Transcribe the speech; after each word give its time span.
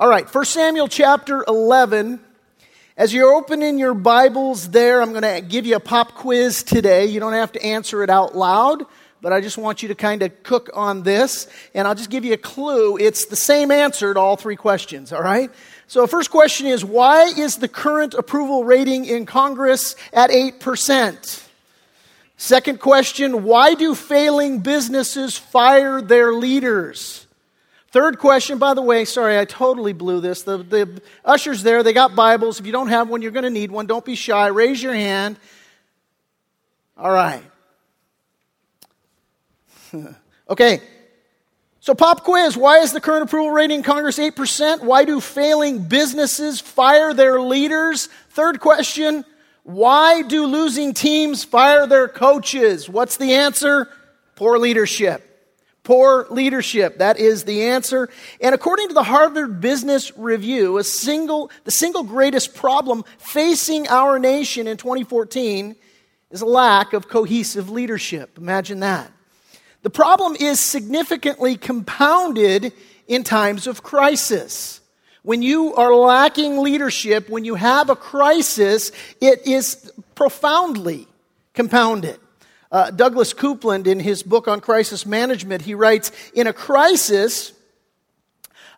All 0.00 0.08
right, 0.08 0.34
1 0.34 0.44
Samuel 0.46 0.88
chapter 0.88 1.44
11. 1.46 2.20
As 2.96 3.12
you're 3.12 3.34
opening 3.34 3.78
your 3.78 3.92
Bibles 3.92 4.70
there, 4.70 5.02
I'm 5.02 5.10
going 5.10 5.24
to 5.24 5.46
give 5.46 5.66
you 5.66 5.76
a 5.76 5.80
pop 5.80 6.14
quiz 6.14 6.62
today. 6.62 7.04
You 7.04 7.20
don't 7.20 7.34
have 7.34 7.52
to 7.52 7.62
answer 7.62 8.02
it 8.02 8.08
out 8.08 8.34
loud, 8.34 8.86
but 9.20 9.34
I 9.34 9.42
just 9.42 9.58
want 9.58 9.82
you 9.82 9.88
to 9.88 9.94
kind 9.94 10.22
of 10.22 10.42
cook 10.42 10.70
on 10.72 11.02
this. 11.02 11.48
And 11.74 11.86
I'll 11.86 11.94
just 11.94 12.08
give 12.08 12.24
you 12.24 12.32
a 12.32 12.38
clue. 12.38 12.96
It's 12.96 13.26
the 13.26 13.36
same 13.36 13.70
answer 13.70 14.14
to 14.14 14.18
all 14.18 14.36
three 14.36 14.56
questions, 14.56 15.12
all 15.12 15.20
right? 15.20 15.50
So, 15.86 16.06
first 16.06 16.30
question 16.30 16.66
is 16.66 16.82
why 16.82 17.24
is 17.24 17.58
the 17.58 17.68
current 17.68 18.14
approval 18.14 18.64
rating 18.64 19.04
in 19.04 19.26
Congress 19.26 19.96
at 20.14 20.30
8%? 20.30 21.46
Second 22.38 22.80
question 22.80 23.44
why 23.44 23.74
do 23.74 23.94
failing 23.94 24.60
businesses 24.60 25.36
fire 25.36 26.00
their 26.00 26.32
leaders? 26.32 27.26
Third 27.90 28.18
question, 28.20 28.58
by 28.58 28.74
the 28.74 28.82
way, 28.82 29.04
sorry, 29.04 29.36
I 29.36 29.44
totally 29.44 29.92
blew 29.92 30.20
this. 30.20 30.44
The, 30.44 30.58
the 30.58 31.02
ushers 31.24 31.64
there, 31.64 31.82
they 31.82 31.92
got 31.92 32.14
Bibles. 32.14 32.60
If 32.60 32.66
you 32.66 32.72
don't 32.72 32.88
have 32.88 33.08
one, 33.08 33.20
you're 33.20 33.32
going 33.32 33.44
to 33.44 33.50
need 33.50 33.72
one. 33.72 33.86
Don't 33.86 34.04
be 34.04 34.14
shy. 34.14 34.46
Raise 34.46 34.80
your 34.80 34.94
hand. 34.94 35.36
All 36.96 37.10
right. 37.10 37.42
okay. 40.48 40.80
So, 41.80 41.94
pop 41.94 42.22
quiz. 42.22 42.56
Why 42.56 42.78
is 42.78 42.92
the 42.92 43.00
current 43.00 43.24
approval 43.24 43.50
rating 43.50 43.78
in 43.78 43.82
Congress 43.82 44.18
8%? 44.18 44.82
Why 44.82 45.04
do 45.04 45.20
failing 45.20 45.82
businesses 45.82 46.60
fire 46.60 47.12
their 47.12 47.40
leaders? 47.40 48.08
Third 48.30 48.60
question. 48.60 49.24
Why 49.64 50.22
do 50.22 50.46
losing 50.46 50.94
teams 50.94 51.42
fire 51.42 51.88
their 51.88 52.06
coaches? 52.06 52.88
What's 52.88 53.16
the 53.16 53.34
answer? 53.34 53.88
Poor 54.36 54.58
leadership. 54.58 55.29
Poor 55.90 56.28
leadership. 56.30 56.98
That 56.98 57.18
is 57.18 57.42
the 57.42 57.64
answer. 57.64 58.10
And 58.40 58.54
according 58.54 58.86
to 58.86 58.94
the 58.94 59.02
Harvard 59.02 59.60
Business 59.60 60.16
Review, 60.16 60.78
a 60.78 60.84
single, 60.84 61.50
the 61.64 61.72
single 61.72 62.04
greatest 62.04 62.54
problem 62.54 63.02
facing 63.18 63.88
our 63.88 64.20
nation 64.20 64.68
in 64.68 64.76
2014 64.76 65.74
is 66.30 66.42
a 66.42 66.46
lack 66.46 66.92
of 66.92 67.08
cohesive 67.08 67.70
leadership. 67.70 68.38
Imagine 68.38 68.78
that. 68.78 69.10
The 69.82 69.90
problem 69.90 70.36
is 70.38 70.60
significantly 70.60 71.56
compounded 71.56 72.72
in 73.08 73.24
times 73.24 73.66
of 73.66 73.82
crisis. 73.82 74.80
When 75.24 75.42
you 75.42 75.74
are 75.74 75.92
lacking 75.92 76.58
leadership, 76.58 77.28
when 77.28 77.44
you 77.44 77.56
have 77.56 77.90
a 77.90 77.96
crisis, 77.96 78.92
it 79.20 79.44
is 79.44 79.90
profoundly 80.14 81.08
compounded. 81.52 82.20
Uh, 82.70 82.90
Douglas 82.90 83.34
Coupland, 83.34 83.86
in 83.86 83.98
his 83.98 84.22
book 84.22 84.46
on 84.46 84.60
crisis 84.60 85.04
management, 85.04 85.62
he 85.62 85.74
writes 85.74 86.12
In 86.34 86.46
a 86.46 86.52
crisis, 86.52 87.52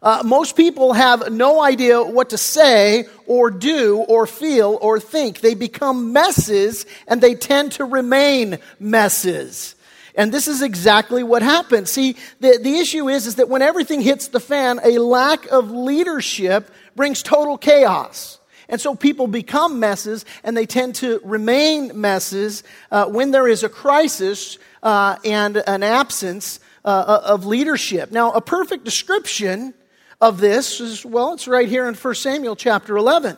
uh, 0.02 0.22
most 0.24 0.56
people 0.56 0.94
have 0.94 1.30
no 1.30 1.62
idea 1.62 2.02
what 2.02 2.30
to 2.30 2.38
say 2.38 3.04
or 3.26 3.50
do 3.50 3.98
or 4.08 4.26
feel 4.26 4.78
or 4.80 4.98
think. 4.98 5.40
They 5.40 5.54
become 5.54 6.12
messes 6.12 6.86
and 7.06 7.20
they 7.20 7.34
tend 7.34 7.72
to 7.72 7.84
remain 7.84 8.58
messes. 8.80 9.76
And 10.14 10.32
this 10.32 10.48
is 10.48 10.60
exactly 10.60 11.22
what 11.22 11.42
happens. 11.42 11.90
See, 11.90 12.16
the, 12.40 12.58
the 12.60 12.78
issue 12.78 13.08
is, 13.08 13.26
is 13.26 13.36
that 13.36 13.48
when 13.48 13.62
everything 13.62 14.00
hits 14.00 14.28
the 14.28 14.40
fan, 14.40 14.80
a 14.84 14.98
lack 14.98 15.46
of 15.46 15.70
leadership 15.70 16.70
brings 16.96 17.22
total 17.22 17.56
chaos. 17.56 18.38
And 18.72 18.80
so 18.80 18.94
people 18.94 19.26
become 19.26 19.80
messes 19.80 20.24
and 20.42 20.56
they 20.56 20.64
tend 20.64 20.94
to 20.96 21.20
remain 21.24 22.00
messes 22.00 22.64
uh, 22.90 23.04
when 23.04 23.30
there 23.30 23.46
is 23.46 23.62
a 23.62 23.68
crisis 23.68 24.58
uh, 24.82 25.16
and 25.26 25.58
an 25.58 25.82
absence 25.82 26.58
uh, 26.82 27.20
of 27.22 27.44
leadership. 27.44 28.10
Now, 28.10 28.32
a 28.32 28.40
perfect 28.40 28.84
description 28.84 29.74
of 30.22 30.40
this 30.40 30.80
is, 30.80 31.04
well, 31.04 31.34
it's 31.34 31.46
right 31.46 31.68
here 31.68 31.86
in 31.86 31.94
1 31.94 32.14
Samuel 32.14 32.56
chapter 32.56 32.96
11. 32.96 33.36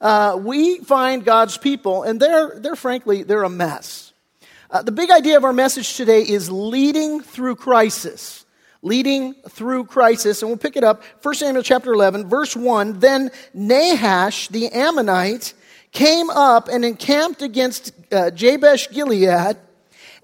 Uh, 0.00 0.38
we 0.40 0.78
find 0.78 1.26
God's 1.26 1.58
people, 1.58 2.02
and 2.02 2.18
they're, 2.18 2.58
they're 2.58 2.74
frankly, 2.74 3.22
they're 3.22 3.42
a 3.42 3.50
mess. 3.50 4.14
Uh, 4.70 4.80
the 4.80 4.92
big 4.92 5.10
idea 5.10 5.36
of 5.36 5.44
our 5.44 5.52
message 5.52 5.94
today 5.94 6.22
is 6.22 6.50
leading 6.50 7.20
through 7.20 7.56
crisis 7.56 8.39
leading 8.82 9.34
through 9.48 9.84
crisis. 9.84 10.42
And 10.42 10.50
we'll 10.50 10.58
pick 10.58 10.76
it 10.76 10.84
up, 10.84 11.02
1 11.22 11.34
Samuel 11.34 11.62
chapter 11.62 11.92
11, 11.92 12.28
verse 12.28 12.56
1. 12.56 13.00
Then 13.00 13.30
Nahash 13.54 14.48
the 14.48 14.68
Ammonite 14.68 15.54
came 15.92 16.30
up 16.30 16.68
and 16.68 16.84
encamped 16.84 17.42
against 17.42 17.92
uh, 18.12 18.30
Jabesh 18.30 18.90
Gilead. 18.90 19.56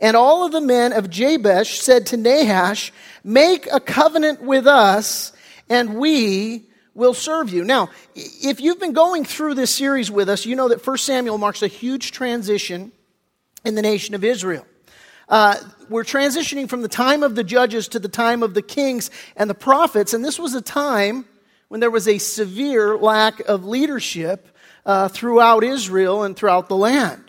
And 0.00 0.16
all 0.16 0.44
of 0.44 0.52
the 0.52 0.60
men 0.60 0.92
of 0.92 1.08
Jabesh 1.08 1.80
said 1.80 2.06
to 2.06 2.16
Nahash, 2.16 2.92
Make 3.24 3.66
a 3.72 3.80
covenant 3.80 4.42
with 4.42 4.66
us, 4.66 5.32
and 5.68 5.96
we 5.96 6.64
will 6.94 7.14
serve 7.14 7.50
you. 7.50 7.64
Now, 7.64 7.90
if 8.14 8.60
you've 8.60 8.80
been 8.80 8.92
going 8.92 9.24
through 9.24 9.54
this 9.54 9.74
series 9.74 10.10
with 10.10 10.28
us, 10.28 10.46
you 10.46 10.54
know 10.54 10.68
that 10.68 10.86
1 10.86 10.98
Samuel 10.98 11.38
marks 11.38 11.62
a 11.62 11.66
huge 11.66 12.12
transition 12.12 12.92
in 13.64 13.74
the 13.74 13.82
nation 13.82 14.14
of 14.14 14.24
Israel. 14.24 14.66
Uh, 15.28 15.56
we're 15.88 16.04
transitioning 16.04 16.68
from 16.68 16.82
the 16.82 16.88
time 16.88 17.22
of 17.22 17.34
the 17.34 17.44
judges 17.44 17.88
to 17.88 17.98
the 17.98 18.08
time 18.08 18.42
of 18.42 18.54
the 18.54 18.62
kings 18.62 19.10
and 19.36 19.50
the 19.50 19.54
prophets, 19.54 20.14
and 20.14 20.24
this 20.24 20.38
was 20.38 20.54
a 20.54 20.60
time 20.60 21.24
when 21.68 21.80
there 21.80 21.90
was 21.90 22.06
a 22.06 22.18
severe 22.18 22.96
lack 22.96 23.40
of 23.40 23.64
leadership 23.64 24.48
uh, 24.84 25.08
throughout 25.08 25.64
Israel 25.64 26.22
and 26.22 26.36
throughout 26.36 26.68
the 26.68 26.76
land. 26.76 27.22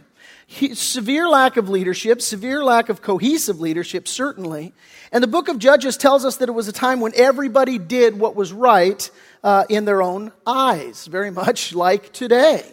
He, 0.46 0.76
severe 0.76 1.28
lack 1.28 1.58
of 1.58 1.68
leadership, 1.68 2.22
severe 2.22 2.64
lack 2.64 2.88
of 2.88 3.02
cohesive 3.02 3.60
leadership, 3.60 4.08
certainly. 4.08 4.74
And 5.12 5.22
the 5.22 5.28
book 5.28 5.50
of 5.50 5.60
Judges 5.60 5.98
tells 5.98 6.24
us 6.24 6.38
that 6.38 6.48
it 6.48 6.54
was 6.54 6.70
a 6.70 6.72
time 6.74 7.02
when 7.02 7.12
everybody 7.16 7.78
did 7.78 8.18
what 8.18 8.36
was 8.36 8.54
right 8.54 9.10
uh, 9.44 9.66
in 9.68 9.84
their 9.84 10.02
own 10.02 10.32
eyes, 10.46 11.08
very 11.08 11.32
much 11.32 11.74
like 11.74 12.14
today. 12.14 12.64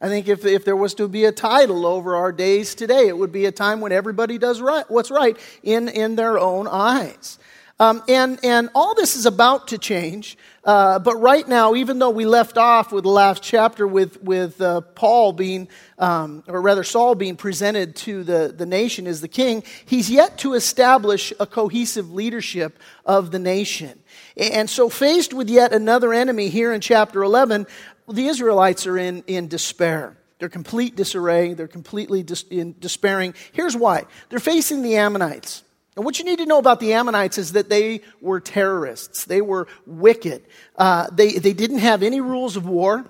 I 0.00 0.08
think 0.08 0.28
if, 0.28 0.46
if 0.46 0.64
there 0.64 0.76
was 0.76 0.94
to 0.94 1.08
be 1.08 1.26
a 1.26 1.32
title 1.32 1.84
over 1.84 2.16
our 2.16 2.32
days 2.32 2.74
today, 2.74 3.08
it 3.08 3.18
would 3.18 3.32
be 3.32 3.44
a 3.44 3.52
time 3.52 3.80
when 3.80 3.92
everybody 3.92 4.38
does 4.38 4.60
right, 4.60 4.84
what's 4.88 5.10
right 5.10 5.36
in, 5.62 5.88
in 5.88 6.16
their 6.16 6.38
own 6.38 6.66
eyes. 6.66 7.38
Um, 7.78 8.02
and, 8.08 8.38
and 8.44 8.68
all 8.74 8.94
this 8.94 9.16
is 9.16 9.24
about 9.24 9.68
to 9.68 9.78
change. 9.78 10.36
Uh, 10.62 10.98
but 10.98 11.16
right 11.16 11.48
now, 11.48 11.74
even 11.74 11.98
though 11.98 12.10
we 12.10 12.26
left 12.26 12.58
off 12.58 12.92
with 12.92 13.04
the 13.04 13.10
last 13.10 13.42
chapter 13.42 13.86
with, 13.86 14.22
with 14.22 14.60
uh, 14.60 14.82
Paul 14.82 15.32
being, 15.32 15.66
um, 15.98 16.44
or 16.46 16.60
rather 16.60 16.84
Saul 16.84 17.14
being 17.14 17.36
presented 17.36 17.96
to 17.96 18.22
the, 18.22 18.54
the 18.54 18.66
nation 18.66 19.06
as 19.06 19.22
the 19.22 19.28
king, 19.28 19.62
he's 19.86 20.10
yet 20.10 20.36
to 20.38 20.52
establish 20.52 21.32
a 21.40 21.46
cohesive 21.46 22.12
leadership 22.12 22.78
of 23.06 23.30
the 23.30 23.38
nation. 23.38 23.98
And 24.36 24.68
so, 24.68 24.90
faced 24.90 25.32
with 25.32 25.48
yet 25.48 25.72
another 25.72 26.12
enemy 26.12 26.50
here 26.50 26.74
in 26.74 26.82
chapter 26.82 27.22
11, 27.22 27.66
well, 28.10 28.16
the 28.16 28.26
Israelites 28.26 28.88
are 28.88 28.98
in, 28.98 29.22
in 29.28 29.46
despair. 29.46 30.16
They're 30.40 30.48
complete 30.48 30.96
disarray. 30.96 31.54
They're 31.54 31.68
completely 31.68 32.24
dis- 32.24 32.44
in 32.50 32.74
despairing. 32.80 33.34
Here's 33.52 33.76
why 33.76 34.06
they're 34.30 34.40
facing 34.40 34.82
the 34.82 34.96
Ammonites. 34.96 35.62
And 35.94 36.04
what 36.04 36.18
you 36.18 36.24
need 36.24 36.38
to 36.38 36.46
know 36.46 36.58
about 36.58 36.80
the 36.80 36.94
Ammonites 36.94 37.38
is 37.38 37.52
that 37.52 37.68
they 37.68 38.00
were 38.20 38.40
terrorists. 38.40 39.26
They 39.26 39.40
were 39.40 39.68
wicked. 39.86 40.42
Uh, 40.74 41.06
they, 41.12 41.34
they 41.34 41.52
didn't 41.52 41.78
have 41.78 42.02
any 42.02 42.20
rules 42.20 42.56
of 42.56 42.66
war. 42.66 43.08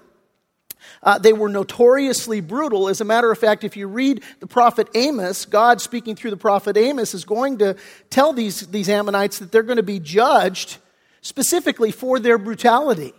Uh, 1.02 1.16
they 1.16 1.32
were 1.32 1.48
notoriously 1.48 2.42
brutal. 2.42 2.90
As 2.90 3.00
a 3.00 3.06
matter 3.06 3.32
of 3.32 3.38
fact, 3.38 3.64
if 3.64 3.74
you 3.74 3.86
read 3.86 4.22
the 4.40 4.46
prophet 4.46 4.90
Amos, 4.94 5.46
God 5.46 5.80
speaking 5.80 6.14
through 6.14 6.32
the 6.32 6.36
prophet 6.36 6.76
Amos 6.76 7.14
is 7.14 7.24
going 7.24 7.56
to 7.60 7.74
tell 8.10 8.34
these, 8.34 8.66
these 8.66 8.90
Ammonites 8.90 9.38
that 9.38 9.50
they're 9.50 9.62
going 9.62 9.78
to 9.78 9.82
be 9.82 9.98
judged 9.98 10.76
specifically 11.22 11.90
for 11.90 12.18
their 12.18 12.36
brutality. 12.36 13.14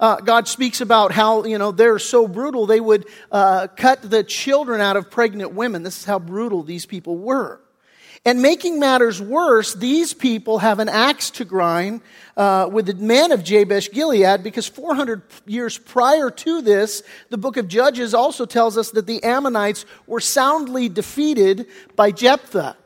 Uh, 0.00 0.16
God 0.16 0.46
speaks 0.46 0.80
about 0.80 1.10
how, 1.10 1.44
you 1.44 1.58
know, 1.58 1.72
they're 1.72 1.98
so 1.98 2.28
brutal, 2.28 2.66
they 2.66 2.80
would 2.80 3.06
uh, 3.32 3.66
cut 3.76 4.02
the 4.02 4.22
children 4.22 4.80
out 4.80 4.96
of 4.96 5.10
pregnant 5.10 5.54
women. 5.54 5.82
This 5.82 5.98
is 5.98 6.04
how 6.04 6.18
brutal 6.18 6.62
these 6.62 6.86
people 6.86 7.16
were. 7.16 7.60
And 8.24 8.42
making 8.42 8.78
matters 8.78 9.22
worse, 9.22 9.74
these 9.74 10.12
people 10.12 10.58
have 10.58 10.80
an 10.80 10.88
axe 10.88 11.30
to 11.30 11.44
grind 11.44 12.00
uh, 12.36 12.68
with 12.70 12.86
the 12.86 12.94
men 12.94 13.32
of 13.32 13.42
Jabesh 13.42 13.90
Gilead 13.92 14.42
because 14.42 14.66
400 14.66 15.22
years 15.46 15.78
prior 15.78 16.30
to 16.30 16.62
this, 16.62 17.02
the 17.30 17.38
book 17.38 17.56
of 17.56 17.68
Judges 17.68 18.14
also 18.14 18.44
tells 18.44 18.76
us 18.76 18.90
that 18.90 19.06
the 19.06 19.22
Ammonites 19.22 19.84
were 20.06 20.20
soundly 20.20 20.88
defeated 20.88 21.66
by 21.96 22.10
Jephthah. 22.10 22.76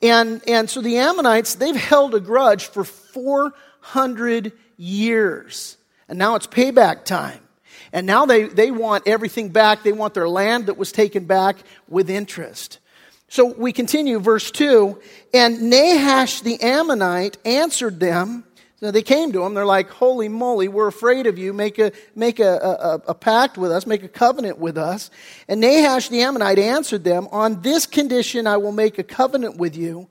And, 0.00 0.42
and 0.48 0.68
so 0.68 0.80
the 0.80 0.98
Ammonites, 0.98 1.54
they've 1.54 1.76
held 1.76 2.14
a 2.14 2.20
grudge 2.20 2.66
for 2.66 2.82
400 2.84 4.52
years. 4.76 5.76
And 6.12 6.18
now 6.18 6.34
it's 6.34 6.46
payback 6.46 7.06
time. 7.06 7.40
And 7.90 8.06
now 8.06 8.26
they, 8.26 8.42
they 8.42 8.70
want 8.70 9.08
everything 9.08 9.48
back. 9.48 9.82
They 9.82 9.92
want 9.92 10.12
their 10.12 10.28
land 10.28 10.66
that 10.66 10.76
was 10.76 10.92
taken 10.92 11.24
back 11.24 11.56
with 11.88 12.10
interest. 12.10 12.80
So 13.28 13.46
we 13.46 13.72
continue, 13.72 14.18
verse 14.18 14.50
2. 14.50 15.00
And 15.32 15.70
Nahash 15.70 16.42
the 16.42 16.60
Ammonite 16.60 17.38
answered 17.46 17.98
them. 17.98 18.44
So 18.80 18.90
they 18.90 19.00
came 19.00 19.32
to 19.32 19.42
him. 19.42 19.54
They're 19.54 19.64
like, 19.64 19.88
Holy 19.88 20.28
moly, 20.28 20.68
we're 20.68 20.88
afraid 20.88 21.26
of 21.26 21.38
you. 21.38 21.54
Make, 21.54 21.78
a, 21.78 21.92
make 22.14 22.40
a, 22.40 22.58
a, 22.58 23.10
a 23.12 23.14
pact 23.14 23.56
with 23.56 23.72
us, 23.72 23.86
make 23.86 24.02
a 24.02 24.08
covenant 24.08 24.58
with 24.58 24.76
us. 24.76 25.10
And 25.48 25.62
Nahash 25.62 26.10
the 26.10 26.20
Ammonite 26.20 26.58
answered 26.58 27.04
them, 27.04 27.26
On 27.32 27.62
this 27.62 27.86
condition 27.86 28.46
I 28.46 28.58
will 28.58 28.72
make 28.72 28.98
a 28.98 29.02
covenant 29.02 29.56
with 29.56 29.74
you, 29.74 30.10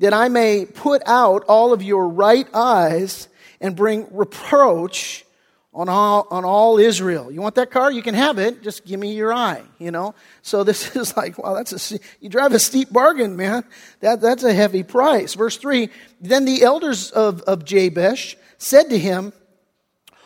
that 0.00 0.12
I 0.12 0.28
may 0.28 0.66
put 0.66 1.02
out 1.06 1.44
all 1.44 1.72
of 1.72 1.84
your 1.84 2.08
right 2.08 2.48
eyes 2.52 3.28
and 3.60 3.76
bring 3.76 4.08
reproach 4.10 5.22
on 5.76 5.90
all, 5.90 6.26
on 6.30 6.46
all 6.46 6.78
Israel. 6.78 7.30
You 7.30 7.42
want 7.42 7.54
that 7.56 7.70
car? 7.70 7.92
You 7.92 8.00
can 8.00 8.14
have 8.14 8.38
it. 8.38 8.62
Just 8.62 8.86
give 8.86 8.98
me 8.98 9.14
your 9.14 9.32
eye, 9.32 9.62
you 9.78 9.90
know? 9.90 10.14
So 10.40 10.64
this 10.64 10.96
is 10.96 11.14
like, 11.16 11.36
wow, 11.36 11.54
that's 11.54 11.92
a, 11.92 11.98
you 12.18 12.30
drive 12.30 12.52
a 12.52 12.58
steep 12.58 12.90
bargain, 12.90 13.36
man. 13.36 13.62
That, 14.00 14.22
that's 14.22 14.42
a 14.42 14.54
heavy 14.54 14.82
price. 14.82 15.34
Verse 15.34 15.58
3 15.58 15.90
Then 16.20 16.46
the 16.46 16.62
elders 16.62 17.10
of, 17.10 17.42
of 17.42 17.66
Jabesh 17.66 18.36
said 18.56 18.88
to 18.88 18.98
him, 18.98 19.34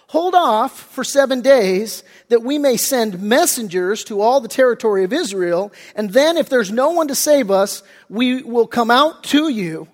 Hold 0.08 0.35
off 0.35 0.76
for 0.76 1.05
seven 1.05 1.41
days 1.41 2.03
that 2.29 2.43
we 2.43 2.58
may 2.58 2.76
send 2.76 3.20
messengers 3.20 4.03
to 4.05 4.20
all 4.20 4.41
the 4.41 4.49
territory 4.49 5.05
of 5.05 5.12
Israel, 5.12 5.73
and 5.94 6.11
then 6.11 6.37
if 6.37 6.49
there's 6.49 6.73
no 6.73 6.91
one 6.91 7.08
to 7.08 7.14
save 7.14 7.50
us, 7.50 7.85
we 8.08 8.43
will 8.43 8.67
come 8.67 8.91
out 8.91 9.23
to 9.25 9.49
you. 9.49 9.87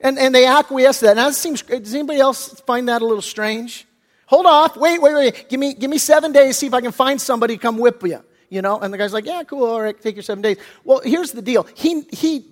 And, 0.00 0.18
and 0.18 0.34
they 0.34 0.46
acquiesce 0.46 1.00
to 1.00 1.06
that. 1.06 1.16
Now, 1.16 1.30
seems, 1.30 1.62
does 1.62 1.94
anybody 1.94 2.20
else 2.20 2.60
find 2.60 2.88
that 2.88 3.02
a 3.02 3.06
little 3.06 3.22
strange? 3.22 3.86
Hold 4.30 4.46
off, 4.46 4.76
wait, 4.76 5.02
wait, 5.02 5.12
wait. 5.12 5.48
Give 5.48 5.58
me, 5.58 5.74
give 5.74 5.90
me 5.90 5.98
seven 5.98 6.30
days, 6.30 6.56
see 6.56 6.68
if 6.68 6.72
I 6.72 6.80
can 6.80 6.92
find 6.92 7.20
somebody 7.20 7.56
to 7.56 7.60
come 7.60 7.78
whip 7.78 8.00
you. 8.04 8.22
You 8.48 8.62
know? 8.62 8.78
And 8.78 8.94
the 8.94 8.98
guy's 8.98 9.12
like, 9.12 9.26
yeah, 9.26 9.42
cool, 9.42 9.64
all 9.64 9.82
right, 9.82 10.00
take 10.00 10.14
your 10.14 10.22
seven 10.22 10.40
days. 10.40 10.56
Well, 10.84 11.00
here's 11.04 11.32
the 11.32 11.42
deal. 11.42 11.66
He, 11.74 12.02
he 12.12 12.44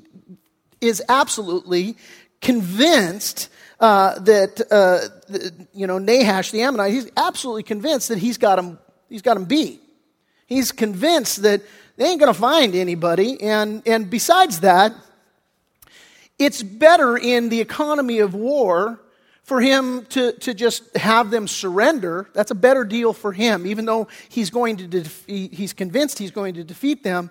is 0.81 1.01
absolutely 1.09 1.97
convinced 2.41 3.49
uh, 3.79 4.19
that 4.19 4.61
uh, 4.73 5.07
the, 5.29 5.69
you 5.73 5.87
know 5.87 5.99
Nahash 5.99 6.51
the 6.51 6.63
Ammonite, 6.63 6.93
he's 6.93 7.09
absolutely 7.17 7.63
convinced 7.63 8.09
that 8.09 8.19
he's 8.19 8.39
got 8.39 8.59
him. 8.59 8.77
He's 9.09 9.23
got 9.23 9.37
him 9.37 9.45
beat. 9.45 9.81
He's 10.47 10.73
convinced 10.73 11.43
that 11.43 11.63
they 11.97 12.07
ain't 12.07 12.21
going 12.21 12.33
to 12.33 12.39
find 12.39 12.75
anybody, 12.75 13.41
and 13.41 13.83
and 13.87 14.11
besides 14.11 14.61
that, 14.61 14.93
it's 16.41 16.61
better 16.61 17.17
in 17.17 17.51
the 17.51 17.61
economy 17.61 18.19
of 18.19 18.35
war 18.35 19.01
for 19.49 19.63
him 19.63 20.05
to, 20.11 20.33
to 20.33 20.53
just 20.53 20.95
have 20.95 21.31
them 21.31 21.49
surrender. 21.49 22.29
That's 22.35 22.51
a 22.51 22.55
better 22.55 22.85
deal 22.85 23.15
for 23.15 23.33
him, 23.33 23.67
even 23.67 23.87
though 23.87 24.09
he's 24.29 24.51
going 24.51 24.77
to 24.77 24.87
def- 24.87 25.25
he's 25.27 25.73
convinced 25.73 26.19
he's 26.19 26.31
going 26.31 26.55
to 26.55 26.65
defeat 26.65 27.03
them. 27.03 27.31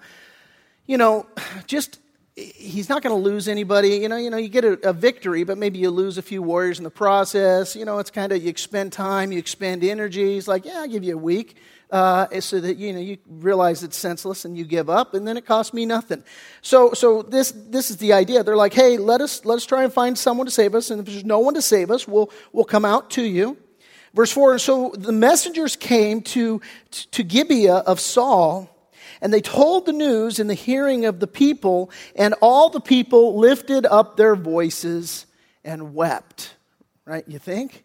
You 0.88 0.98
know, 0.98 1.28
just 1.68 2.00
he's 2.36 2.90
not 2.90 3.04
going 3.04 3.16
to 3.16 3.22
lose 3.22 3.48
anybody. 3.48 3.98
You 3.98 4.10
know, 4.10 4.18
you 4.18 4.32
know, 4.32 4.38
you 4.38 4.48
get 4.48 4.66
a, 4.66 4.90
a, 4.90 4.94
victory, 4.94 5.44
but 5.44 5.60
maybe 5.60 5.78
you 5.78 5.92
lose 5.92 6.18
a 6.18 6.24
few 6.24 6.42
warriors 6.42 6.80
in 6.80 6.84
the 6.84 6.90
process. 6.90 7.76
You 7.76 7.86
know, 7.86 8.00
it's 8.00 8.10
kind 8.10 8.32
of 8.32 8.42
you 8.42 8.50
expend 8.50 8.94
time, 8.94 9.32
you 9.32 9.38
expend 9.38 9.84
energy. 9.84 10.34
He's 10.34 10.48
like, 10.48 10.66
yeah, 10.66 10.80
I'll 10.80 10.88
give 10.88 11.04
you 11.04 11.14
a 11.14 11.20
week, 11.20 11.56
uh, 11.90 12.40
so 12.40 12.60
that 12.60 12.78
you 12.78 12.94
know 12.94 13.00
you 13.00 13.18
realize 13.28 13.84
it's 13.84 13.98
senseless 13.98 14.46
and 14.46 14.58
you 14.58 14.66
give 14.66 14.90
up, 14.90 15.14
and 15.14 15.28
then 15.28 15.38
it 15.38 15.46
costs 15.46 15.74
me 15.74 15.86
nothing. 15.86 16.24
So, 16.62 16.94
so 16.94 17.22
this 17.22 17.52
this 17.52 17.90
is 17.90 17.98
the 17.98 18.14
idea. 18.14 18.44
They're 18.44 18.56
like, 18.56 18.74
hey, 18.74 18.98
let 18.98 19.22
us 19.22 19.46
let 19.46 19.56
us 19.56 19.66
try 19.66 19.84
and 19.84 19.94
find 19.94 20.18
someone 20.18 20.46
to 20.46 20.52
save 20.52 20.76
us, 20.76 20.92
and 20.92 21.00
if 21.00 21.06
there's 21.06 21.26
no 21.26 21.40
one 21.40 21.54
to 21.54 21.62
save 21.62 21.92
us, 21.92 22.08
we'll 22.08 22.30
we'll 22.52 22.66
come 22.66 22.86
out 22.86 23.10
to 23.12 23.24
you. 23.24 23.58
Verse 24.14 24.32
four. 24.32 24.52
And 24.54 24.62
so 24.62 24.94
the 24.98 25.12
messengers 25.12 25.76
came 25.76 26.22
to 26.22 26.62
to 27.12 27.24
Gibeah 27.24 27.78
of 27.78 28.00
Saul 28.00 28.70
and 29.22 29.34
they 29.34 29.42
told 29.42 29.86
the 29.86 29.94
news 29.94 30.40
in 30.40 30.48
the 30.48 30.54
hearing 30.54 31.06
of 31.06 31.20
the 31.20 31.28
people, 31.28 31.90
and 32.16 32.36
all 32.42 32.70
the 32.70 32.80
people 32.80 33.38
lifted 33.40 33.86
up 33.86 34.18
their 34.18 34.36
voices 34.36 35.26
and 35.64 35.94
wept. 35.94 36.56
Right? 37.06 37.24
You 37.28 37.40
think? 37.40 37.84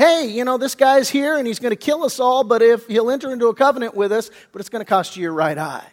Hey, 0.00 0.28
you 0.28 0.46
know, 0.46 0.56
this 0.56 0.74
guy's 0.74 1.10
here 1.10 1.36
and 1.36 1.46
he's 1.46 1.58
going 1.58 1.72
to 1.72 1.76
kill 1.76 2.04
us 2.04 2.18
all, 2.18 2.42
but 2.42 2.62
if 2.62 2.86
he'll 2.86 3.10
enter 3.10 3.30
into 3.34 3.48
a 3.48 3.54
covenant 3.54 3.94
with 3.94 4.12
us, 4.12 4.30
but 4.50 4.60
it's 4.60 4.70
going 4.70 4.82
to 4.82 4.88
cost 4.88 5.14
you 5.14 5.24
your 5.24 5.34
right 5.34 5.58
eye. 5.58 5.86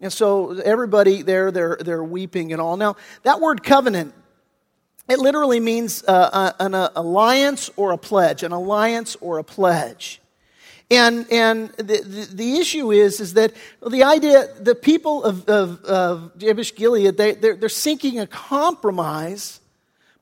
And 0.00 0.10
so 0.10 0.52
everybody 0.52 1.20
there, 1.20 1.50
they're, 1.50 1.76
they're 1.78 2.02
weeping 2.02 2.54
and 2.54 2.62
all. 2.62 2.78
Now, 2.78 2.96
that 3.24 3.42
word 3.42 3.62
covenant, 3.62 4.14
it 5.06 5.18
literally 5.18 5.60
means 5.60 6.02
uh, 6.04 6.52
an 6.58 6.72
alliance 6.72 7.68
or 7.76 7.92
a 7.92 7.98
pledge, 7.98 8.42
an 8.42 8.52
alliance 8.52 9.18
or 9.20 9.36
a 9.36 9.44
pledge. 9.44 10.22
And, 10.90 11.30
and 11.30 11.68
the, 11.72 12.00
the, 12.02 12.28
the, 12.32 12.56
issue 12.56 12.90
is, 12.90 13.20
is 13.20 13.34
that 13.34 13.52
the 13.86 14.04
idea, 14.04 14.48
the 14.60 14.74
people 14.74 15.24
of, 15.24 15.46
of, 15.50 15.84
of 15.84 16.38
Jabesh 16.38 16.74
Gilead, 16.74 17.18
they, 17.18 17.32
they're, 17.32 17.56
they're 17.56 17.68
seeking 17.68 18.18
a 18.18 18.26
compromise 18.26 19.60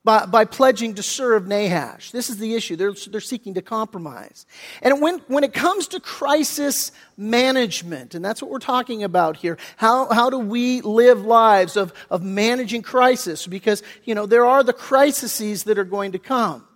by, 0.02 0.24
by 0.24 0.44
pledging 0.46 0.94
to 0.94 1.02
serve 1.02 1.46
Nahash. 1.46 2.10
This 2.10 2.30
is 2.30 2.38
the 2.38 2.54
issue. 2.54 2.76
They're, 2.76 2.94
they're 3.10 3.20
seeking 3.20 3.54
to 3.54 3.62
compromise. 3.62 4.46
And 4.80 5.02
when, 5.02 5.18
when 5.28 5.44
it 5.44 5.52
comes 5.52 5.88
to 5.88 6.00
crisis 6.00 6.90
management, 7.16 8.14
and 8.14 8.24
that's 8.24 8.40
what 8.40 8.50
we're 8.50 8.60
talking 8.60 9.04
about 9.04 9.36
here, 9.36 9.58
how, 9.76 10.10
how 10.10 10.30
do 10.30 10.38
we 10.38 10.80
live 10.80 11.24
lives 11.24 11.76
of, 11.76 11.92
of 12.08 12.22
managing 12.22 12.82
crisis? 12.82 13.46
Because, 13.46 13.82
you 14.04 14.14
know, 14.14 14.24
there 14.24 14.46
are 14.46 14.62
the 14.62 14.72
crises 14.72 15.64
that 15.64 15.78
are 15.78 15.84
going 15.84 16.12
to 16.12 16.18
come. 16.18 16.66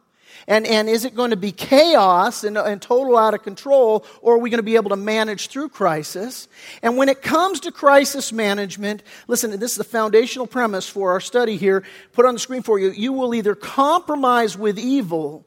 And, 0.46 0.67
and 0.67 0.88
is 0.88 1.05
it 1.05 1.14
going 1.14 1.31
to 1.31 1.37
be 1.37 1.52
chaos 1.52 2.44
and, 2.44 2.58
and 2.58 2.81
total 2.81 3.17
out 3.17 3.35
of 3.35 3.43
control, 3.43 4.05
or 4.20 4.35
are 4.35 4.38
we 4.38 4.50
going 4.50 4.58
to 4.58 4.62
be 4.62 4.76
able 4.76 4.91
to 4.91 4.96
manage 4.96 5.49
through 5.49 5.70
crisis? 5.70 6.49
And 6.82 6.96
when 6.96 7.08
it 7.08 7.23
comes 7.23 7.61
to 7.61 7.73
crisis 7.73 8.32
management, 8.32 9.02
listen, 9.26 9.50
this 9.52 9.73
is 9.73 9.79
the 9.79 9.85
foundational 9.85 10.46
premise 10.46 10.88
for 10.88 11.12
our 11.12 11.20
study 11.20 11.56
here, 11.56 11.82
put 12.12 12.26
on 12.26 12.35
the 12.35 12.41
screen 12.41 12.62
for 12.62 12.79
you. 12.79 12.91
You 12.91 13.12
will 13.12 13.35
either 13.35 13.55
compromise 13.55 14.56
with 14.56 14.79
evil 14.79 15.46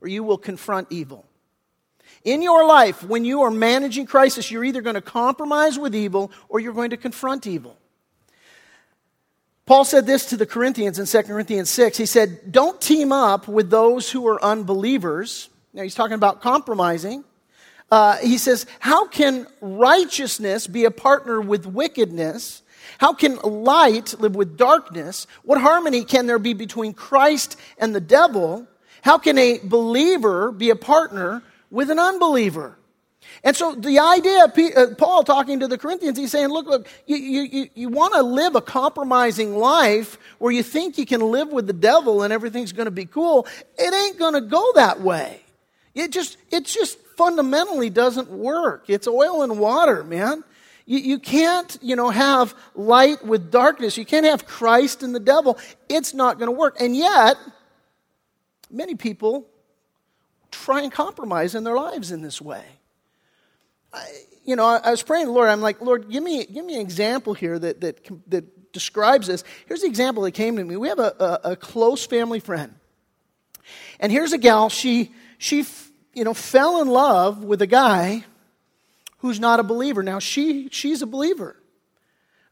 or 0.00 0.08
you 0.08 0.24
will 0.24 0.38
confront 0.38 0.90
evil. 0.90 1.24
In 2.24 2.42
your 2.42 2.66
life, 2.66 3.02
when 3.04 3.24
you 3.24 3.42
are 3.42 3.50
managing 3.50 4.06
crisis, 4.06 4.50
you're 4.50 4.64
either 4.64 4.82
going 4.82 4.94
to 4.94 5.00
compromise 5.00 5.78
with 5.78 5.94
evil 5.94 6.32
or 6.48 6.60
you're 6.60 6.72
going 6.72 6.90
to 6.90 6.96
confront 6.96 7.46
evil. 7.46 7.77
Paul 9.68 9.84
said 9.84 10.06
this 10.06 10.24
to 10.30 10.38
the 10.38 10.46
Corinthians 10.46 10.98
in 10.98 11.04
2 11.04 11.28
Corinthians 11.28 11.68
6. 11.68 11.98
He 11.98 12.06
said, 12.06 12.50
Don't 12.50 12.80
team 12.80 13.12
up 13.12 13.46
with 13.48 13.68
those 13.68 14.10
who 14.10 14.26
are 14.26 14.42
unbelievers. 14.42 15.50
Now, 15.74 15.82
he's 15.82 15.94
talking 15.94 16.14
about 16.14 16.40
compromising. 16.40 17.22
Uh, 17.90 18.16
he 18.16 18.38
says, 18.38 18.64
How 18.80 19.06
can 19.08 19.46
righteousness 19.60 20.66
be 20.66 20.86
a 20.86 20.90
partner 20.90 21.38
with 21.38 21.66
wickedness? 21.66 22.62
How 22.96 23.12
can 23.12 23.36
light 23.36 24.18
live 24.18 24.34
with 24.34 24.56
darkness? 24.56 25.26
What 25.42 25.60
harmony 25.60 26.02
can 26.02 26.26
there 26.26 26.38
be 26.38 26.54
between 26.54 26.94
Christ 26.94 27.60
and 27.76 27.94
the 27.94 28.00
devil? 28.00 28.66
How 29.02 29.18
can 29.18 29.36
a 29.36 29.58
believer 29.62 30.50
be 30.50 30.70
a 30.70 30.76
partner 30.76 31.42
with 31.70 31.90
an 31.90 31.98
unbeliever? 31.98 32.77
And 33.44 33.56
so 33.56 33.74
the 33.74 33.98
idea 33.98 34.44
of 34.44 34.58
uh, 34.58 34.94
Paul 34.96 35.22
talking 35.22 35.60
to 35.60 35.68
the 35.68 35.78
Corinthians, 35.78 36.18
he's 36.18 36.32
saying, 36.32 36.48
look, 36.48 36.66
look, 36.66 36.88
you, 37.06 37.16
you, 37.16 37.68
you 37.74 37.88
want 37.88 38.14
to 38.14 38.22
live 38.22 38.56
a 38.56 38.60
compromising 38.60 39.56
life 39.56 40.18
where 40.38 40.52
you 40.52 40.62
think 40.62 40.98
you 40.98 41.06
can 41.06 41.20
live 41.20 41.48
with 41.48 41.66
the 41.66 41.72
devil 41.72 42.22
and 42.22 42.32
everything's 42.32 42.72
going 42.72 42.86
to 42.86 42.90
be 42.90 43.06
cool. 43.06 43.46
It 43.78 43.94
ain't 43.94 44.18
going 44.18 44.34
to 44.34 44.40
go 44.40 44.64
that 44.74 45.00
way. 45.00 45.42
It 45.94 46.10
just, 46.10 46.36
it 46.50 46.64
just 46.64 46.98
fundamentally 47.16 47.90
doesn't 47.90 48.30
work. 48.30 48.84
It's 48.88 49.06
oil 49.06 49.42
and 49.42 49.58
water, 49.58 50.04
man. 50.04 50.44
You, 50.86 50.98
you 50.98 51.18
can't, 51.18 51.76
you 51.82 51.96
know, 51.96 52.08
have 52.10 52.54
light 52.74 53.24
with 53.24 53.50
darkness. 53.50 53.98
You 53.98 54.06
can't 54.06 54.24
have 54.24 54.46
Christ 54.46 55.02
and 55.02 55.14
the 55.14 55.20
devil. 55.20 55.58
It's 55.88 56.14
not 56.14 56.38
going 56.38 56.48
to 56.48 56.56
work. 56.56 56.80
And 56.80 56.96
yet, 56.96 57.36
many 58.70 58.94
people 58.94 59.46
try 60.50 60.82
and 60.82 60.90
compromise 60.90 61.54
in 61.54 61.64
their 61.64 61.76
lives 61.76 62.10
in 62.10 62.22
this 62.22 62.40
way. 62.40 62.64
I, 63.92 64.04
you 64.44 64.56
know, 64.56 64.64
I, 64.64 64.90
was 64.90 65.02
praying 65.02 65.26
to 65.26 65.28
the 65.28 65.32
Lord. 65.32 65.48
I'm 65.48 65.60
like, 65.60 65.80
Lord, 65.80 66.10
give 66.10 66.22
me, 66.22 66.44
give 66.46 66.64
me 66.64 66.76
an 66.76 66.80
example 66.80 67.34
here 67.34 67.58
that, 67.58 67.80
that, 67.80 68.08
that 68.30 68.72
describes 68.72 69.26
this. 69.26 69.44
Here's 69.66 69.82
the 69.82 69.86
example 69.86 70.22
that 70.22 70.32
came 70.32 70.56
to 70.56 70.64
me. 70.64 70.76
We 70.76 70.88
have 70.88 70.98
a, 70.98 71.14
a, 71.44 71.50
a 71.52 71.56
close 71.56 72.06
family 72.06 72.40
friend. 72.40 72.74
And 74.00 74.10
here's 74.10 74.32
a 74.32 74.38
gal, 74.38 74.68
she, 74.68 75.12
she, 75.36 75.66
you 76.14 76.24
know, 76.24 76.34
fell 76.34 76.80
in 76.80 76.88
love 76.88 77.44
with 77.44 77.60
a 77.60 77.66
guy 77.66 78.24
who's 79.18 79.40
not 79.40 79.60
a 79.60 79.62
believer. 79.62 80.02
Now, 80.02 80.18
she, 80.18 80.68
she's 80.70 81.02
a 81.02 81.06
believer. 81.06 81.56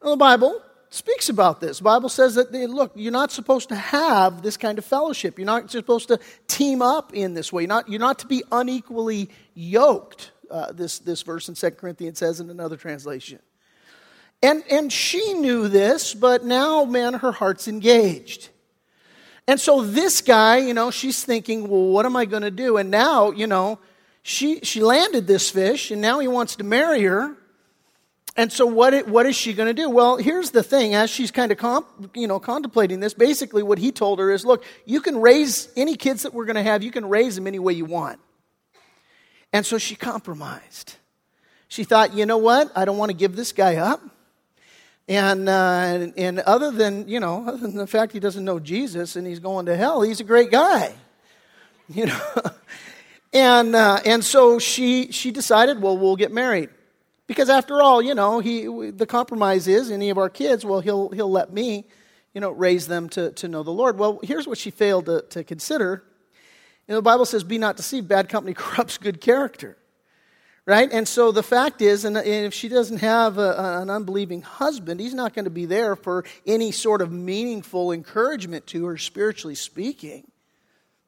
Well, 0.02 0.12
the 0.12 0.18
Bible 0.18 0.62
speaks 0.90 1.28
about 1.28 1.60
this. 1.60 1.78
The 1.78 1.84
Bible 1.84 2.08
says 2.08 2.34
that, 2.34 2.52
they, 2.52 2.66
look, 2.66 2.92
you're 2.94 3.12
not 3.12 3.32
supposed 3.32 3.68
to 3.70 3.74
have 3.74 4.42
this 4.42 4.56
kind 4.56 4.78
of 4.78 4.84
fellowship. 4.84 5.38
You're 5.38 5.46
not 5.46 5.70
supposed 5.70 6.08
to 6.08 6.18
team 6.48 6.82
up 6.82 7.14
in 7.14 7.34
this 7.34 7.52
way. 7.52 7.62
You're 7.62 7.68
not, 7.68 7.88
you're 7.88 8.00
not 8.00 8.18
to 8.20 8.26
be 8.26 8.42
unequally 8.52 9.30
yoked 9.54 10.32
uh, 10.50 10.72
this, 10.72 10.98
this 10.98 11.22
verse 11.22 11.48
in 11.48 11.54
2 11.54 11.70
Corinthians 11.72 12.18
says 12.18 12.40
in 12.40 12.50
another 12.50 12.76
translation. 12.76 13.38
And, 14.42 14.62
and 14.70 14.92
she 14.92 15.34
knew 15.34 15.68
this, 15.68 16.14
but 16.14 16.44
now, 16.44 16.84
man, 16.84 17.14
her 17.14 17.32
heart's 17.32 17.68
engaged. 17.68 18.50
And 19.48 19.60
so 19.60 19.82
this 19.82 20.20
guy, 20.20 20.58
you 20.58 20.74
know, 20.74 20.90
she's 20.90 21.24
thinking, 21.24 21.68
well, 21.68 21.86
what 21.86 22.04
am 22.04 22.16
I 22.16 22.24
going 22.24 22.42
to 22.42 22.50
do? 22.50 22.76
And 22.76 22.90
now, 22.90 23.30
you 23.30 23.46
know, 23.46 23.78
she, 24.22 24.60
she 24.60 24.80
landed 24.82 25.26
this 25.26 25.50
fish, 25.50 25.90
and 25.90 26.02
now 26.02 26.18
he 26.18 26.28
wants 26.28 26.56
to 26.56 26.64
marry 26.64 27.02
her. 27.02 27.36
And 28.36 28.52
so 28.52 28.66
what, 28.66 28.92
it, 28.92 29.08
what 29.08 29.24
is 29.24 29.34
she 29.34 29.54
going 29.54 29.68
to 29.68 29.82
do? 29.82 29.88
Well, 29.88 30.16
here's 30.16 30.50
the 30.50 30.62
thing. 30.62 30.94
As 30.94 31.08
she's 31.08 31.30
kind 31.30 31.50
of 31.52 31.58
comp, 31.58 32.10
you 32.14 32.26
know, 32.26 32.38
contemplating 32.38 33.00
this, 33.00 33.14
basically 33.14 33.62
what 33.62 33.78
he 33.78 33.92
told 33.92 34.18
her 34.18 34.30
is, 34.30 34.44
look, 34.44 34.64
you 34.84 35.00
can 35.00 35.20
raise 35.20 35.68
any 35.76 35.96
kids 35.96 36.24
that 36.24 36.34
we're 36.34 36.44
going 36.44 36.56
to 36.56 36.62
have, 36.62 36.82
you 36.82 36.90
can 36.90 37.08
raise 37.08 37.36
them 37.36 37.46
any 37.46 37.58
way 37.58 37.72
you 37.72 37.86
want. 37.86 38.20
And 39.56 39.64
so 39.64 39.78
she 39.78 39.96
compromised. 39.96 40.96
She 41.68 41.84
thought, 41.84 42.12
you 42.12 42.26
know 42.26 42.36
what? 42.36 42.70
I 42.76 42.84
don't 42.84 42.98
want 42.98 43.08
to 43.08 43.16
give 43.16 43.36
this 43.36 43.52
guy 43.52 43.76
up. 43.76 44.02
And, 45.08 45.48
uh, 45.48 46.08
and 46.14 46.40
other 46.40 46.70
than, 46.70 47.08
you 47.08 47.20
know, 47.20 47.42
other 47.48 47.56
than 47.56 47.74
the 47.74 47.86
fact 47.86 48.12
he 48.12 48.20
doesn't 48.20 48.44
know 48.44 48.58
Jesus 48.58 49.16
and 49.16 49.26
he's 49.26 49.38
going 49.38 49.64
to 49.64 49.74
hell, 49.74 50.02
he's 50.02 50.20
a 50.20 50.24
great 50.24 50.50
guy. 50.50 50.94
You 51.88 52.06
know? 52.06 52.20
And, 53.32 53.74
uh, 53.74 54.00
and 54.04 54.22
so 54.22 54.58
she, 54.58 55.10
she 55.12 55.30
decided, 55.30 55.80
well, 55.80 55.96
we'll 55.96 56.16
get 56.16 56.32
married. 56.32 56.68
Because 57.26 57.48
after 57.48 57.80
all, 57.80 58.02
you 58.02 58.14
know, 58.14 58.40
he, 58.40 58.66
the 58.90 59.06
compromise 59.06 59.68
is 59.68 59.90
any 59.90 60.10
of 60.10 60.18
our 60.18 60.28
kids, 60.28 60.66
well, 60.66 60.80
he'll, 60.80 61.08
he'll 61.10 61.30
let 61.30 61.52
me, 61.52 61.86
you 62.34 62.42
know, 62.42 62.50
raise 62.50 62.88
them 62.88 63.08
to, 63.10 63.30
to 63.32 63.48
know 63.48 63.62
the 63.62 63.70
Lord. 63.70 63.98
Well, 63.98 64.20
here's 64.22 64.46
what 64.46 64.58
she 64.58 64.70
failed 64.70 65.06
to, 65.06 65.22
to 65.30 65.44
consider. 65.44 66.02
You 66.86 66.92
know, 66.92 66.98
the 66.98 67.02
Bible 67.02 67.26
says, 67.26 67.42
be 67.42 67.58
not 67.58 67.76
deceived, 67.76 68.08
bad 68.08 68.28
company 68.28 68.54
corrupts 68.56 68.98
good 68.98 69.20
character. 69.20 69.76
Right? 70.64 70.90
And 70.90 71.06
so 71.06 71.30
the 71.30 71.44
fact 71.44 71.80
is, 71.80 72.04
and 72.04 72.16
if 72.16 72.52
she 72.52 72.68
doesn't 72.68 72.98
have 72.98 73.38
a, 73.38 73.80
an 73.82 73.88
unbelieving 73.88 74.42
husband, 74.42 74.98
he's 74.98 75.14
not 75.14 75.32
going 75.32 75.44
to 75.44 75.50
be 75.50 75.64
there 75.64 75.94
for 75.94 76.24
any 76.44 76.72
sort 76.72 77.02
of 77.02 77.12
meaningful 77.12 77.92
encouragement 77.92 78.66
to 78.68 78.86
her, 78.86 78.98
spiritually 78.98 79.54
speaking. 79.54 80.26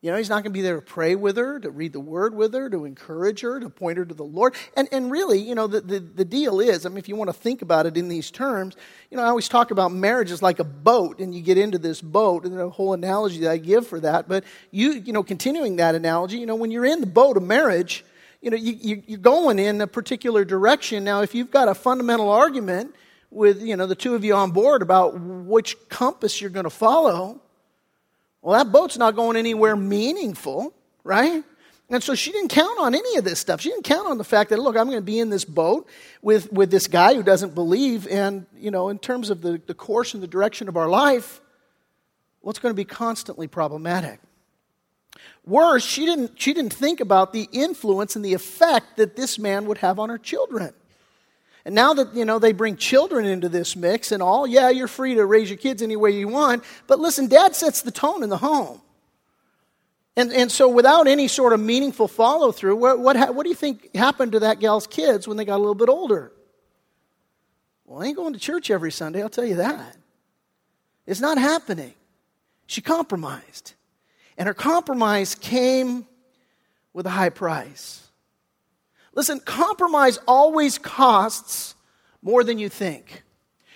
You 0.00 0.12
know, 0.12 0.16
he's 0.16 0.28
not 0.28 0.44
going 0.44 0.52
to 0.52 0.58
be 0.58 0.62
there 0.62 0.76
to 0.76 0.82
pray 0.82 1.16
with 1.16 1.36
her, 1.36 1.58
to 1.58 1.70
read 1.70 1.92
the 1.92 1.98
word 1.98 2.32
with 2.32 2.54
her, 2.54 2.70
to 2.70 2.84
encourage 2.84 3.40
her, 3.40 3.58
to 3.58 3.68
point 3.68 3.98
her 3.98 4.04
to 4.04 4.14
the 4.14 4.24
Lord. 4.24 4.54
And, 4.76 4.88
and 4.92 5.10
really, 5.10 5.40
you 5.40 5.56
know, 5.56 5.66
the, 5.66 5.80
the, 5.80 5.98
the 5.98 6.24
deal 6.24 6.60
is, 6.60 6.86
I 6.86 6.88
mean, 6.88 6.98
if 6.98 7.08
you 7.08 7.16
want 7.16 7.30
to 7.30 7.34
think 7.36 7.62
about 7.62 7.84
it 7.84 7.96
in 7.96 8.08
these 8.08 8.30
terms, 8.30 8.76
you 9.10 9.16
know, 9.16 9.24
I 9.24 9.26
always 9.26 9.48
talk 9.48 9.72
about 9.72 9.90
marriage 9.90 10.30
as 10.30 10.40
like 10.40 10.60
a 10.60 10.64
boat, 10.64 11.18
and 11.18 11.34
you 11.34 11.42
get 11.42 11.58
into 11.58 11.78
this 11.78 12.00
boat, 12.00 12.44
and 12.44 12.56
the 12.56 12.70
whole 12.70 12.92
analogy 12.92 13.40
that 13.40 13.50
I 13.50 13.56
give 13.56 13.88
for 13.88 13.98
that. 13.98 14.28
But 14.28 14.44
you, 14.70 14.92
you 14.92 15.12
know, 15.12 15.24
continuing 15.24 15.76
that 15.76 15.96
analogy, 15.96 16.38
you 16.38 16.46
know, 16.46 16.54
when 16.54 16.70
you're 16.70 16.84
in 16.84 17.00
the 17.00 17.06
boat 17.06 17.36
of 17.36 17.42
marriage, 17.42 18.04
you 18.40 18.50
know, 18.50 18.56
you, 18.56 18.74
you, 18.80 19.02
you're 19.04 19.18
going 19.18 19.58
in 19.58 19.80
a 19.80 19.88
particular 19.88 20.44
direction. 20.44 21.02
Now, 21.02 21.22
if 21.22 21.34
you've 21.34 21.50
got 21.50 21.66
a 21.66 21.74
fundamental 21.74 22.30
argument 22.30 22.94
with, 23.32 23.60
you 23.60 23.76
know, 23.76 23.86
the 23.86 23.96
two 23.96 24.14
of 24.14 24.24
you 24.24 24.36
on 24.36 24.52
board 24.52 24.80
about 24.80 25.18
which 25.18 25.76
compass 25.88 26.40
you're 26.40 26.50
going 26.50 26.64
to 26.64 26.70
follow, 26.70 27.40
well, 28.42 28.62
that 28.62 28.72
boat's 28.72 28.96
not 28.96 29.16
going 29.16 29.36
anywhere 29.36 29.76
meaningful, 29.76 30.72
right? 31.04 31.44
And 31.90 32.02
so 32.02 32.14
she 32.14 32.32
didn't 32.32 32.50
count 32.50 32.78
on 32.78 32.94
any 32.94 33.16
of 33.16 33.24
this 33.24 33.38
stuff. 33.38 33.62
She 33.62 33.70
didn't 33.70 33.84
count 33.84 34.08
on 34.08 34.18
the 34.18 34.24
fact 34.24 34.50
that, 34.50 34.58
look, 34.58 34.76
I'm 34.76 34.86
going 34.86 34.98
to 34.98 35.02
be 35.02 35.18
in 35.18 35.30
this 35.30 35.44
boat 35.44 35.88
with, 36.20 36.52
with 36.52 36.70
this 36.70 36.86
guy 36.86 37.14
who 37.14 37.22
doesn't 37.22 37.54
believe. 37.54 38.06
And, 38.08 38.46
you 38.56 38.70
know, 38.70 38.90
in 38.90 38.98
terms 38.98 39.30
of 39.30 39.40
the, 39.40 39.60
the 39.66 39.74
course 39.74 40.12
and 40.12 40.22
the 40.22 40.26
direction 40.26 40.68
of 40.68 40.76
our 40.76 40.88
life, 40.88 41.40
what's 42.40 42.62
well, 42.62 42.68
going 42.68 42.74
to 42.74 42.76
be 42.76 42.84
constantly 42.84 43.48
problematic. 43.48 44.20
Worse, 45.46 45.82
she 45.82 46.04
didn't, 46.04 46.38
she 46.38 46.52
didn't 46.52 46.74
think 46.74 47.00
about 47.00 47.32
the 47.32 47.48
influence 47.52 48.16
and 48.16 48.24
the 48.24 48.34
effect 48.34 48.98
that 48.98 49.16
this 49.16 49.38
man 49.38 49.64
would 49.66 49.78
have 49.78 49.98
on 49.98 50.10
her 50.10 50.18
children. 50.18 50.74
And 51.64 51.74
now 51.74 51.94
that, 51.94 52.14
you 52.14 52.24
know, 52.24 52.38
they 52.38 52.52
bring 52.52 52.76
children 52.76 53.26
into 53.26 53.48
this 53.48 53.76
mix 53.76 54.12
and 54.12 54.22
all, 54.22 54.46
yeah, 54.46 54.70
you're 54.70 54.88
free 54.88 55.14
to 55.16 55.26
raise 55.26 55.50
your 55.50 55.58
kids 55.58 55.82
any 55.82 55.96
way 55.96 56.10
you 56.10 56.28
want. 56.28 56.64
But 56.86 56.98
listen, 56.98 57.26
dad 57.26 57.54
sets 57.54 57.82
the 57.82 57.90
tone 57.90 58.22
in 58.22 58.28
the 58.28 58.38
home. 58.38 58.80
And, 60.16 60.32
and 60.32 60.50
so 60.50 60.68
without 60.68 61.06
any 61.06 61.28
sort 61.28 61.52
of 61.52 61.60
meaningful 61.60 62.08
follow 62.08 62.50
through, 62.50 62.76
what, 62.76 62.98
what, 62.98 63.34
what 63.34 63.44
do 63.44 63.50
you 63.50 63.54
think 63.54 63.94
happened 63.94 64.32
to 64.32 64.40
that 64.40 64.58
gal's 64.58 64.86
kids 64.86 65.28
when 65.28 65.36
they 65.36 65.44
got 65.44 65.56
a 65.56 65.58
little 65.58 65.74
bit 65.76 65.88
older? 65.88 66.32
Well, 67.86 68.02
I 68.02 68.06
ain't 68.06 68.16
going 68.16 68.32
to 68.32 68.38
church 68.40 68.70
every 68.70 68.90
Sunday, 68.90 69.22
I'll 69.22 69.28
tell 69.28 69.44
you 69.44 69.56
that. 69.56 69.96
It's 71.06 71.20
not 71.20 71.38
happening. 71.38 71.94
She 72.66 72.80
compromised. 72.80 73.74
And 74.36 74.46
her 74.46 74.54
compromise 74.54 75.34
came 75.34 76.06
with 76.92 77.06
a 77.06 77.10
high 77.10 77.30
price. 77.30 78.07
Listen, 79.18 79.40
compromise 79.40 80.20
always 80.28 80.78
costs 80.78 81.74
more 82.22 82.44
than 82.44 82.60
you 82.60 82.68
think. 82.68 83.24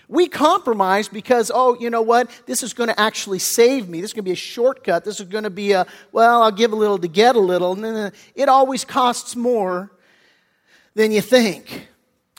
We 0.06 0.28
compromise 0.28 1.08
because, 1.08 1.50
oh, 1.52 1.76
you 1.80 1.90
know 1.90 2.02
what? 2.02 2.30
This 2.46 2.62
is 2.62 2.74
going 2.74 2.90
to 2.90 3.00
actually 3.00 3.40
save 3.40 3.88
me. 3.88 4.00
This 4.00 4.10
is 4.10 4.14
going 4.14 4.22
to 4.22 4.28
be 4.28 4.34
a 4.34 4.36
shortcut. 4.36 5.04
This 5.04 5.18
is 5.18 5.26
going 5.26 5.42
to 5.42 5.50
be 5.50 5.72
a, 5.72 5.84
well, 6.12 6.44
I'll 6.44 6.52
give 6.52 6.72
a 6.72 6.76
little 6.76 6.96
to 6.96 7.08
get 7.08 7.34
a 7.34 7.40
little. 7.40 7.76
It 8.36 8.48
always 8.48 8.84
costs 8.84 9.34
more 9.34 9.90
than 10.94 11.10
you 11.10 11.20
think. 11.20 11.88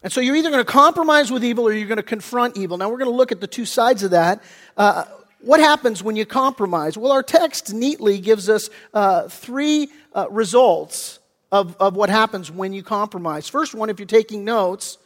And 0.02 0.14
so 0.14 0.22
you're 0.22 0.38
either 0.38 0.50
going 0.50 0.64
to 0.64 0.72
compromise 0.72 1.30
with 1.30 1.44
evil 1.44 1.68
or 1.68 1.74
you're 1.74 1.90
going 1.90 1.98
to 1.98 2.04
confront 2.04 2.56
evil. 2.56 2.78
Now, 2.78 2.88
we're 2.88 3.00
going 3.00 3.12
to 3.12 3.18
look 3.18 3.34
at 3.34 3.42
the 3.42 3.48
two 3.48 3.66
sides 3.66 4.04
of 4.04 4.12
that. 4.12 4.42
Uh, 4.78 5.04
what 5.42 5.60
happens 5.60 6.02
when 6.02 6.16
you 6.16 6.26
compromise? 6.26 6.98
Well, 6.98 7.12
our 7.12 7.22
text 7.22 7.74
neatly 7.74 8.20
gives 8.20 8.48
us 8.48 8.70
uh, 8.94 9.28
three 9.28 9.90
uh, 10.16 10.28
results 10.30 11.20
of, 11.54 11.78
of 11.80 11.96
what 11.96 12.10
happens 12.10 12.50
when 12.50 12.74
you 12.74 12.82
compromise. 12.82 13.48
First 13.48 13.76
one, 13.76 13.92
if 13.92 14.00
you're 14.00 14.08
taking 14.08 14.44
notes, 14.44 14.98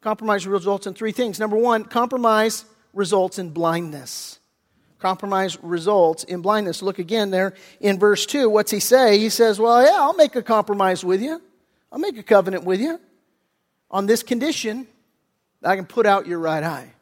compromise 0.00 0.46
results 0.46 0.86
in 0.86 0.94
three 0.94 1.10
things. 1.10 1.40
Number 1.40 1.56
one, 1.56 1.84
compromise 1.84 2.64
results 2.92 3.40
in 3.40 3.50
blindness. 3.50 4.38
Compromise 5.00 5.58
results 5.62 6.22
in 6.22 6.42
blindness. 6.42 6.80
Look 6.80 7.00
again 7.00 7.32
there 7.32 7.54
in 7.80 7.98
verse 7.98 8.24
2. 8.24 8.48
What's 8.48 8.70
he 8.70 8.78
say? 8.78 9.18
He 9.18 9.28
says, 9.28 9.58
Well, 9.58 9.82
yeah, 9.84 9.96
I'll 9.96 10.14
make 10.14 10.36
a 10.36 10.42
compromise 10.42 11.04
with 11.04 11.20
you. 11.20 11.42
I'll 11.90 11.98
make 11.98 12.16
a 12.16 12.22
covenant 12.22 12.62
with 12.62 12.80
you 12.80 13.00
on 13.90 14.06
this 14.06 14.22
condition 14.22 14.86
I 15.64 15.74
can 15.74 15.86
put 15.86 16.06
out 16.06 16.26
your 16.28 16.38
right 16.38 16.62
eye. 16.62 16.93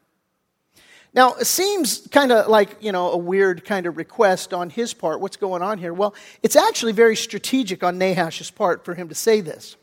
Now, 1.14 1.35
it 1.35 1.47
seems 1.47 2.07
kind 2.11 2.33
of 2.33 2.49
like, 2.49 2.76
you 2.81 2.90
know, 2.90 3.11
a 3.11 3.19
weird 3.19 3.64
kind 3.64 3.85
of 3.87 3.99
request 3.99 4.54
on 4.54 4.71
his 4.71 4.95
part. 4.95 5.21
What's 5.21 5.37
going 5.37 5.61
on 5.61 5.78
here? 5.78 5.92
Well, 5.92 6.14
it's 6.42 6.57
actually 6.57 6.92
very 6.92 7.16
strategic 7.16 7.85
on 7.85 7.99
Nahash's 7.99 8.50
part 8.50 8.85
for 8.85 8.95
him 8.95 9.09
to 9.11 9.14
say 9.14 9.40
this. 9.42 9.76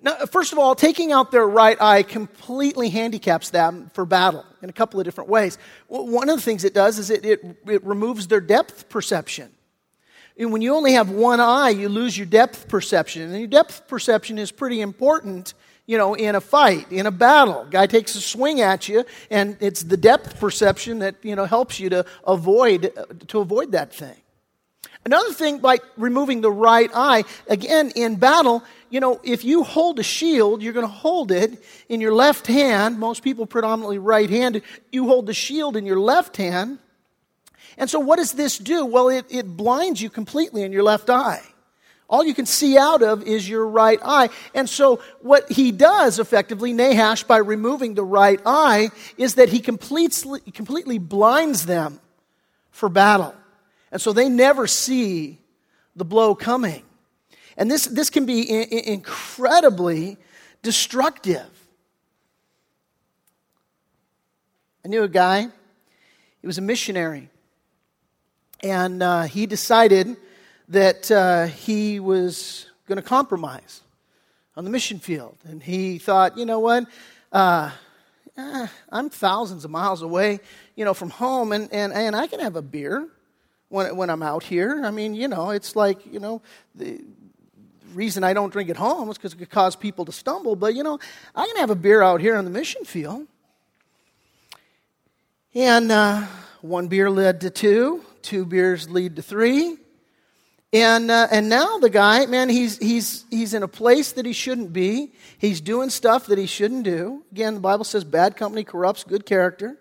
Now, 0.00 0.14
first 0.26 0.52
of 0.52 0.58
all, 0.58 0.74
taking 0.74 1.12
out 1.12 1.32
their 1.32 1.46
right 1.46 1.80
eye 1.80 2.02
completely 2.02 2.88
handicaps 2.90 3.50
them 3.50 3.90
for 3.94 4.04
battle 4.04 4.44
in 4.62 4.70
a 4.70 4.72
couple 4.72 5.00
of 5.00 5.04
different 5.04 5.28
ways. 5.28 5.58
One 5.88 6.28
of 6.28 6.36
the 6.36 6.42
things 6.42 6.64
it 6.64 6.74
does 6.74 6.98
is 6.98 7.10
it, 7.10 7.24
it, 7.24 7.40
it 7.66 7.84
removes 7.84 8.26
their 8.26 8.40
depth 8.40 8.88
perception. 8.88 9.50
And 10.38 10.52
when 10.52 10.60
you 10.60 10.74
only 10.74 10.92
have 10.92 11.10
one 11.10 11.40
eye, 11.40 11.70
you 11.70 11.88
lose 11.88 12.16
your 12.16 12.26
depth 12.26 12.68
perception. 12.68 13.22
And 13.22 13.38
your 13.38 13.48
depth 13.48 13.88
perception 13.88 14.38
is 14.38 14.52
pretty 14.52 14.82
important 14.82 15.54
you 15.86 15.96
know, 15.96 16.14
in 16.14 16.34
a 16.34 16.40
fight, 16.40 16.90
in 16.90 17.06
a 17.06 17.10
battle. 17.10 17.66
Guy 17.70 17.86
takes 17.86 18.14
a 18.16 18.20
swing 18.20 18.60
at 18.60 18.88
you, 18.88 19.04
and 19.30 19.56
it's 19.60 19.82
the 19.84 19.96
depth 19.96 20.38
perception 20.40 20.98
that, 20.98 21.16
you 21.22 21.36
know, 21.36 21.44
helps 21.44 21.78
you 21.78 21.88
to 21.90 22.04
avoid, 22.26 22.92
to 23.28 23.40
avoid 23.40 23.72
that 23.72 23.92
thing. 23.92 24.16
Another 25.04 25.32
thing, 25.32 25.58
by 25.58 25.78
removing 25.96 26.40
the 26.40 26.50
right 26.50 26.90
eye, 26.92 27.22
again, 27.46 27.92
in 27.94 28.16
battle, 28.16 28.64
you 28.90 28.98
know, 28.98 29.20
if 29.22 29.44
you 29.44 29.62
hold 29.62 30.00
a 30.00 30.02
shield, 30.02 30.62
you're 30.62 30.72
going 30.72 30.86
to 30.86 30.92
hold 30.92 31.30
it 31.30 31.62
in 31.88 32.00
your 32.00 32.12
left 32.12 32.48
hand. 32.48 32.98
Most 32.98 33.22
people 33.22 33.46
predominantly 33.46 33.98
right 33.98 34.28
handed. 34.28 34.64
You 34.90 35.06
hold 35.06 35.26
the 35.26 35.34
shield 35.34 35.76
in 35.76 35.86
your 35.86 36.00
left 36.00 36.36
hand. 36.36 36.80
And 37.78 37.88
so, 37.88 38.00
what 38.00 38.16
does 38.16 38.32
this 38.32 38.58
do? 38.58 38.84
Well, 38.84 39.08
it, 39.08 39.26
it 39.28 39.46
blinds 39.46 40.02
you 40.02 40.10
completely 40.10 40.62
in 40.62 40.72
your 40.72 40.82
left 40.82 41.08
eye. 41.08 41.42
All 42.08 42.24
you 42.24 42.34
can 42.34 42.46
see 42.46 42.78
out 42.78 43.02
of 43.02 43.24
is 43.24 43.48
your 43.48 43.66
right 43.66 43.98
eye. 44.04 44.28
And 44.54 44.68
so, 44.68 45.00
what 45.22 45.50
he 45.50 45.72
does 45.72 46.20
effectively, 46.20 46.72
Nahash, 46.72 47.24
by 47.24 47.38
removing 47.38 47.94
the 47.94 48.04
right 48.04 48.40
eye, 48.46 48.90
is 49.18 49.34
that 49.34 49.48
he 49.48 49.58
completely, 49.58 50.40
completely 50.52 50.98
blinds 50.98 51.66
them 51.66 52.00
for 52.70 52.88
battle. 52.88 53.34
And 53.90 54.00
so 54.00 54.12
they 54.12 54.28
never 54.28 54.66
see 54.66 55.38
the 55.96 56.04
blow 56.04 56.34
coming. 56.34 56.82
And 57.56 57.70
this, 57.70 57.86
this 57.86 58.10
can 58.10 58.26
be 58.26 58.48
incredibly 58.88 60.18
destructive. 60.62 61.48
I 64.84 64.88
knew 64.88 65.02
a 65.02 65.08
guy, 65.08 65.48
he 66.40 66.46
was 66.46 66.58
a 66.58 66.62
missionary. 66.62 67.30
And 68.62 69.02
uh, 69.02 69.22
he 69.22 69.46
decided 69.46 70.16
that 70.68 71.10
uh, 71.10 71.46
he 71.46 72.00
was 72.00 72.66
going 72.86 72.96
to 72.96 73.02
compromise 73.02 73.82
on 74.56 74.64
the 74.64 74.70
mission 74.70 74.98
field. 74.98 75.36
And 75.44 75.62
he 75.62 75.98
thought, 75.98 76.36
you 76.38 76.46
know 76.46 76.60
what? 76.60 76.86
Uh, 77.32 77.70
eh, 78.36 78.66
I'm 78.90 79.10
thousands 79.10 79.64
of 79.64 79.70
miles 79.70 80.02
away, 80.02 80.40
you 80.74 80.84
know, 80.84 80.94
from 80.94 81.10
home, 81.10 81.52
and, 81.52 81.72
and, 81.72 81.92
and 81.92 82.16
I 82.16 82.26
can 82.26 82.40
have 82.40 82.56
a 82.56 82.62
beer 82.62 83.08
when, 83.68 83.96
when 83.96 84.10
I'm 84.10 84.22
out 84.22 84.42
here. 84.42 84.82
I 84.84 84.90
mean, 84.90 85.14
you 85.14 85.28
know, 85.28 85.50
it's 85.50 85.76
like, 85.76 86.04
you 86.12 86.20
know, 86.20 86.42
the 86.74 87.02
reason 87.92 88.24
I 88.24 88.32
don't 88.32 88.52
drink 88.52 88.70
at 88.70 88.76
home 88.76 89.08
is 89.10 89.18
because 89.18 89.32
it 89.32 89.38
could 89.38 89.50
cause 89.50 89.76
people 89.76 90.04
to 90.04 90.12
stumble. 90.12 90.56
But, 90.56 90.74
you 90.74 90.82
know, 90.82 90.98
I 91.34 91.46
can 91.46 91.56
have 91.56 91.70
a 91.70 91.76
beer 91.76 92.02
out 92.02 92.20
here 92.20 92.36
on 92.36 92.44
the 92.44 92.50
mission 92.50 92.84
field. 92.84 93.26
And 95.54 95.90
uh, 95.90 96.26
one 96.60 96.88
beer 96.88 97.10
led 97.10 97.40
to 97.42 97.50
two, 97.50 98.04
two 98.22 98.44
beers 98.44 98.90
lead 98.90 99.16
to 99.16 99.22
three, 99.22 99.78
and, 100.82 101.10
uh, 101.10 101.28
and 101.30 101.48
now 101.48 101.78
the 101.78 101.90
guy, 101.90 102.26
man, 102.26 102.48
he's, 102.48 102.78
he's, 102.78 103.24
he's 103.30 103.54
in 103.54 103.62
a 103.62 103.68
place 103.68 104.12
that 104.12 104.26
he 104.26 104.32
shouldn't 104.32 104.72
be. 104.72 105.12
He's 105.38 105.60
doing 105.60 105.90
stuff 105.90 106.26
that 106.26 106.38
he 106.38 106.46
shouldn't 106.46 106.84
do. 106.84 107.24
Again, 107.30 107.54
the 107.54 107.60
Bible 107.60 107.84
says 107.84 108.04
bad 108.04 108.36
company 108.36 108.64
corrupts 108.64 109.04
good 109.04 109.26
character. 109.26 109.76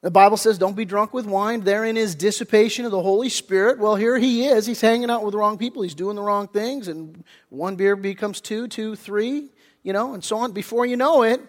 The 0.00 0.10
Bible 0.10 0.36
says 0.36 0.58
don't 0.58 0.76
be 0.76 0.84
drunk 0.84 1.14
with 1.14 1.26
wine. 1.26 1.62
Therein 1.62 1.96
is 1.96 2.14
dissipation 2.14 2.84
of 2.84 2.90
the 2.90 3.00
Holy 3.00 3.30
Spirit. 3.30 3.78
Well, 3.78 3.96
here 3.96 4.18
he 4.18 4.46
is. 4.46 4.66
He's 4.66 4.80
hanging 4.80 5.10
out 5.10 5.24
with 5.24 5.32
the 5.32 5.38
wrong 5.38 5.56
people. 5.56 5.82
He's 5.82 5.94
doing 5.94 6.16
the 6.16 6.22
wrong 6.22 6.46
things. 6.46 6.88
And 6.88 7.24
one 7.48 7.76
beer 7.76 7.96
becomes 7.96 8.40
two, 8.40 8.68
two, 8.68 8.96
three, 8.96 9.48
you 9.82 9.92
know, 9.92 10.14
and 10.14 10.22
so 10.22 10.36
on. 10.36 10.52
Before 10.52 10.84
you 10.84 10.96
know 10.96 11.22
it, 11.22 11.40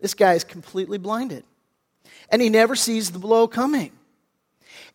this 0.00 0.14
guy 0.14 0.34
is 0.34 0.42
completely 0.42 0.98
blinded. 0.98 1.44
And 2.28 2.42
he 2.42 2.48
never 2.48 2.74
sees 2.74 3.10
the 3.10 3.20
blow 3.20 3.46
coming. 3.46 3.92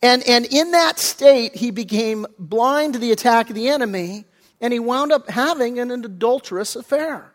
And, 0.02 0.24
and 0.28 0.46
in 0.46 0.72
that 0.72 1.00
state, 1.00 1.56
he 1.56 1.72
became 1.72 2.28
blind 2.38 2.94
to 2.94 3.00
the 3.00 3.12
attack 3.12 3.50
of 3.50 3.56
the 3.56 3.70
enemy, 3.70 4.26
and 4.62 4.72
he 4.72 4.80
wound 4.80 5.12
up 5.12 5.30
having 5.30 5.80
an 5.80 5.92
adulterous 5.92 6.76
affair. 6.76 7.34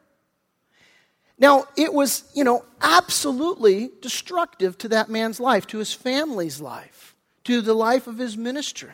Now, 1.38 1.66
it 1.76 1.92
was, 1.92 2.24
you 2.34 2.44
know, 2.44 2.64
absolutely 2.80 3.90
destructive 4.00 4.78
to 4.78 4.88
that 4.88 5.08
man's 5.08 5.40
life, 5.40 5.66
to 5.68 5.78
his 5.78 5.92
family's 5.92 6.60
life, 6.60 7.16
to 7.44 7.60
the 7.60 7.74
life 7.74 8.06
of 8.06 8.18
his 8.18 8.36
ministry. 8.36 8.90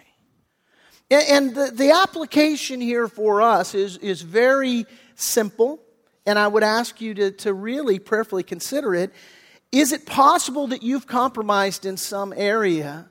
And, 1.11 1.55
the, 1.55 1.71
the 1.73 1.91
application 1.91 2.81
here 2.81 3.09
for 3.09 3.41
us 3.43 3.75
is, 3.75 3.97
is 3.99 4.23
very 4.23 4.87
simple, 5.15 5.81
and 6.27 6.39
I 6.39 6.49
would 6.49 6.63
ask 6.63 7.01
you 7.01 7.15
to, 7.15 7.31
to 7.33 7.53
really 7.53 7.99
prayerfully 7.99 8.43
consider 8.43 8.95
it. 8.95 9.13
Is 9.73 9.93
it 9.93 10.07
possible 10.07 10.69
that 10.69 10.83
you've 10.83 11.07
compromised 11.07 11.87
in 11.87 11.97
some 11.97 12.35
area 12.37 13.11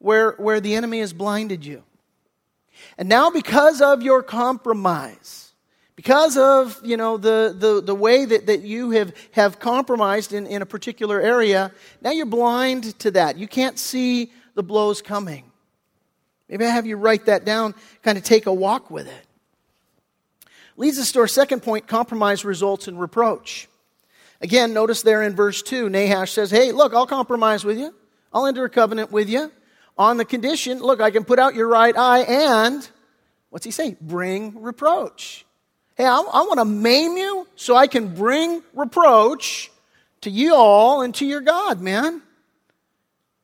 where, 0.00 0.32
where 0.32 0.60
the 0.60 0.74
enemy 0.74 0.98
has 0.98 1.12
blinded 1.12 1.64
you? 1.64 1.84
And 2.98 3.08
now, 3.08 3.30
because 3.30 3.80
of 3.80 4.02
your 4.02 4.22
compromise, 4.22 5.52
because 5.94 6.36
of 6.36 6.80
you 6.82 6.96
know 6.96 7.18
the, 7.18 7.54
the, 7.56 7.80
the 7.82 7.94
way 7.94 8.24
that, 8.24 8.46
that 8.46 8.62
you 8.62 8.90
have, 8.90 9.12
have 9.32 9.60
compromised 9.60 10.32
in, 10.32 10.46
in 10.46 10.62
a 10.62 10.66
particular 10.66 11.20
area, 11.20 11.70
now 12.00 12.10
you're 12.10 12.26
blind 12.26 12.98
to 13.00 13.10
that. 13.12 13.36
You 13.36 13.46
can't 13.46 13.78
see 13.78 14.32
the 14.54 14.62
blows 14.62 15.02
coming. 15.02 15.44
Maybe 16.48 16.64
I 16.64 16.70
have 16.70 16.86
you 16.86 16.96
write 16.96 17.26
that 17.26 17.44
down, 17.44 17.74
kind 18.02 18.18
of 18.18 18.24
take 18.24 18.46
a 18.46 18.52
walk 18.52 18.90
with 18.90 19.06
it. 19.06 19.26
Leads 20.76 20.98
us 20.98 21.12
to 21.12 21.20
our 21.20 21.28
second 21.28 21.62
point 21.62 21.86
compromise 21.86 22.44
results 22.44 22.88
in 22.88 22.96
reproach. 22.96 23.68
Again, 24.40 24.72
notice 24.72 25.02
there 25.02 25.22
in 25.22 25.36
verse 25.36 25.62
2, 25.62 25.90
Nahash 25.90 26.32
says, 26.32 26.50
Hey, 26.50 26.72
look, 26.72 26.94
I'll 26.94 27.06
compromise 27.06 27.62
with 27.62 27.78
you. 27.78 27.94
I'll 28.32 28.46
enter 28.46 28.64
a 28.64 28.70
covenant 28.70 29.12
with 29.12 29.28
you 29.28 29.52
on 30.00 30.16
the 30.16 30.24
condition, 30.24 30.80
look, 30.80 31.02
I 31.02 31.10
can 31.10 31.24
put 31.24 31.38
out 31.38 31.54
your 31.54 31.68
right 31.68 31.94
eye 31.94 32.20
and, 32.20 32.88
what's 33.50 33.66
he 33.66 33.70
say? 33.70 33.98
Bring 34.00 34.62
reproach. 34.62 35.44
Hey, 35.94 36.06
I, 36.06 36.16
I 36.16 36.40
want 36.44 36.58
to 36.58 36.64
maim 36.64 37.18
you 37.18 37.46
so 37.54 37.76
I 37.76 37.86
can 37.86 38.14
bring 38.14 38.62
reproach 38.72 39.70
to 40.22 40.30
you 40.30 40.54
all 40.54 41.02
and 41.02 41.14
to 41.16 41.26
your 41.26 41.42
God, 41.42 41.82
man. 41.82 42.22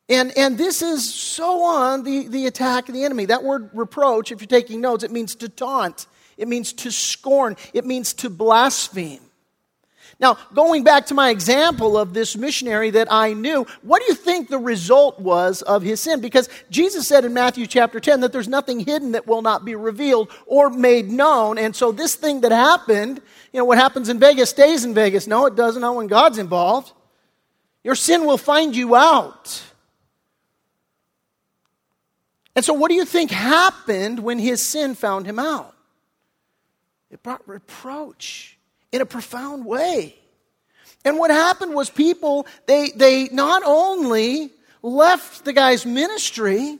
And, 0.08 0.32
and 0.38 0.56
this 0.56 0.80
is 0.80 1.12
so 1.12 1.62
on 1.62 2.04
the, 2.04 2.28
the 2.28 2.46
attack 2.46 2.88
of 2.88 2.94
the 2.94 3.04
enemy. 3.04 3.26
That 3.26 3.44
word 3.44 3.68
reproach, 3.74 4.32
if 4.32 4.40
you're 4.40 4.48
taking 4.48 4.80
notes, 4.80 5.04
it 5.04 5.10
means 5.10 5.34
to 5.34 5.50
taunt, 5.50 6.06
it 6.38 6.48
means 6.48 6.72
to 6.72 6.90
scorn, 6.90 7.58
it 7.74 7.84
means 7.84 8.14
to 8.14 8.30
blaspheme. 8.30 9.20
Now, 10.18 10.38
going 10.54 10.82
back 10.82 11.06
to 11.06 11.14
my 11.14 11.28
example 11.28 11.98
of 11.98 12.14
this 12.14 12.36
missionary 12.36 12.90
that 12.90 13.08
I 13.10 13.34
knew, 13.34 13.66
what 13.82 14.00
do 14.00 14.06
you 14.08 14.14
think 14.14 14.48
the 14.48 14.58
result 14.58 15.20
was 15.20 15.60
of 15.60 15.82
his 15.82 16.00
sin? 16.00 16.20
Because 16.20 16.48
Jesus 16.70 17.06
said 17.06 17.26
in 17.26 17.34
Matthew 17.34 17.66
chapter 17.66 18.00
10 18.00 18.20
that 18.20 18.32
there's 18.32 18.48
nothing 18.48 18.80
hidden 18.80 19.12
that 19.12 19.26
will 19.26 19.42
not 19.42 19.66
be 19.66 19.74
revealed 19.74 20.30
or 20.46 20.70
made 20.70 21.10
known. 21.10 21.58
And 21.58 21.76
so 21.76 21.92
this 21.92 22.14
thing 22.14 22.40
that 22.40 22.52
happened, 22.52 23.20
you 23.52 23.58
know, 23.58 23.66
what 23.66 23.76
happens 23.76 24.08
in 24.08 24.18
Vegas 24.18 24.48
stays 24.48 24.84
in 24.84 24.94
Vegas. 24.94 25.26
No, 25.26 25.44
it 25.44 25.54
doesn't, 25.54 25.82
not 25.82 25.94
when 25.94 26.06
God's 26.06 26.38
involved. 26.38 26.92
Your 27.84 27.94
sin 27.94 28.24
will 28.24 28.38
find 28.38 28.74
you 28.74 28.96
out. 28.96 29.62
And 32.54 32.64
so, 32.64 32.72
what 32.72 32.88
do 32.88 32.94
you 32.94 33.04
think 33.04 33.30
happened 33.30 34.18
when 34.18 34.38
his 34.38 34.66
sin 34.66 34.94
found 34.94 35.26
him 35.26 35.38
out? 35.38 35.74
It 37.10 37.22
brought 37.22 37.46
reproach 37.46 38.55
in 38.96 39.02
a 39.02 39.06
profound 39.06 39.64
way. 39.64 40.16
And 41.04 41.18
what 41.18 41.30
happened 41.30 41.74
was 41.74 41.88
people, 41.88 42.46
they, 42.66 42.90
they 42.90 43.28
not 43.28 43.62
only 43.64 44.50
left 44.82 45.44
the 45.44 45.52
guy's 45.52 45.86
ministry, 45.86 46.78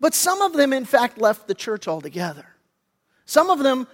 but 0.00 0.12
some 0.12 0.42
of 0.42 0.52
them, 0.52 0.72
in 0.72 0.84
fact, 0.84 1.18
left 1.18 1.48
the 1.48 1.54
church 1.54 1.88
altogether. 1.88 2.44
Some 3.24 3.48
of 3.48 3.60
them 3.60 3.86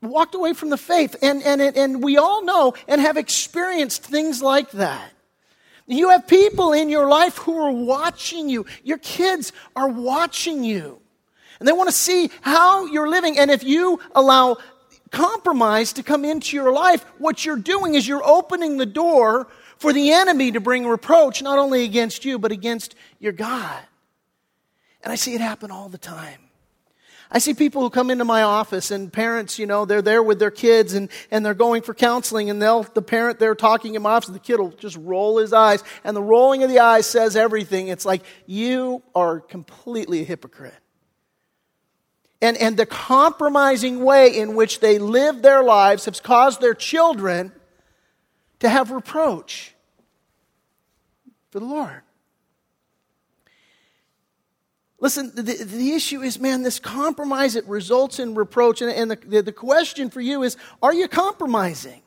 walked 0.00 0.34
away 0.34 0.54
from 0.54 0.70
the 0.70 0.78
faith. 0.78 1.16
And, 1.22 1.42
and, 1.42 1.60
and 1.60 2.02
we 2.02 2.16
all 2.16 2.44
know 2.44 2.74
and 2.88 3.00
have 3.00 3.16
experienced 3.16 4.02
things 4.02 4.42
like 4.42 4.70
that. 4.72 5.10
You 5.86 6.10
have 6.10 6.26
people 6.26 6.72
in 6.72 6.88
your 6.88 7.08
life 7.08 7.36
who 7.36 7.58
are 7.58 7.72
watching 7.72 8.48
you. 8.48 8.64
Your 8.82 8.98
kids 8.98 9.52
are 9.76 9.88
watching 9.88 10.64
you. 10.64 11.00
And 11.58 11.68
they 11.68 11.72
want 11.72 11.88
to 11.88 11.94
see 11.94 12.30
how 12.40 12.86
you're 12.86 13.08
living. 13.08 13.38
And 13.38 13.50
if 13.50 13.62
you 13.62 14.00
allow 14.14 14.56
compromise 15.14 15.92
to 15.94 16.02
come 16.02 16.24
into 16.24 16.56
your 16.56 16.72
life, 16.72 17.04
what 17.18 17.44
you're 17.44 17.56
doing 17.56 17.94
is 17.94 18.06
you're 18.06 18.24
opening 18.24 18.76
the 18.76 18.86
door 18.86 19.46
for 19.78 19.92
the 19.92 20.10
enemy 20.12 20.50
to 20.52 20.60
bring 20.60 20.86
reproach, 20.86 21.40
not 21.40 21.58
only 21.58 21.84
against 21.84 22.24
you, 22.24 22.38
but 22.38 22.50
against 22.50 22.96
your 23.20 23.32
God. 23.32 23.80
And 25.02 25.12
I 25.12 25.16
see 25.16 25.34
it 25.34 25.40
happen 25.40 25.70
all 25.70 25.88
the 25.88 25.98
time. 25.98 26.40
I 27.30 27.38
see 27.38 27.54
people 27.54 27.82
who 27.82 27.90
come 27.90 28.10
into 28.10 28.24
my 28.24 28.42
office 28.42 28.90
and 28.90 29.12
parents, 29.12 29.58
you 29.58 29.66
know, 29.66 29.84
they're 29.84 30.02
there 30.02 30.22
with 30.22 30.38
their 30.38 30.50
kids 30.50 30.94
and, 30.94 31.08
and 31.30 31.44
they're 31.44 31.54
going 31.54 31.82
for 31.82 31.94
counseling 31.94 32.50
and 32.50 32.60
they'll, 32.60 32.82
the 32.82 33.02
parent, 33.02 33.38
they're 33.38 33.54
talking 33.54 33.94
in 33.94 34.02
my 34.02 34.12
office, 34.12 34.28
the 34.28 34.38
kid 34.38 34.60
will 34.60 34.70
just 34.70 34.96
roll 34.96 35.38
his 35.38 35.52
eyes 35.52 35.82
and 36.04 36.16
the 36.16 36.22
rolling 36.22 36.62
of 36.62 36.70
the 36.70 36.80
eyes 36.80 37.06
says 37.06 37.34
everything. 37.34 37.88
It's 37.88 38.04
like, 38.04 38.22
you 38.46 39.02
are 39.14 39.40
completely 39.40 40.20
a 40.22 40.24
hypocrite 40.24 40.74
and, 42.44 42.58
and 42.58 42.76
the 42.76 42.84
compromising 42.84 44.04
way 44.04 44.36
in 44.36 44.54
which 44.54 44.80
they 44.80 44.98
live 44.98 45.40
their 45.40 45.62
lives 45.62 46.04
has 46.04 46.20
caused 46.20 46.60
their 46.60 46.74
children 46.74 47.52
to 48.60 48.68
have 48.68 48.90
reproach 48.90 49.74
for 51.50 51.60
the 51.60 51.64
Lord. 51.64 52.02
Listen, 55.00 55.32
the, 55.34 55.42
the 55.42 55.92
issue 55.92 56.20
is, 56.20 56.38
man, 56.38 56.62
this 56.62 56.78
compromise, 56.78 57.56
it 57.56 57.66
results 57.66 58.18
in 58.18 58.34
reproach. 58.34 58.82
And, 58.82 58.90
and 58.90 59.10
the, 59.10 59.16
the, 59.16 59.42
the 59.42 59.52
question 59.52 60.10
for 60.10 60.20
you 60.20 60.42
is, 60.42 60.58
are 60.82 60.92
you 60.92 61.08
compromising? 61.08 62.02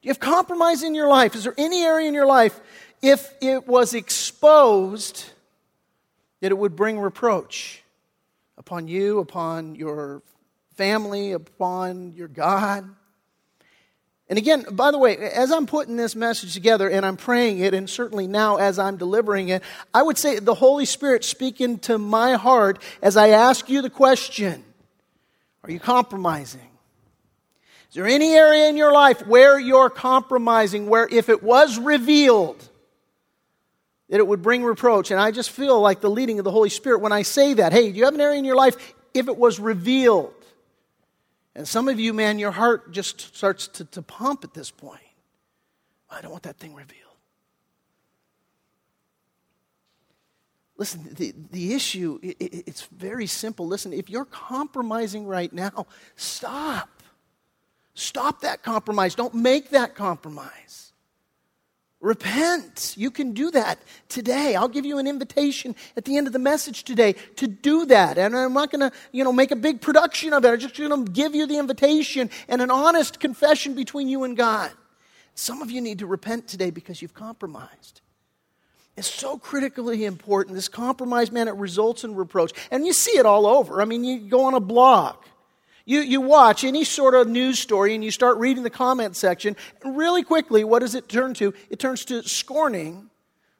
Do 0.00 0.08
you 0.08 0.10
have 0.10 0.20
compromise 0.20 0.82
in 0.82 0.94
your 0.94 1.08
life? 1.08 1.34
Is 1.34 1.44
there 1.44 1.54
any 1.58 1.82
area 1.82 2.08
in 2.08 2.14
your 2.14 2.26
life, 2.26 2.58
if 3.02 3.30
it 3.42 3.68
was 3.68 3.92
exposed, 3.92 5.26
that 6.40 6.50
it 6.50 6.56
would 6.56 6.76
bring 6.76 6.98
reproach? 6.98 7.83
Upon 8.56 8.88
you, 8.88 9.18
upon 9.18 9.74
your 9.74 10.22
family, 10.76 11.32
upon 11.32 12.12
your 12.12 12.28
God. 12.28 12.88
And 14.28 14.38
again, 14.38 14.64
by 14.70 14.90
the 14.90 14.98
way, 14.98 15.16
as 15.18 15.52
I'm 15.52 15.66
putting 15.66 15.96
this 15.96 16.16
message 16.16 16.54
together 16.54 16.88
and 16.88 17.04
I'm 17.04 17.16
praying 17.16 17.58
it, 17.58 17.74
and 17.74 17.88
certainly 17.88 18.26
now 18.26 18.56
as 18.56 18.78
I'm 18.78 18.96
delivering 18.96 19.48
it, 19.48 19.62
I 19.92 20.02
would 20.02 20.16
say 20.16 20.38
the 20.38 20.54
Holy 20.54 20.86
Spirit 20.86 21.24
speaking 21.24 21.78
to 21.80 21.98
my 21.98 22.32
heart 22.34 22.80
as 23.02 23.16
I 23.16 23.28
ask 23.28 23.68
you 23.68 23.82
the 23.82 23.90
question 23.90 24.64
Are 25.62 25.70
you 25.70 25.78
compromising? 25.78 26.70
Is 27.90 27.96
there 27.96 28.06
any 28.06 28.32
area 28.32 28.68
in 28.68 28.76
your 28.76 28.92
life 28.92 29.24
where 29.26 29.58
you're 29.58 29.90
compromising, 29.90 30.88
where 30.88 31.06
if 31.06 31.28
it 31.28 31.42
was 31.42 31.78
revealed, 31.78 32.68
that 34.08 34.18
it 34.18 34.26
would 34.26 34.42
bring 34.42 34.64
reproach. 34.64 35.10
And 35.10 35.20
I 35.20 35.30
just 35.30 35.50
feel 35.50 35.80
like 35.80 36.00
the 36.00 36.10
leading 36.10 36.38
of 36.38 36.44
the 36.44 36.50
Holy 36.50 36.68
Spirit 36.68 37.00
when 37.00 37.12
I 37.12 37.22
say 37.22 37.54
that. 37.54 37.72
Hey, 37.72 37.90
do 37.90 37.98
you 37.98 38.04
have 38.04 38.14
an 38.14 38.20
area 38.20 38.38
in 38.38 38.44
your 38.44 38.56
life 38.56 38.94
if 39.12 39.28
it 39.28 39.36
was 39.36 39.58
revealed? 39.58 40.34
And 41.54 41.66
some 41.66 41.88
of 41.88 42.00
you, 42.00 42.12
man, 42.12 42.38
your 42.38 42.50
heart 42.50 42.92
just 42.92 43.34
starts 43.36 43.68
to, 43.68 43.84
to 43.86 44.02
pump 44.02 44.44
at 44.44 44.54
this 44.54 44.70
point. 44.70 45.00
I 46.10 46.20
don't 46.20 46.30
want 46.30 46.42
that 46.44 46.58
thing 46.58 46.74
revealed. 46.74 47.00
Listen, 50.76 51.08
the, 51.12 51.32
the 51.52 51.72
issue, 51.74 52.18
it, 52.22 52.36
it's 52.40 52.82
very 52.86 53.26
simple. 53.26 53.66
Listen, 53.66 53.92
if 53.92 54.10
you're 54.10 54.24
compromising 54.24 55.26
right 55.26 55.52
now, 55.52 55.86
stop. 56.16 56.88
Stop 57.94 58.40
that 58.40 58.62
compromise. 58.64 59.14
Don't 59.14 59.34
make 59.34 59.70
that 59.70 59.94
compromise. 59.94 60.92
Repent. 62.04 62.92
You 62.98 63.10
can 63.10 63.32
do 63.32 63.50
that 63.52 63.78
today. 64.10 64.56
I'll 64.56 64.68
give 64.68 64.84
you 64.84 64.98
an 64.98 65.06
invitation 65.06 65.74
at 65.96 66.04
the 66.04 66.18
end 66.18 66.26
of 66.26 66.34
the 66.34 66.38
message 66.38 66.84
today 66.84 67.14
to 67.36 67.46
do 67.46 67.86
that. 67.86 68.18
And 68.18 68.36
I'm 68.36 68.52
not 68.52 68.70
going 68.70 68.90
to, 68.90 68.94
you 69.10 69.24
know, 69.24 69.32
make 69.32 69.50
a 69.50 69.56
big 69.56 69.80
production 69.80 70.34
of 70.34 70.44
it. 70.44 70.48
I'm 70.50 70.58
just 70.58 70.76
going 70.76 71.06
to 71.06 71.10
give 71.10 71.34
you 71.34 71.46
the 71.46 71.56
invitation 71.56 72.28
and 72.46 72.60
an 72.60 72.70
honest 72.70 73.20
confession 73.20 73.74
between 73.74 74.06
you 74.10 74.24
and 74.24 74.36
God. 74.36 74.70
Some 75.34 75.62
of 75.62 75.70
you 75.70 75.80
need 75.80 76.00
to 76.00 76.06
repent 76.06 76.46
today 76.46 76.68
because 76.70 77.00
you've 77.00 77.14
compromised. 77.14 78.02
It's 78.98 79.08
so 79.10 79.38
critically 79.38 80.04
important. 80.04 80.56
This 80.56 80.68
compromise, 80.68 81.32
man, 81.32 81.48
it 81.48 81.54
results 81.54 82.04
in 82.04 82.14
reproach. 82.14 82.52
And 82.70 82.86
you 82.86 82.92
see 82.92 83.12
it 83.12 83.24
all 83.24 83.46
over. 83.46 83.80
I 83.80 83.86
mean, 83.86 84.04
you 84.04 84.28
go 84.28 84.44
on 84.44 84.52
a 84.52 84.60
blog 84.60 85.16
you, 85.84 86.00
you 86.00 86.20
watch 86.20 86.64
any 86.64 86.84
sort 86.84 87.14
of 87.14 87.28
news 87.28 87.58
story 87.58 87.94
and 87.94 88.02
you 88.02 88.10
start 88.10 88.38
reading 88.38 88.62
the 88.62 88.70
comment 88.70 89.16
section, 89.16 89.56
and 89.82 89.96
really 89.96 90.22
quickly, 90.22 90.64
what 90.64 90.78
does 90.78 90.94
it 90.94 91.08
turn 91.08 91.34
to? 91.34 91.52
It 91.68 91.78
turns 91.78 92.04
to 92.06 92.22
scorning 92.22 93.10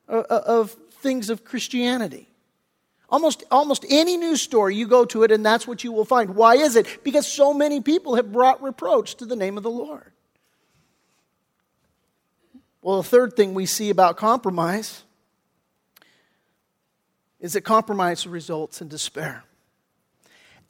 of, 0.09 0.25
uh, 0.31 0.35
uh, 0.35 0.43
of 0.47 0.71
things 1.03 1.29
of 1.29 1.45
Christianity. 1.45 2.29
Almost, 3.11 3.45
almost 3.51 3.85
any 3.91 4.17
news 4.17 4.41
story, 4.41 4.75
you 4.75 4.89
go 4.89 5.05
to 5.05 5.23
it, 5.23 5.31
and 5.31 5.45
that's 5.45 5.69
what 5.69 5.85
you 5.85 5.93
will 5.93 6.07
find. 6.07 6.35
Why 6.35 6.57
is 6.57 6.77
it? 6.77 7.05
Because 7.05 7.27
so 7.27 7.53
many 7.53 7.81
people 7.81 8.15
have 8.17 8.33
brought 8.33 8.63
reproach 8.63 9.17
to 9.17 9.27
the 9.27 9.37
name 9.37 9.57
of 9.57 9.63
the 9.63 9.71
Lord. 9.71 10.11
Well, 12.81 12.99
the 12.99 13.09
third 13.09 13.35
thing 13.37 13.55
we 13.55 13.67
see 13.67 13.91
about 13.91 14.17
compromise 14.17 15.05
is 17.39 17.53
that 17.53 17.61
compromise 17.61 18.27
results 18.27 18.81
in 18.81 18.89
despair. 18.89 19.45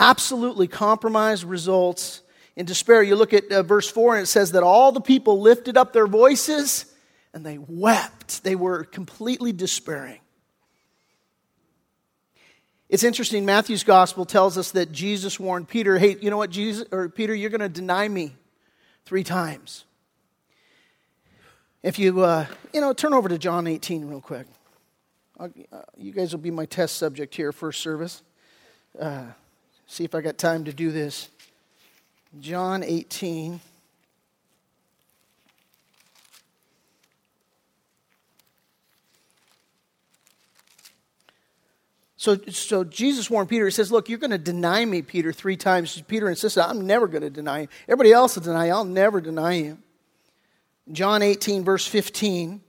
Absolutely, 0.00 0.66
compromise 0.66 1.44
results 1.44 2.22
in 2.56 2.66
despair. 2.66 3.02
You 3.02 3.16
look 3.16 3.32
at 3.32 3.50
uh, 3.50 3.62
verse 3.62 3.88
4, 3.90 4.16
and 4.16 4.22
it 4.24 4.26
says 4.26 4.52
that 4.52 4.62
all 4.62 4.92
the 4.92 5.00
people 5.00 5.40
lifted 5.40 5.76
up 5.76 5.92
their 5.92 6.06
voices 6.06 6.86
and 7.32 7.44
they 7.44 7.58
wept. 7.58 8.44
They 8.44 8.54
were 8.54 8.84
completely 8.84 9.52
despairing. 9.52 10.20
It's 12.88 13.02
interesting, 13.02 13.44
Matthew's 13.44 13.82
gospel 13.82 14.24
tells 14.24 14.56
us 14.56 14.70
that 14.72 14.92
Jesus 14.92 15.40
warned 15.40 15.68
Peter, 15.68 15.98
hey, 15.98 16.16
you 16.20 16.30
know 16.30 16.36
what, 16.36 16.50
Jesus, 16.50 16.86
or 16.92 17.08
Peter, 17.08 17.34
you're 17.34 17.50
going 17.50 17.60
to 17.60 17.68
deny 17.68 18.06
me 18.06 18.36
three 19.04 19.24
times. 19.24 19.84
If 21.82 21.98
you, 21.98 22.20
uh, 22.20 22.46
you 22.72 22.80
know, 22.80 22.92
turn 22.92 23.12
over 23.12 23.28
to 23.28 23.36
John 23.36 23.66
18 23.66 24.06
real 24.06 24.20
quick. 24.20 24.46
Uh, 25.38 25.48
you 25.96 26.12
guys 26.12 26.32
will 26.32 26.40
be 26.40 26.52
my 26.52 26.66
test 26.66 26.96
subject 26.96 27.34
here, 27.34 27.50
first 27.50 27.80
service. 27.80 28.22
Uh, 28.98 29.24
see 29.86 30.04
if 30.04 30.14
I 30.14 30.20
got 30.20 30.38
time 30.38 30.64
to 30.64 30.72
do 30.72 30.90
this. 30.90 31.28
John 32.40 32.82
18. 32.82 33.60
So, 42.24 42.38
so 42.48 42.84
Jesus 42.84 43.28
warned 43.28 43.50
Peter, 43.50 43.66
he 43.66 43.70
says, 43.70 43.92
Look, 43.92 44.08
you're 44.08 44.18
going 44.18 44.30
to 44.30 44.38
deny 44.38 44.82
me, 44.82 45.02
Peter, 45.02 45.30
three 45.30 45.58
times. 45.58 46.00
Peter 46.08 46.26
insisted, 46.26 46.64
I'm 46.64 46.86
never 46.86 47.06
going 47.06 47.20
to 47.22 47.28
deny 47.28 47.60
you. 47.60 47.68
Everybody 47.86 48.12
else 48.12 48.36
will 48.36 48.42
deny 48.42 48.68
you. 48.68 48.72
I'll 48.72 48.86
never 48.86 49.20
deny 49.20 49.52
you. 49.56 49.76
John 50.90 51.20
18, 51.20 51.64
verse 51.64 51.86
15. 51.86 52.62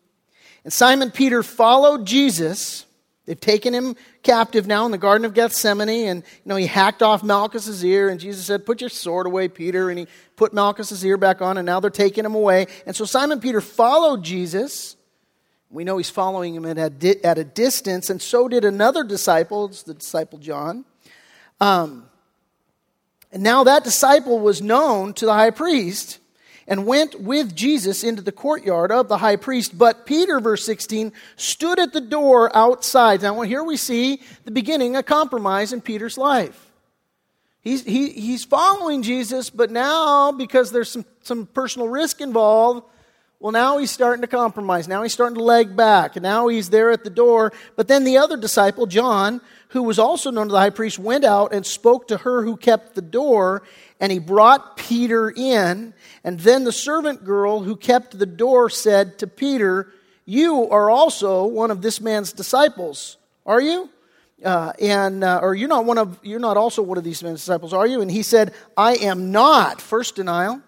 And 0.65 0.73
Simon 0.73 1.10
Peter 1.10 1.41
followed 1.41 2.06
Jesus. 2.06 2.86
They've 3.25 3.39
taken 3.39 3.73
him 3.73 3.95
captive 4.21 4.67
now 4.67 4.85
in 4.85 4.91
the 4.91 4.99
Garden 4.99 5.25
of 5.25 5.33
Gethsemane, 5.33 6.07
and 6.07 6.23
you 6.23 6.49
know 6.49 6.55
he 6.55 6.67
hacked 6.67 7.01
off 7.01 7.23
Malchus's 7.23 7.83
ear, 7.83 8.09
and 8.09 8.19
Jesus 8.19 8.45
said, 8.45 8.65
"Put 8.65 8.81
your 8.81 8.89
sword 8.89 9.25
away, 9.25 9.47
Peter." 9.47 9.89
And 9.89 9.97
he 9.97 10.07
put 10.35 10.53
Malchus's 10.53 11.03
ear 11.03 11.17
back 11.17 11.41
on, 11.41 11.57
and 11.57 11.65
now 11.65 11.79
they're 11.79 11.89
taking 11.89 12.23
him 12.23 12.35
away. 12.35 12.67
And 12.85 12.95
so 12.95 13.03
Simon 13.05 13.39
Peter 13.39 13.61
followed 13.61 14.23
Jesus. 14.23 14.95
We 15.71 15.83
know 15.83 15.97
he's 15.97 16.09
following 16.09 16.53
him 16.53 16.65
at 16.65 16.77
a, 16.77 17.25
at 17.25 17.38
a 17.39 17.43
distance, 17.43 18.09
and 18.09 18.21
so 18.21 18.47
did 18.47 18.63
another 18.63 19.03
disciple, 19.03 19.65
it's 19.65 19.83
the 19.83 19.95
disciple 19.95 20.38
John. 20.38 20.85
Um, 21.59 22.07
and 23.31 23.43
now 23.43 23.63
that 23.63 23.83
disciple 23.83 24.39
was 24.39 24.61
known 24.61 25.13
to 25.15 25.25
the 25.25 25.33
high 25.33 25.49
priest 25.49 26.19
and 26.67 26.86
went 26.86 27.19
with 27.21 27.56
Jesus 27.56 28.04
into 28.04 28.21
the 28.21 28.32
courtyard 28.32 28.91
of 28.91 29.08
the 29.08 29.17
high 29.17 29.36
priest. 29.36 29.78
But 29.78 30.06
Peter, 30.06 30.39
verse 30.39 30.65
16, 30.65 31.13
stood 31.36 31.80
at 31.80 31.93
the 31.93 32.01
door 32.01 32.56
outside. 32.56 33.21
Now, 33.21 33.41
here 33.41 33.63
we 33.63 33.78
see 33.78 34.21
the 34.45 34.51
beginning 34.51 34.95
a 34.95 35.04
compromise 35.04 35.73
in 35.73 35.82
Peter's 35.82 36.17
life. 36.17 36.71
He's, 37.62 37.84
he, 37.84 38.10
he's 38.10 38.43
following 38.43 39.01
Jesus, 39.01 39.49
but 39.49 39.71
now, 39.71 40.32
because 40.32 40.71
there's 40.71 40.91
some, 40.91 41.06
some 41.23 41.47
personal 41.47 41.88
risk 41.88 42.21
involved, 42.21 42.84
well, 43.39 43.51
now 43.51 43.78
he's 43.78 43.91
starting 43.91 44.21
to 44.21 44.28
compromise. 44.28 44.88
Now 44.88 45.04
he's 45.04 45.13
starting 45.13 45.38
to 45.38 45.43
leg 45.43 45.75
back. 45.75 46.15
And 46.15 46.23
now 46.23 46.47
he's 46.47 46.69
there 46.69 46.91
at 46.91 47.04
the 47.04 47.10
door. 47.10 47.51
But 47.75 47.88
then 47.88 48.04
the 48.04 48.17
other 48.17 48.38
disciple, 48.38 48.88
John, 48.88 49.41
who 49.69 49.84
was 49.84 49.99
also 49.99 50.32
known 50.32 50.47
to 50.47 50.54
the 50.54 50.60
high 50.60 50.69
priest, 50.69 50.97
went 50.97 51.25
out 51.25 51.54
and 51.54 51.65
spoke 51.65 52.08
to 52.08 52.17
her 52.17 52.43
who 52.43 52.56
kept 52.58 52.95
the 52.95 53.01
door. 53.01 53.62
And 53.99 54.12
he 54.12 54.19
brought 54.19 54.78
Peter 54.78 55.30
in. 55.30 55.93
And 56.25 56.39
then 56.39 56.63
the 56.63 56.71
servant 56.71 57.23
girl 57.23 57.59
who 57.59 57.75
kept 57.75 58.17
the 58.17 58.25
door 58.25 58.67
said 58.71 59.19
to 59.19 59.27
Peter, 59.27 59.93
You 60.25 60.67
are 60.71 60.89
also 60.89 61.45
one 61.45 61.69
of 61.69 61.83
this 61.83 62.01
man's 62.01 62.33
disciples, 62.33 63.17
are 63.45 63.61
you? 63.61 63.91
Uh, 64.43 64.73
and 64.81 65.23
uh, 65.23 65.39
or 65.41 65.53
you're 65.53 65.69
not 65.69 65.85
one 65.85 65.99
of 65.99 66.19
you're 66.23 66.39
not 66.39 66.57
also 66.57 66.81
one 66.81 66.97
of 66.97 67.03
these 67.03 67.21
men's 67.21 67.39
disciples, 67.41 67.73
are 67.73 67.85
you? 67.85 68.01
And 68.01 68.09
he 68.09 68.23
said, 68.23 68.53
I 68.75 68.95
am 68.95 69.31
not. 69.31 69.79
First 69.79 70.15
denial. 70.15 70.61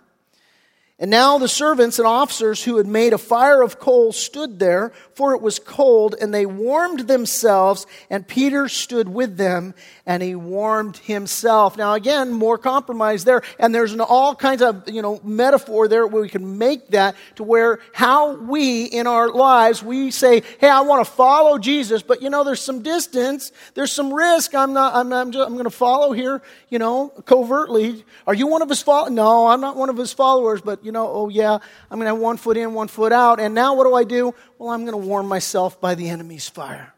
And 1.00 1.12
now 1.12 1.38
the 1.38 1.48
servants 1.48 2.00
and 2.00 2.08
officers 2.08 2.64
who 2.64 2.78
had 2.78 2.88
made 2.88 3.14
a 3.14 3.20
fire 3.20 3.62
of 3.62 3.78
coal 3.78 4.12
stood 4.12 4.58
there, 4.58 4.94
for 5.14 5.36
it 5.36 5.44
was 5.44 5.60
cold, 5.60 6.16
and 6.20 6.34
they 6.34 6.48
warmed 6.48 7.02
themselves, 7.02 7.86
and 8.10 8.28
Peter 8.28 8.68
stood 8.68 9.08
with 9.08 9.38
them, 9.38 9.76
and 10.08 10.24
he 10.24 10.34
warmed 10.34 10.98
himself. 10.98 11.78
Now 11.78 11.94
again, 11.94 12.32
more 12.32 12.58
compromise 12.58 13.26
there, 13.26 13.44
and 13.60 13.76
there's 13.76 13.94
an 13.94 14.02
all 14.02 14.34
kinds 14.34 14.64
of, 14.64 14.90
you 14.90 15.04
know, 15.04 15.20
metaphor 15.24 15.88
there 15.88 16.08
where 16.08 16.24
we 16.24 16.30
can 16.30 16.58
make 16.58 16.88
that 16.88 17.16
to 17.36 17.44
where 17.44 17.78
how 17.94 18.36
we 18.36 18.86
in 18.86 19.06
our 19.06 19.30
lives, 19.30 19.84
we 19.84 20.10
say, 20.10 20.42
hey, 20.60 20.70
I 20.70 20.82
want 20.82 21.06
to 21.06 21.12
follow 21.12 21.60
Jesus, 21.60 22.02
but 22.02 22.24
you 22.24 22.32
know, 22.32 22.44
there's 22.44 22.62
some 22.62 22.82
distance, 22.82 23.52
there's 23.76 23.92
some 23.92 24.12
risk, 24.12 24.56
I'm 24.56 24.74
not, 24.74 24.96
I'm, 24.96 25.14
I'm, 25.14 25.32
just, 25.32 25.48
I'm 25.48 25.54
going 25.54 25.66
to 25.66 25.70
follow 25.70 26.12
here, 26.12 26.42
you 26.70 26.80
know, 26.80 27.10
covertly. 27.28 28.04
Are 28.26 28.34
you 28.34 28.48
one 28.48 28.64
of 28.64 28.70
his 28.70 28.82
followers? 28.82 29.12
No, 29.12 29.46
I'm 29.46 29.62
not 29.62 29.76
one 29.76 29.90
of 29.90 29.98
his 29.98 30.12
followers, 30.12 30.60
but 30.60 30.87
you 30.88 30.94
know, 30.94 31.06
oh 31.06 31.28
yeah, 31.28 31.54
I'm 31.54 32.00
going 32.00 32.06
to 32.06 32.14
have 32.14 32.18
one 32.18 32.38
foot 32.38 32.56
in, 32.56 32.74
one 32.74 32.88
foot 32.88 33.12
out. 33.12 33.42
And 33.42 33.54
now 33.54 33.76
what 33.76 33.84
do 33.84 33.94
I 33.94 34.06
do? 34.06 34.34
Well, 34.58 34.70
I'm 34.70 34.86
going 34.86 35.00
to 35.00 35.06
warm 35.06 35.28
myself 35.28 35.82
by 35.82 35.96
the 35.96 36.08
enemy's 36.08 36.48
fire. 36.48 36.94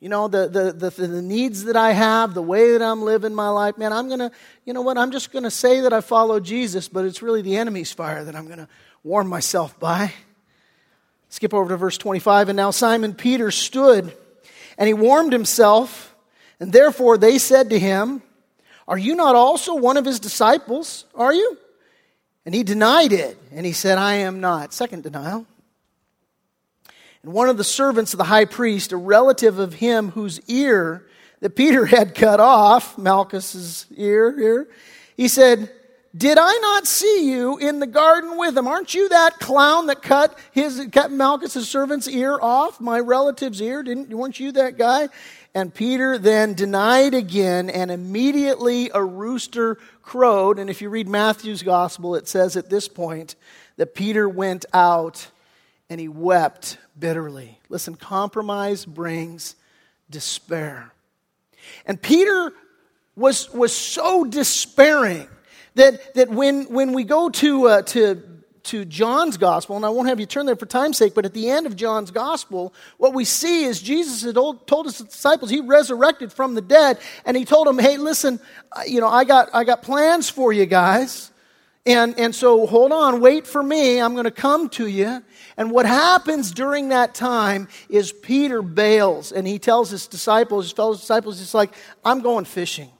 You 0.00 0.08
know, 0.08 0.26
the, 0.26 0.48
the, 0.48 0.72
the, 0.72 1.06
the, 1.06 1.22
needs 1.22 1.64
that 1.64 1.76
I 1.76 1.92
have, 1.92 2.34
the 2.34 2.42
way 2.42 2.72
that 2.72 2.82
I'm 2.82 3.02
living 3.02 3.32
my 3.32 3.48
life, 3.48 3.78
man, 3.78 3.92
I'm 3.92 4.08
going 4.08 4.18
to, 4.18 4.32
you 4.64 4.74
know 4.74 4.82
what, 4.82 4.98
I'm 4.98 5.12
just 5.12 5.32
going 5.32 5.44
to 5.44 5.52
say 5.52 5.82
that 5.82 5.92
I 5.92 6.00
follow 6.00 6.40
Jesus, 6.40 6.88
but 6.88 7.04
it's 7.04 7.22
really 7.22 7.42
the 7.42 7.56
enemy's 7.56 7.92
fire 7.92 8.24
that 8.24 8.34
I'm 8.34 8.46
going 8.46 8.58
to 8.58 8.68
warm 9.04 9.28
myself 9.28 9.78
by. 9.78 10.12
Skip 11.28 11.54
over 11.54 11.68
to 11.68 11.76
verse 11.76 11.96
25. 11.96 12.48
And 12.48 12.56
now 12.56 12.72
Simon 12.72 13.14
Peter 13.14 13.52
stood 13.52 14.12
and 14.76 14.88
he 14.88 14.94
warmed 14.94 15.32
himself, 15.32 16.12
and 16.58 16.72
therefore 16.72 17.18
they 17.18 17.38
said 17.38 17.70
to 17.70 17.78
him, 17.78 18.20
Are 18.88 18.98
you 18.98 19.14
not 19.14 19.36
also 19.36 19.76
one 19.76 19.96
of 19.96 20.04
his 20.04 20.18
disciples? 20.18 21.04
Are 21.14 21.32
you? 21.32 21.58
And 22.46 22.54
he 22.54 22.62
denied 22.62 23.12
it. 23.12 23.38
And 23.52 23.64
he 23.64 23.72
said, 23.72 23.98
I 23.98 24.14
am 24.16 24.40
not. 24.40 24.72
Second 24.72 25.02
denial. 25.02 25.46
And 27.22 27.32
one 27.32 27.48
of 27.48 27.56
the 27.56 27.64
servants 27.64 28.12
of 28.12 28.18
the 28.18 28.24
high 28.24 28.44
priest, 28.44 28.92
a 28.92 28.96
relative 28.96 29.58
of 29.58 29.74
him 29.74 30.10
whose 30.10 30.40
ear 30.48 31.06
that 31.40 31.56
Peter 31.56 31.86
had 31.86 32.14
cut 32.14 32.40
off, 32.40 32.98
Malchus's 32.98 33.86
ear 33.96 34.36
here, 34.36 34.68
he 35.16 35.28
said, 35.28 35.70
Did 36.14 36.36
I 36.38 36.58
not 36.58 36.86
see 36.86 37.30
you 37.30 37.56
in 37.56 37.78
the 37.80 37.86
garden 37.86 38.36
with 38.36 38.56
him? 38.56 38.66
Aren't 38.66 38.92
you 38.92 39.08
that 39.08 39.38
clown 39.38 39.86
that 39.86 40.02
cut 40.02 40.38
his 40.52 40.86
cut 40.92 41.10
Malchus's 41.10 41.68
servant's 41.68 42.08
ear 42.08 42.38
off, 42.40 42.78
my 42.78 43.00
relative's 43.00 43.62
ear? 43.62 43.82
Didn't 43.82 44.10
weren't 44.10 44.38
you 44.38 44.52
that 44.52 44.76
guy? 44.76 45.08
And 45.54 45.72
Peter 45.72 46.18
then 46.18 46.54
denied 46.54 47.14
again, 47.14 47.70
and 47.70 47.90
immediately 47.90 48.90
a 48.92 49.02
rooster 49.02 49.76
crowed. 50.02 50.58
And 50.58 50.68
if 50.68 50.82
you 50.82 50.88
read 50.88 51.06
Matthew's 51.06 51.62
gospel, 51.62 52.16
it 52.16 52.26
says 52.26 52.56
at 52.56 52.68
this 52.68 52.88
point 52.88 53.36
that 53.76 53.94
Peter 53.94 54.28
went 54.28 54.64
out 54.72 55.28
and 55.88 56.00
he 56.00 56.08
wept 56.08 56.78
bitterly. 56.98 57.60
Listen, 57.68 57.94
compromise 57.94 58.84
brings 58.84 59.54
despair. 60.10 60.92
And 61.86 62.02
Peter 62.02 62.52
was, 63.14 63.52
was 63.52 63.72
so 63.74 64.24
despairing 64.24 65.28
that, 65.76 66.14
that 66.14 66.30
when, 66.30 66.64
when 66.64 66.92
we 66.92 67.04
go 67.04 67.28
to, 67.30 67.68
uh, 67.68 67.82
to 67.82 68.22
to 68.64 68.84
John's 68.84 69.36
gospel, 69.36 69.76
and 69.76 69.84
I 69.84 69.88
won't 69.90 70.08
have 70.08 70.20
you 70.20 70.26
turn 70.26 70.46
there 70.46 70.56
for 70.56 70.66
time's 70.66 70.98
sake, 70.98 71.14
but 71.14 71.24
at 71.24 71.34
the 71.34 71.50
end 71.50 71.66
of 71.66 71.76
John's 71.76 72.10
gospel, 72.10 72.74
what 72.98 73.14
we 73.14 73.24
see 73.24 73.64
is 73.64 73.80
Jesus 73.80 74.22
had 74.22 74.34
told, 74.34 74.66
told 74.66 74.86
his 74.86 74.98
disciples 74.98 75.50
he 75.50 75.60
resurrected 75.60 76.32
from 76.32 76.54
the 76.54 76.62
dead, 76.62 76.98
and 77.24 77.36
he 77.36 77.44
told 77.44 77.66
them, 77.66 77.78
"Hey, 77.78 77.96
listen, 77.96 78.40
uh, 78.72 78.82
you 78.86 79.00
know, 79.00 79.08
I 79.08 79.24
got 79.24 79.50
I 79.52 79.64
got 79.64 79.82
plans 79.82 80.28
for 80.30 80.52
you 80.52 80.66
guys." 80.66 81.30
And, 81.86 82.18
and 82.18 82.34
so 82.34 82.66
hold 82.66 82.92
on, 82.92 83.20
wait 83.20 83.46
for 83.46 83.62
me. 83.62 84.00
I'm 84.00 84.14
going 84.14 84.24
to 84.24 84.30
come 84.30 84.70
to 84.70 84.86
you. 84.86 85.22
And 85.58 85.70
what 85.70 85.84
happens 85.84 86.50
during 86.50 86.88
that 86.88 87.14
time 87.14 87.68
is 87.90 88.10
Peter 88.10 88.62
bails 88.62 89.32
and 89.32 89.46
he 89.46 89.58
tells 89.58 89.90
his 89.90 90.06
disciples, 90.06 90.64
his 90.64 90.72
fellow 90.72 90.94
disciples, 90.94 91.42
it's 91.42 91.52
like, 91.52 91.74
I'm 92.02 92.20
going 92.20 92.46
fishing. 92.46 92.90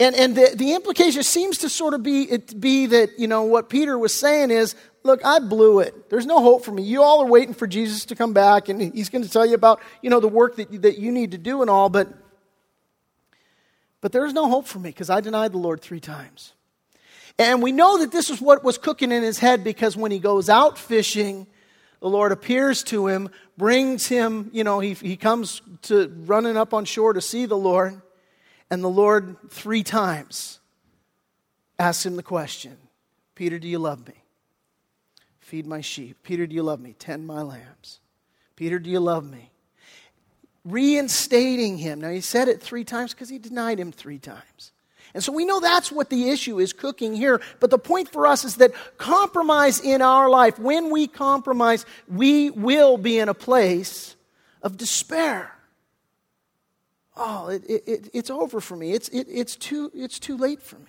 And, 0.00 0.14
and 0.14 0.36
the, 0.36 0.54
the 0.54 0.74
implication 0.74 1.24
seems 1.24 1.58
to 1.58 1.68
sort 1.68 1.92
of 1.92 2.04
be, 2.04 2.22
it 2.22 2.60
be 2.60 2.86
that, 2.86 3.18
you 3.18 3.26
know, 3.26 3.42
what 3.42 3.68
Peter 3.68 3.98
was 3.98 4.14
saying 4.14 4.52
is, 4.52 4.76
look, 5.02 5.24
I 5.24 5.40
blew 5.40 5.80
it. 5.80 6.08
There's 6.08 6.26
no 6.26 6.40
hope 6.40 6.64
for 6.64 6.70
me. 6.70 6.84
You 6.84 7.02
all 7.02 7.22
are 7.22 7.26
waiting 7.26 7.54
for 7.54 7.66
Jesus 7.66 8.04
to 8.06 8.14
come 8.14 8.32
back, 8.32 8.68
and 8.68 8.80
he's 8.80 9.08
going 9.08 9.24
to 9.24 9.30
tell 9.30 9.44
you 9.44 9.54
about, 9.54 9.80
you 10.00 10.10
know, 10.10 10.20
the 10.20 10.28
work 10.28 10.56
that, 10.56 10.82
that 10.82 10.98
you 10.98 11.10
need 11.10 11.32
to 11.32 11.38
do 11.38 11.62
and 11.62 11.70
all, 11.70 11.88
but, 11.88 12.08
but 14.00 14.12
there's 14.12 14.32
no 14.32 14.48
hope 14.48 14.66
for 14.66 14.78
me 14.78 14.90
because 14.90 15.10
I 15.10 15.20
denied 15.20 15.52
the 15.52 15.58
Lord 15.58 15.80
three 15.80 16.00
times. 16.00 16.52
And 17.36 17.62
we 17.62 17.72
know 17.72 17.98
that 17.98 18.12
this 18.12 18.30
is 18.30 18.40
what 18.40 18.62
was 18.62 18.78
cooking 18.78 19.10
in 19.10 19.22
his 19.22 19.38
head 19.38 19.64
because 19.64 19.96
when 19.96 20.10
he 20.10 20.18
goes 20.18 20.48
out 20.48 20.78
fishing, 20.78 21.46
the 22.00 22.08
Lord 22.08 22.30
appears 22.30 22.84
to 22.84 23.08
him, 23.08 23.30
brings 23.56 24.06
him, 24.06 24.50
you 24.52 24.62
know, 24.62 24.78
he, 24.78 24.94
he 24.94 25.16
comes 25.16 25.62
to 25.82 26.08
running 26.26 26.56
up 26.56 26.72
on 26.72 26.84
shore 26.84 27.12
to 27.12 27.20
see 27.20 27.46
the 27.46 27.56
Lord. 27.56 28.00
And 28.70 28.84
the 28.84 28.88
Lord, 28.88 29.36
three 29.50 29.82
times, 29.82 30.60
asks 31.78 32.04
him 32.04 32.16
the 32.16 32.22
question 32.22 32.76
Peter, 33.34 33.58
do 33.58 33.68
you 33.68 33.78
love 33.78 34.06
me? 34.06 34.14
Feed 35.40 35.66
my 35.66 35.80
sheep. 35.80 36.18
Peter, 36.22 36.46
do 36.46 36.54
you 36.54 36.62
love 36.62 36.80
me? 36.80 36.94
Tend 36.98 37.26
my 37.26 37.42
lambs. 37.42 38.00
Peter, 38.56 38.78
do 38.78 38.90
you 38.90 39.00
love 39.00 39.24
me? 39.24 39.50
reinstating 40.68 41.78
him. 41.78 42.00
Now, 42.00 42.10
he 42.10 42.20
said 42.20 42.48
it 42.48 42.60
three 42.60 42.84
times 42.84 43.14
because 43.14 43.28
he 43.28 43.38
denied 43.38 43.80
him 43.80 43.92
three 43.92 44.18
times. 44.18 44.72
And 45.14 45.24
so 45.24 45.32
we 45.32 45.46
know 45.46 45.58
that's 45.58 45.90
what 45.90 46.10
the 46.10 46.28
issue 46.28 46.60
is 46.60 46.72
cooking 46.72 47.16
here. 47.16 47.40
But 47.60 47.70
the 47.70 47.78
point 47.78 48.10
for 48.10 48.26
us 48.26 48.44
is 48.44 48.56
that 48.56 48.72
compromise 48.98 49.80
in 49.80 50.02
our 50.02 50.28
life, 50.28 50.58
when 50.58 50.90
we 50.90 51.06
compromise, 51.06 51.86
we 52.06 52.50
will 52.50 52.98
be 52.98 53.18
in 53.18 53.28
a 53.28 53.34
place 53.34 54.16
of 54.62 54.76
despair. 54.76 55.50
Oh, 57.18 57.48
it, 57.48 57.64
it, 57.68 58.10
it's 58.14 58.30
over 58.30 58.60
for 58.60 58.76
me. 58.76 58.92
It's, 58.92 59.08
it, 59.08 59.26
it's, 59.28 59.56
too, 59.56 59.90
it's 59.92 60.18
too 60.18 60.36
late 60.36 60.62
for 60.62 60.76
me. 60.76 60.84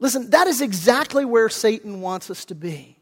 Listen, 0.00 0.30
that 0.30 0.48
is 0.48 0.60
exactly 0.60 1.24
where 1.24 1.48
Satan 1.48 2.00
wants 2.00 2.28
us 2.30 2.44
to 2.46 2.56
be. 2.56 2.98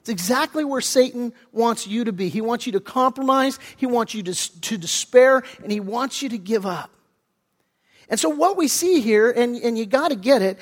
It's 0.00 0.08
exactly 0.08 0.64
where 0.64 0.80
Satan 0.80 1.34
wants 1.52 1.86
you 1.86 2.04
to 2.04 2.12
be. 2.12 2.30
He 2.30 2.40
wants 2.40 2.64
you 2.64 2.72
to 2.72 2.80
compromise, 2.80 3.58
he 3.76 3.84
wants 3.84 4.14
you 4.14 4.22
to, 4.22 4.60
to 4.62 4.78
despair, 4.78 5.42
and 5.62 5.70
he 5.70 5.80
wants 5.80 6.22
you 6.22 6.30
to 6.30 6.38
give 6.38 6.64
up. 6.64 6.90
And 8.08 8.18
so, 8.18 8.30
what 8.30 8.56
we 8.56 8.68
see 8.68 9.00
here, 9.00 9.30
and, 9.30 9.56
and 9.56 9.76
you 9.76 9.84
got 9.84 10.08
to 10.08 10.16
get 10.16 10.40
it, 10.40 10.58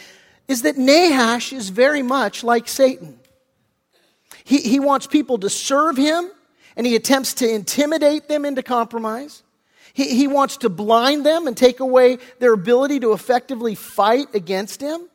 is 0.49 0.63
that 0.63 0.77
Nahash 0.77 1.53
is 1.53 1.69
very 1.69 2.03
much 2.03 2.43
like 2.43 2.67
Satan. 2.67 3.21
He, 4.43 4.59
he 4.59 4.81
wants 4.81 5.07
people 5.07 5.39
to 5.39 5.51
serve 5.51 5.97
him, 5.97 6.29
and 6.77 6.85
he 6.85 6.97
attempts 6.97 7.35
to 7.35 7.49
intimidate 7.49 8.27
them 8.27 8.45
into 8.45 8.65
compromise. 8.65 9.45
He, 9.97 10.15
he 10.15 10.27
wants 10.27 10.59
to 10.59 10.69
blind 10.69 11.25
them 11.25 11.47
and 11.47 11.57
take 11.57 11.81
away 11.81 12.19
their 12.39 12.53
ability 12.53 13.01
to 13.01 13.15
effectively 13.15 13.75
fight 13.75 14.35
against 14.35 14.83
him. 14.83 15.09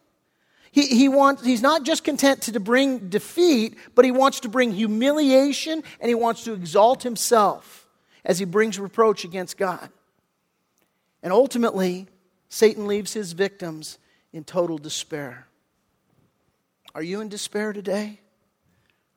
He, 0.72 0.88
he 0.88 1.08
wants, 1.08 1.46
he's 1.46 1.62
not 1.62 1.84
just 1.84 2.04
content 2.04 2.42
to 2.42 2.60
bring 2.60 3.10
defeat, 3.10 3.78
but 3.94 4.06
he 4.06 4.12
wants 4.12 4.40
to 4.40 4.50
bring 4.50 4.72
humiliation 4.72 5.84
and 6.00 6.10
he 6.10 6.16
wants 6.16 6.46
to 6.46 6.54
exalt 6.54 7.04
himself 7.04 7.88
as 8.26 8.40
he 8.40 8.46
brings 8.46 8.80
reproach 8.80 9.24
against 9.24 9.56
God. 9.56 9.88
And 11.22 11.32
ultimately, 11.32 12.08
Satan 12.50 12.88
leaves 12.88 13.14
his 13.14 13.34
victims 13.34 14.00
in 14.34 14.44
total 14.44 14.80
despair. 14.80 15.46
Are 16.96 17.04
you 17.04 17.22
in 17.22 17.30
despair 17.30 17.72
today? 17.72 18.20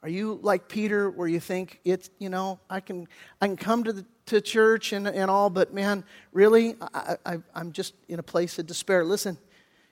Are 0.03 0.11
you 0.11 0.39
like 0.43 0.69
Peter, 0.69 1.09
where 1.09 1.27
you 1.27 1.41
think 1.41 1.81
it's, 1.87 2.11
you 2.19 2.29
know, 2.29 2.61
I 2.69 2.81
can, 2.81 3.09
I 3.41 3.47
can 3.47 3.57
come 3.57 3.85
to, 3.85 3.95
the, 3.95 4.05
to 4.27 4.41
church 4.41 4.93
and, 4.93 5.07
and 5.07 5.31
all, 5.31 5.51
but 5.51 5.75
man, 5.75 6.05
really, 6.33 6.77
I, 6.95 7.17
I, 7.27 7.39
I'm 7.55 7.73
just 7.73 7.95
in 8.09 8.19
a 8.19 8.23
place 8.23 8.59
of 8.59 8.67
despair. 8.67 9.05
Listen, 9.05 9.37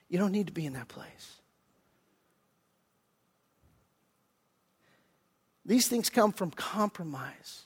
you 0.09 0.19
don't 0.19 0.33
need 0.33 0.47
to 0.47 0.53
be 0.53 0.67
in 0.67 0.73
that 0.73 0.89
place. 0.89 1.37
These 5.65 5.89
things 5.89 6.11
come 6.11 6.33
from 6.33 6.51
compromise. 6.51 7.63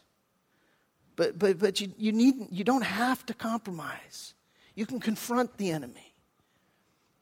But, 1.17 1.39
but, 1.39 1.59
but 1.59 1.81
you, 1.81 1.93
you, 1.97 2.13
need, 2.13 2.35
you 2.51 2.63
don't 2.63 2.85
have 2.85 3.25
to 3.27 3.35
compromise. 3.35 4.35
You 4.75 4.85
can 4.85 5.01
confront 5.01 5.57
the 5.57 5.71
enemy. 5.71 6.15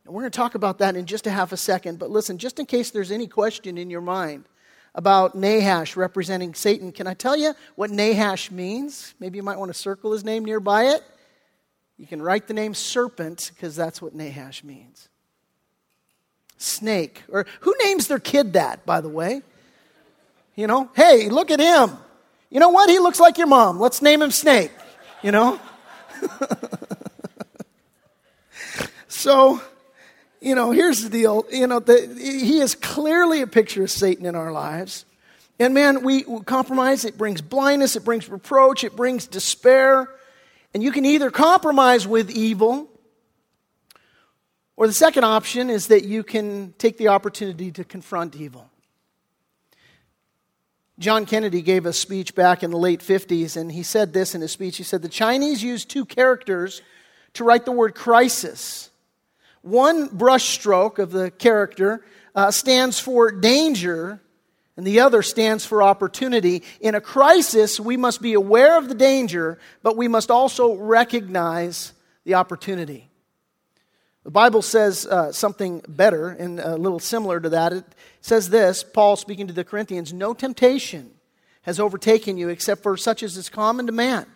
And 0.05 0.13
we're 0.13 0.23
going 0.23 0.33
to 0.33 0.37
talk 0.37 0.55
about 0.55 0.79
that 0.79 0.97
in 0.97 1.07
just 1.07 1.27
a 1.27 1.31
half 1.31 1.53
a 1.53 1.57
second. 1.57 1.99
But 1.99 2.11
listen, 2.11 2.39
just 2.39 2.59
in 2.59 2.67
case 2.67 2.91
there's 2.91 3.13
any 3.13 3.27
question 3.27 3.79
in 3.79 3.89
your 3.89 4.01
mind 4.01 4.47
about 4.95 5.35
Nahash 5.35 5.97
representing 5.97 6.55
Satan, 6.55 6.93
can 6.93 7.07
I 7.07 7.15
tell 7.15 7.37
you 7.37 7.55
what 7.75 7.91
Nahash 7.91 8.51
means? 8.51 9.15
Maybe 9.19 9.37
you 9.37 9.43
might 9.43 9.59
want 9.59 9.73
to 9.73 9.79
circle 9.79 10.13
his 10.13 10.25
name 10.25 10.45
nearby 10.45 10.85
it. 10.85 11.03
You 11.97 12.07
can 12.07 12.23
write 12.23 12.49
the 12.49 12.55
name 12.55 12.75
serpent 12.75 13.51
because 13.55 13.77
that's 13.77 14.01
what 14.01 14.15
Nahash 14.15 14.65
means. 14.65 15.09
Snake. 16.59 17.23
Or 17.29 17.47
who 17.61 17.75
names 17.83 18.09
their 18.09 18.19
kid 18.19 18.53
that, 18.55 18.87
by 18.87 19.01
the 19.01 19.09
way? 19.09 19.43
You 20.55 20.67
know, 20.67 20.91
hey, 20.95 21.29
look 21.29 21.51
at 21.51 21.61
him. 21.61 21.97
You 22.51 22.61
know 22.61 22.69
what? 22.69 22.89
He 22.89 22.99
looks 22.99 23.19
like 23.19 23.39
your 23.39 23.49
mom. 23.49 23.81
Let's 23.81 24.01
name 24.01 24.23
him 24.23 24.31
Snake. 24.31 24.71
You 25.23 25.33
know? 25.33 25.61
So, 29.25 29.63
you 30.45 30.55
know, 30.55 30.73
here's 30.73 31.03
the 31.03 31.09
deal. 31.09 31.47
You 31.51 31.67
know, 31.67 31.81
the, 31.81 32.07
he 32.21 32.61
is 32.61 32.75
clearly 32.75 33.41
a 33.41 33.47
picture 33.47 33.83
of 33.83 33.91
Satan 33.91 34.27
in 34.27 34.35
our 34.35 34.53
lives. 34.53 35.07
And 35.59 35.73
man, 35.73 36.03
we 36.03 36.23
compromise, 36.45 37.05
it 37.05 37.17
brings 37.17 37.41
blindness, 37.41 37.97
it 37.97 38.05
brings 38.05 38.29
reproach, 38.29 38.85
it 38.85 38.95
brings 38.95 39.27
despair. 39.27 40.11
And 40.75 40.83
you 40.83 40.93
can 40.93 41.07
either 41.07 41.31
compromise 41.31 42.07
with 42.07 42.31
evil, 42.31 42.91
or 44.77 44.87
the 44.87 44.93
second 44.93 45.25
option 45.25 45.71
is 45.71 45.87
that 45.87 46.05
you 46.05 46.23
can 46.23 46.75
take 46.79 46.99
the 46.99 47.09
opportunity 47.09 47.71
to 47.73 47.85
confront 47.85 48.37
evil. 48.37 48.69
John 50.99 51.27
Kennedy 51.27 51.63
gave 51.63 51.87
a 51.87 51.93
speech 51.93 52.35
back 52.35 52.63
in 52.63 52.71
the 52.71 52.77
late 52.77 53.01
50s, 53.01 53.57
and 53.57 53.73
he 53.73 53.83
said 53.83 54.13
this 54.13 54.35
in 54.35 54.41
his 54.41 54.53
speech. 54.53 54.77
He 54.77 54.83
said, 54.83 55.01
The 55.01 55.09
Chinese 55.09 55.63
used 55.63 55.89
two 55.89 56.05
characters 56.05 56.83
to 57.35 57.45
write 57.45 57.65
the 57.65 57.73
word 57.73 57.95
crisis. 57.95 58.91
One 59.65 60.11
brushstroke 60.11 60.99
of 60.99 61.11
the 61.11 61.31
character 61.31 62.05
uh, 62.35 62.51
stands 62.51 63.01
for 63.01 63.31
danger, 63.31 64.21
and 64.77 64.87
the 64.87 65.01
other 65.01 65.23
stands 65.23 65.65
for 65.65 65.83
opportunity. 65.83 66.63
In 66.81 66.95
a 66.95 67.01
crisis, 67.01 67.81
we 67.81 67.97
must 67.97 68.21
be 68.21 68.35
aware 68.35 68.77
of 68.77 68.91
the 68.91 68.95
danger, 68.95 69.59
but 69.83 69.97
we 69.97 70.07
must 70.07 70.31
also 70.31 70.75
recognize 70.75 71.95
the 72.25 72.35
opportunity. 72.35 73.09
The 74.25 74.31
Bible 74.31 74.61
says 74.61 75.07
uh, 75.07 75.33
something 75.33 75.81
better 75.89 76.29
and 76.29 76.61
a 76.61 76.77
little 76.77 77.01
similar 77.01 77.41
to 77.41 77.49
that. 77.49 77.73
It 77.73 77.87
says 78.21 78.51
this 78.51 78.85
Paul 78.85 79.17
speaking 79.17 79.47
to 79.47 79.55
the 79.55 79.65
Corinthians 79.65 80.13
No 80.13 80.35
temptation 80.35 81.11
has 81.63 81.81
overtaken 81.81 82.37
you 82.37 82.51
except 82.51 82.83
for 82.83 82.99
such 82.99 83.23
as 83.23 83.39
is 83.39 83.49
common 83.49 83.87
to 83.87 83.93
man. 83.93 84.27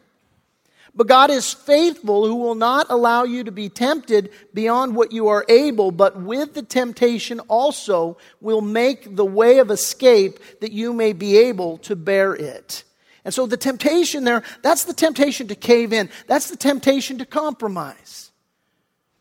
But 0.95 1.07
God 1.07 1.31
is 1.31 1.53
faithful, 1.53 2.27
who 2.27 2.37
will 2.37 2.55
not 2.55 2.87
allow 2.91 3.25
you 3.25 3.45
to 3.45 3.53
be 3.53 3.69
tempted 3.69 4.31
beyond 4.53 4.97
what 4.97 5.13
you 5.13 5.29
are 5.29 5.45
able, 5.49 5.91
but 5.91 6.21
with 6.21 6.55
the 6.55 6.63
temptation 6.63 7.41
also 7.41 8.19
will 8.41 8.61
make 8.61 9.15
the 9.15 9.25
way 9.25 9.59
of 9.59 9.71
escape 9.71 10.39
that 10.61 10.73
you 10.73 10.93
may 10.93 11.13
be 11.13 11.37
able 11.37 11.79
to 11.79 11.95
bear 11.95 12.35
it. 12.35 12.85
And 13.25 13.35
so 13.35 13.47
the 13.47 13.57
temptation 13.57 14.25
there, 14.25 14.43
that's 14.63 14.85
the 14.85 14.95
temptation 14.95 15.49
to 15.49 15.55
cave 15.55 15.93
in. 15.93 16.09
That's 16.27 16.49
the 16.49 16.57
temptation 16.57 17.19
to 17.19 17.27
compromise. 17.27 18.33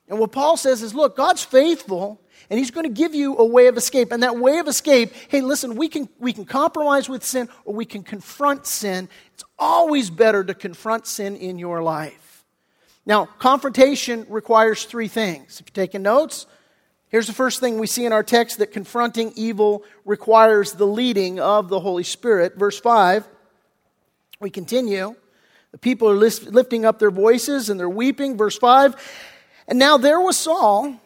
And 0.08 0.20
what 0.20 0.32
Paul 0.32 0.56
says 0.56 0.82
is 0.82 0.96
look, 0.96 1.18
God's 1.18 1.44
faithful, 1.44 2.22
and 2.50 2.58
he's 2.58 2.72
going 2.72 2.86
to 2.86 2.94
give 2.94 3.14
you 3.14 3.38
a 3.38 3.46
way 3.46 3.68
of 3.68 3.76
escape. 3.76 4.12
And 4.12 4.24
that 4.24 4.38
way 4.38 4.60
of 4.60 4.68
escape, 4.68 5.12
hey, 5.28 5.42
listen, 5.42 5.76
we 5.76 5.90
can, 5.90 6.08
we 6.20 6.32
can 6.32 6.46
compromise 6.46 7.10
with 7.10 7.24
sin 7.24 7.50
or 7.66 7.74
we 7.74 7.86
can 7.86 8.04
confront 8.04 8.66
sin. 8.66 9.10
It's 9.34 9.44
always 9.60 10.10
better 10.10 10.44
to 10.44 10.54
confront 10.54 11.08
sin 11.08 11.36
in 11.36 11.60
your 11.60 11.82
life. 11.82 12.46
Now, 13.06 13.26
confrontation 13.26 14.26
requires 14.30 14.84
three 14.84 15.08
things. 15.08 15.60
If 15.60 15.68
you're 15.68 15.86
taking 15.86 16.02
notes, 16.02 16.46
here's 17.10 17.28
the 17.28 17.34
first 17.34 17.60
thing 17.60 17.80
we 17.80 17.88
see 17.88 18.06
in 18.06 18.12
our 18.12 18.24
text 18.24 18.58
that 18.60 18.74
confronting 18.74 19.32
evil 19.36 19.84
requires 20.04 20.74
the 20.74 20.88
leading 20.88 21.40
of 21.40 21.70
the 21.70 21.80
Holy 21.80 22.04
Spirit. 22.04 22.56
Verse 22.58 22.80
5, 22.80 23.28
we 24.40 24.50
continue. 24.50 25.16
The 25.72 25.78
people 25.78 26.10
are 26.10 26.16
lifting 26.16 26.86
up 26.86 27.00
their 27.00 27.12
voices 27.12 27.70
and 27.70 27.80
they're 27.80 27.90
weeping. 27.90 28.38
Verse 28.38 28.58
5, 28.58 28.96
and 29.68 29.80
now 29.80 29.98
there 29.98 30.20
was 30.20 30.38
Saul 30.38 31.00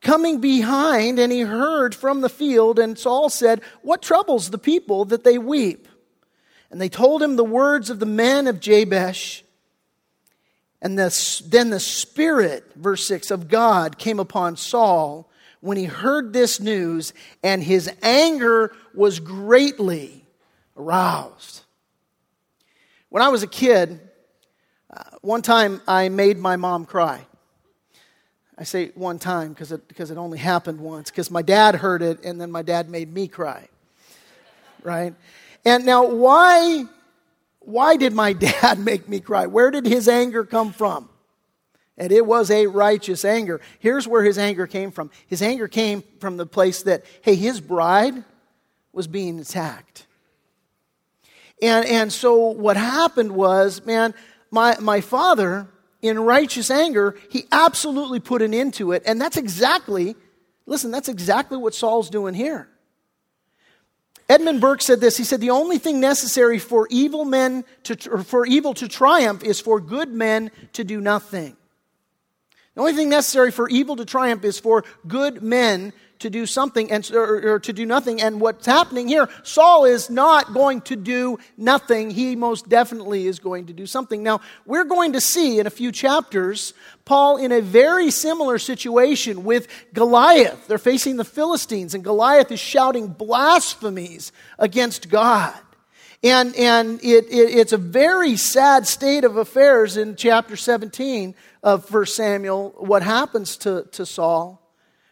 coming 0.00 0.40
behind, 0.40 1.18
and 1.18 1.32
he 1.32 1.40
heard 1.40 1.94
from 1.94 2.20
the 2.20 2.28
field, 2.28 2.78
and 2.78 2.98
Saul 2.98 3.28
said, 3.28 3.60
What 3.82 4.02
troubles 4.02 4.50
the 4.50 4.58
people 4.58 5.04
that 5.06 5.24
they 5.24 5.38
weep? 5.38 5.88
And 6.70 6.80
they 6.80 6.88
told 6.88 7.22
him 7.22 7.36
the 7.36 7.44
words 7.44 7.90
of 7.90 7.98
the 7.98 8.06
men 8.06 8.46
of 8.46 8.60
Jabesh. 8.60 9.42
And 10.80 10.98
the, 10.98 11.42
then 11.46 11.70
the 11.70 11.80
Spirit, 11.80 12.64
verse 12.76 13.06
6, 13.08 13.30
of 13.30 13.48
God 13.48 13.98
came 13.98 14.20
upon 14.20 14.56
Saul 14.56 15.28
when 15.60 15.76
he 15.76 15.84
heard 15.84 16.32
this 16.32 16.60
news, 16.60 17.12
and 17.42 17.62
his 17.62 17.90
anger 18.00 18.72
was 18.94 19.18
greatly 19.18 20.24
aroused. 20.76 21.62
When 23.08 23.22
I 23.22 23.28
was 23.28 23.42
a 23.42 23.48
kid, 23.48 24.00
uh, 24.90 25.02
one 25.20 25.42
time 25.42 25.80
I 25.88 26.10
made 26.10 26.38
my 26.38 26.56
mom 26.56 26.84
cry. 26.84 27.26
I 28.56 28.64
say 28.64 28.90
one 28.94 29.18
time 29.18 29.50
because 29.50 29.72
it, 29.72 29.86
because 29.88 30.10
it 30.10 30.18
only 30.18 30.38
happened 30.38 30.80
once, 30.80 31.10
because 31.10 31.30
my 31.30 31.42
dad 31.42 31.76
heard 31.76 32.02
it 32.02 32.24
and 32.24 32.40
then 32.40 32.50
my 32.50 32.62
dad 32.62 32.88
made 32.88 33.12
me 33.12 33.28
cry. 33.28 33.68
Right? 34.82 35.14
And 35.68 35.84
now, 35.84 36.06
why, 36.06 36.86
why 37.58 37.98
did 37.98 38.14
my 38.14 38.32
dad 38.48 38.78
make 38.78 39.06
me 39.06 39.20
cry? 39.20 39.44
Where 39.44 39.70
did 39.70 39.84
his 39.84 40.08
anger 40.08 40.42
come 40.42 40.72
from? 40.72 41.10
And 41.98 42.10
it 42.10 42.24
was 42.24 42.50
a 42.50 42.68
righteous 42.68 43.22
anger. 43.22 43.60
Here's 43.78 44.08
where 44.08 44.22
his 44.22 44.38
anger 44.38 44.66
came 44.66 44.90
from 44.90 45.10
his 45.26 45.42
anger 45.42 45.68
came 45.68 46.02
from 46.20 46.38
the 46.38 46.46
place 46.46 46.84
that, 46.84 47.04
hey, 47.20 47.34
his 47.34 47.60
bride 47.60 48.24
was 48.94 49.06
being 49.06 49.38
attacked. 49.40 50.06
And, 51.60 51.84
and 51.86 52.10
so 52.10 52.36
what 52.46 52.78
happened 52.78 53.32
was, 53.32 53.84
man, 53.84 54.14
my, 54.50 54.78
my 54.80 55.02
father 55.02 55.68
in 56.00 56.18
righteous 56.18 56.70
anger, 56.70 57.14
he 57.30 57.46
absolutely 57.52 58.20
put 58.20 58.40
an 58.40 58.54
end 58.54 58.72
to 58.74 58.92
it. 58.92 59.02
And 59.04 59.20
that's 59.20 59.36
exactly, 59.36 60.16
listen, 60.64 60.90
that's 60.90 61.10
exactly 61.10 61.58
what 61.58 61.74
Saul's 61.74 62.08
doing 62.08 62.32
here. 62.32 62.70
Edmund 64.28 64.60
Burke 64.60 64.82
said 64.82 65.00
this. 65.00 65.16
He 65.16 65.24
said, 65.24 65.40
The 65.40 65.50
only 65.50 65.78
thing 65.78 66.00
necessary 66.00 66.58
for 66.58 66.86
evil 66.90 67.24
men 67.24 67.64
to, 67.84 67.96
for 68.24 68.44
evil 68.46 68.74
to 68.74 68.86
triumph 68.86 69.42
is 69.42 69.60
for 69.60 69.80
good 69.80 70.10
men 70.10 70.50
to 70.74 70.84
do 70.84 71.00
nothing. 71.00 71.56
The 72.74 72.80
only 72.80 72.92
thing 72.92 73.08
necessary 73.08 73.50
for 73.50 73.68
evil 73.68 73.96
to 73.96 74.04
triumph 74.04 74.44
is 74.44 74.60
for 74.60 74.84
good 75.06 75.42
men 75.42 75.92
to 76.20 76.30
do 76.30 76.46
something 76.46 76.90
and 76.90 77.08
or, 77.12 77.54
or, 77.54 77.58
to 77.60 77.72
do 77.72 77.86
nothing. 77.86 78.20
And 78.20 78.40
what's 78.40 78.66
happening 78.66 79.08
here, 79.08 79.28
Saul 79.42 79.84
is 79.84 80.10
not 80.10 80.52
going 80.52 80.80
to 80.82 80.96
do 80.96 81.38
nothing. 81.56 82.10
He 82.10 82.36
most 82.36 82.68
definitely 82.68 83.26
is 83.26 83.38
going 83.38 83.66
to 83.66 83.72
do 83.72 83.86
something. 83.86 84.22
Now, 84.22 84.40
we're 84.66 84.84
going 84.84 85.12
to 85.12 85.20
see 85.20 85.58
in 85.58 85.66
a 85.66 85.70
few 85.70 85.92
chapters 85.92 86.74
Paul 87.04 87.36
in 87.38 87.52
a 87.52 87.60
very 87.60 88.10
similar 88.10 88.58
situation 88.58 89.44
with 89.44 89.68
Goliath. 89.94 90.66
They're 90.66 90.78
facing 90.78 91.16
the 91.16 91.24
Philistines, 91.24 91.94
and 91.94 92.04
Goliath 92.04 92.50
is 92.50 92.60
shouting 92.60 93.08
blasphemies 93.08 94.32
against 94.58 95.08
God. 95.08 95.54
And, 96.22 96.54
and 96.56 97.00
it, 97.02 97.26
it, 97.26 97.56
it's 97.56 97.72
a 97.72 97.78
very 97.78 98.36
sad 98.36 98.88
state 98.88 99.22
of 99.22 99.36
affairs 99.36 99.96
in 99.96 100.16
chapter 100.16 100.56
17 100.56 101.34
of 101.62 101.92
1 101.92 102.06
Samuel, 102.06 102.74
what 102.76 103.02
happens 103.02 103.56
to, 103.58 103.86
to 103.92 104.04
Saul 104.04 104.67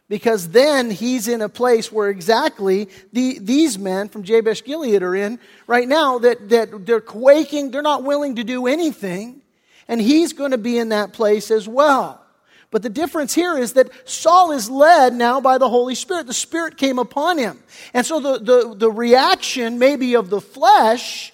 because 0.08 0.50
then 0.50 0.90
he's 0.90 1.26
in 1.26 1.42
a 1.42 1.48
place 1.48 1.90
where 1.90 2.08
exactly 2.08 2.88
the, 3.12 3.38
these 3.40 3.78
men 3.78 4.08
from 4.08 4.22
Jabesh 4.22 4.64
Gilead 4.64 5.02
are 5.02 5.16
in 5.16 5.38
right 5.66 5.88
now 5.88 6.18
that, 6.18 6.48
that 6.50 6.86
they're 6.86 7.00
quaking, 7.00 7.70
they're 7.70 7.82
not 7.82 8.04
willing 8.04 8.36
to 8.36 8.44
do 8.44 8.66
anything, 8.66 9.42
and 9.88 10.00
he's 10.00 10.32
going 10.32 10.52
to 10.52 10.58
be 10.58 10.78
in 10.78 10.90
that 10.90 11.12
place 11.12 11.50
as 11.50 11.68
well. 11.68 12.22
But 12.70 12.82
the 12.82 12.90
difference 12.90 13.34
here 13.34 13.56
is 13.56 13.74
that 13.74 13.90
Saul 14.08 14.52
is 14.52 14.68
led 14.68 15.14
now 15.14 15.40
by 15.40 15.58
the 15.58 15.68
Holy 15.68 15.94
Spirit. 15.94 16.26
The 16.26 16.34
Spirit 16.34 16.76
came 16.76 16.98
upon 16.98 17.38
him. 17.38 17.62
And 17.94 18.04
so 18.04 18.18
the, 18.20 18.38
the, 18.38 18.74
the 18.76 18.90
reaction, 18.90 19.78
maybe 19.78 20.14
of 20.14 20.30
the 20.30 20.40
flesh, 20.40 21.32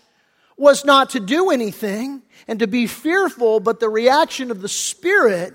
was 0.58 0.84
not 0.84 1.10
to 1.10 1.20
do 1.20 1.50
anything 1.50 2.22
and 2.46 2.58
to 2.58 2.66
be 2.66 2.86
fearful, 2.86 3.60
but 3.60 3.80
the 3.80 3.88
reaction 3.88 4.50
of 4.50 4.60
the 4.60 4.68
Spirit 4.68 5.54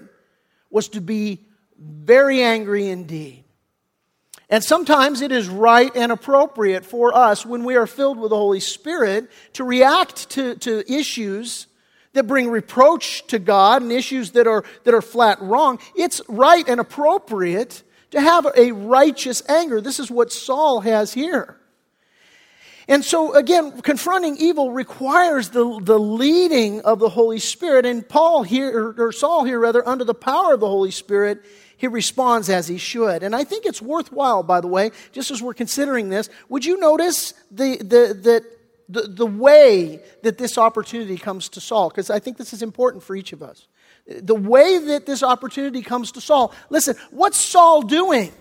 was 0.72 0.90
to 0.90 1.02
be 1.02 1.47
very 1.80 2.42
angry 2.42 2.88
indeed. 2.88 3.44
And 4.50 4.64
sometimes 4.64 5.22
it 5.22 5.32
is 5.32 5.50
right 5.50 5.94
and 5.96 6.12
appropriate 6.12 6.86
for 6.86 7.14
us 7.16 7.46
when 7.46 7.66
we 7.66 7.76
are 7.76 7.88
filled 7.88 8.18
with 8.18 8.30
the 8.30 8.38
Holy 8.38 8.62
Spirit 8.62 9.30
to 9.54 9.64
react 9.64 10.30
to, 10.32 10.56
to 10.56 10.90
issues 10.92 11.68
that 12.14 12.24
bring 12.24 12.50
reproach 12.50 13.28
to 13.28 13.40
God 13.40 13.82
and 13.82 13.92
issues 13.92 14.32
that 14.32 14.48
are, 14.48 14.64
that 14.86 14.94
are 14.94 15.02
flat 15.02 15.42
wrong. 15.42 15.80
It's 15.96 16.22
right 16.30 16.68
and 16.68 16.80
appropriate 16.80 17.84
to 18.12 18.22
have 18.22 18.48
a 18.56 18.72
righteous 18.72 19.44
anger. 19.50 19.82
This 19.82 20.00
is 20.00 20.10
what 20.10 20.32
Saul 20.32 20.80
has 20.80 21.14
here. 21.14 21.58
And 22.88 23.04
so, 23.04 23.36
again, 23.36 23.82
confronting 23.82 24.38
evil 24.38 24.72
requires 24.72 25.50
the, 25.50 25.80
the 25.84 26.00
leading 26.00 26.80
of 26.82 27.00
the 27.00 27.10
Holy 27.10 27.40
Spirit. 27.40 27.86
And 27.86 28.08
Paul 28.08 28.44
here, 28.44 28.96
or 28.98 29.12
Saul 29.12 29.44
here, 29.44 29.60
rather, 29.60 29.86
under 29.86 30.06
the 30.06 30.14
power 30.14 30.54
of 30.54 30.62
the 30.62 30.70
Holy 30.70 30.92
Spirit, 30.92 31.44
he 31.78 31.88
responds 31.88 32.50
as 32.50 32.68
he 32.68 32.78
should. 32.78 33.24
And 33.24 33.36
I 33.36 33.44
think 33.44 33.66
it's 33.66 33.82
worthwhile, 33.82 34.44
by 34.44 34.62
the 34.62 34.68
way, 34.68 34.92
just 35.12 35.32
as 35.32 35.42
we're 35.42 35.54
considering 35.54 36.10
this, 36.10 36.30
would 36.50 36.66
you 36.66 36.80
notice 36.80 37.34
the, 37.52 37.78
the, 37.78 38.44
the, 38.90 39.02
the, 39.02 39.26
way 39.26 40.02
that 40.24 40.38
this 40.38 40.58
opportunity 40.58 41.18
comes 41.18 41.50
to 41.50 41.62
Saul? 41.62 41.90
Because 41.90 42.10
I 42.10 42.20
think 42.20 42.38
this 42.38 42.54
is 42.54 42.62
important 42.62 43.04
for 43.04 43.16
each 43.16 43.32
of 43.32 43.44
us. 43.44 43.68
The 44.08 44.36
way 44.36 44.78
that 44.78 45.06
this 45.06 45.22
opportunity 45.22 45.82
comes 45.82 46.14
to 46.14 46.22
Saul. 46.22 46.54
Listen, 46.70 46.96
what's 47.12 47.40
Saul 47.40 47.82
doing? 47.84 48.32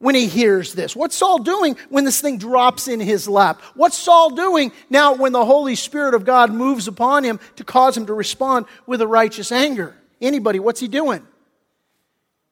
when 0.00 0.14
he 0.14 0.26
hears 0.26 0.74
this? 0.74 0.94
What's 0.94 1.16
Saul 1.16 1.38
doing 1.38 1.78
when 1.88 2.04
this 2.04 2.20
thing 2.20 2.36
drops 2.36 2.88
in 2.88 3.00
his 3.00 3.26
lap? 3.26 3.62
What's 3.74 3.96
Saul 3.96 4.30
doing 4.30 4.70
now 4.90 5.14
when 5.14 5.32
the 5.32 5.46
Holy 5.46 5.76
Spirit 5.76 6.12
of 6.12 6.26
God 6.26 6.52
moves 6.52 6.88
upon 6.88 7.24
him 7.24 7.40
to 7.56 7.64
cause 7.64 7.96
him 7.96 8.04
to 8.06 8.12
respond 8.12 8.66
with 8.86 9.00
a 9.00 9.06
righteous 9.06 9.50
anger? 9.50 9.96
Anybody, 10.20 10.58
what's 10.58 10.80
he 10.80 10.88
doing? 10.88 11.26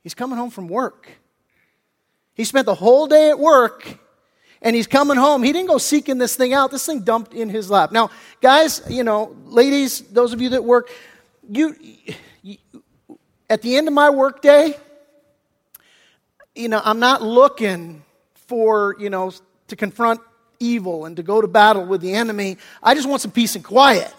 He's 0.03 0.15
coming 0.15 0.37
home 0.37 0.51
from 0.51 0.69
work. 0.69 1.09
He 2.35 2.45
spent 2.45 2.67
the 2.67 2.75
whole 2.75 3.07
day 3.07 3.31
at 3.31 3.39
work 3.39 3.99
and 4.63 4.75
he's 4.75 4.87
coming 4.87 5.17
home. 5.17 5.43
He 5.43 5.53
didn't 5.53 5.69
go 5.69 5.79
seeking 5.79 6.19
this 6.19 6.37
thing 6.37 6.55
out. 6.55 6.71
This 6.71 6.87
thing 6.87 7.01
dumped 7.01 7.35
in 7.35 7.49
his 7.49 7.71
lap. 7.71 7.93
Now, 7.93 8.11
guys, 8.41 8.83
you 8.89 9.05
know, 9.05 9.37
ladies, 9.45 10.01
those 10.01 10.33
of 10.33 10.41
you 10.41 10.51
that 10.51 10.65
work, 10.65 10.91
you, 11.49 11.77
you 12.43 12.57
at 13.51 13.63
the 13.63 13.77
end 13.77 13.89
of 13.89 13.95
my 13.95 14.11
workday, 14.11 14.77
you 16.55 16.69
know, 16.69 16.81
I'm 16.85 17.01
not 17.01 17.23
looking 17.23 18.03
for, 18.35 18.97
you 18.99 19.11
know, 19.11 19.33
to 19.69 19.77
confront 19.77 20.21
evil 20.59 21.07
and 21.07 21.17
to 21.17 21.23
go 21.23 21.41
to 21.41 21.49
battle 21.49 21.85
with 21.85 22.01
the 22.01 22.15
enemy. 22.15 22.57
I 22.83 22.95
just 22.95 23.09
want 23.09 23.21
some 23.21 23.31
peace 23.31 23.57
and 23.57 23.65
quiet 23.65 24.13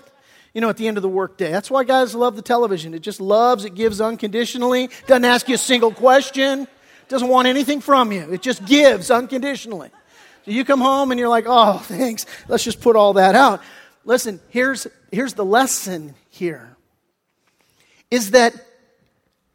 you 0.54 0.62
know, 0.62 0.70
at 0.70 0.78
the 0.78 0.88
end 0.88 0.98
of 0.98 1.04
the 1.04 1.10
workday. 1.10 1.52
That's 1.52 1.72
why 1.72 1.84
guys 1.84 2.14
love 2.14 2.36
the 2.36 2.42
television. 2.42 2.94
It 2.94 3.02
just 3.02 3.20
loves, 3.20 3.66
it 3.66 3.74
gives 3.74 4.00
unconditionally, 4.00 4.90
doesn't 5.08 5.26
ask 5.26 5.48
you 5.50 5.56
a 5.56 5.60
single 5.60 5.92
question, 5.92 6.68
doesn't 7.08 7.28
want 7.28 7.48
anything 7.48 7.82
from 7.82 8.12
you. 8.12 8.32
It 8.32 8.42
just 8.42 8.66
gives 8.66 9.10
unconditionally. 9.10 9.90
So 10.46 10.52
you 10.52 10.64
come 10.66 10.82
home 10.82 11.12
and 11.12 11.20
you're 11.20 11.30
like, 11.30 11.46
oh, 11.48 11.78
thanks. 11.84 12.26
Let's 12.48 12.64
just 12.64 12.82
put 12.82 12.96
all 12.96 13.14
that 13.14 13.36
out. 13.36 13.62
Listen, 14.06 14.40
here's, 14.50 14.86
here's 15.12 15.34
the 15.34 15.46
lesson 15.46 16.14
here 16.30 16.76
is 18.12 18.32
that 18.32 18.54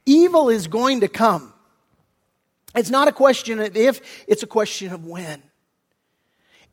evil 0.05 0.49
is 0.49 0.67
going 0.67 1.01
to 1.01 1.09
come. 1.09 1.53
It's 2.75 2.91
not 2.91 3.07
a 3.07 3.13
question 3.13 3.61
of 3.61 3.77
if, 3.77 4.01
it's 4.27 4.43
a 4.43 4.49
question 4.49 4.93
of 4.93 5.07
when. 5.07 5.43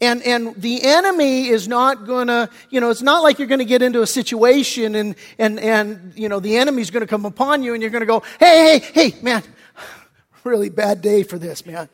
And, 0.01 0.21
and 0.23 0.53
the 0.55 0.83
enemy 0.83 1.47
is 1.47 1.67
not 1.67 2.05
going 2.05 2.27
to, 2.27 2.49
you 2.69 2.81
know, 2.81 2.89
it's 2.89 3.01
not 3.01 3.23
like 3.23 3.39
you're 3.39 3.47
going 3.47 3.59
to 3.59 3.65
get 3.65 3.81
into 3.81 4.01
a 4.01 4.07
situation 4.07 4.93
and, 4.93 5.15
and, 5.37 5.57
and, 5.59 6.13
you 6.15 6.27
know, 6.27 6.41
the 6.41 6.57
enemy's 6.57 6.91
going 6.91 7.01
to 7.01 7.07
come 7.07 7.25
upon 7.25 7.63
you 7.63 7.73
and 7.73 7.81
you're 7.81 7.91
going 7.91 8.01
to 8.01 8.05
go, 8.05 8.21
hey, 8.39 8.79
hey, 8.79 9.09
hey, 9.09 9.21
man, 9.21 9.41
really 10.43 10.69
bad 10.69 11.01
day 11.01 11.23
for 11.23 11.39
this, 11.39 11.65
man. 11.65 11.87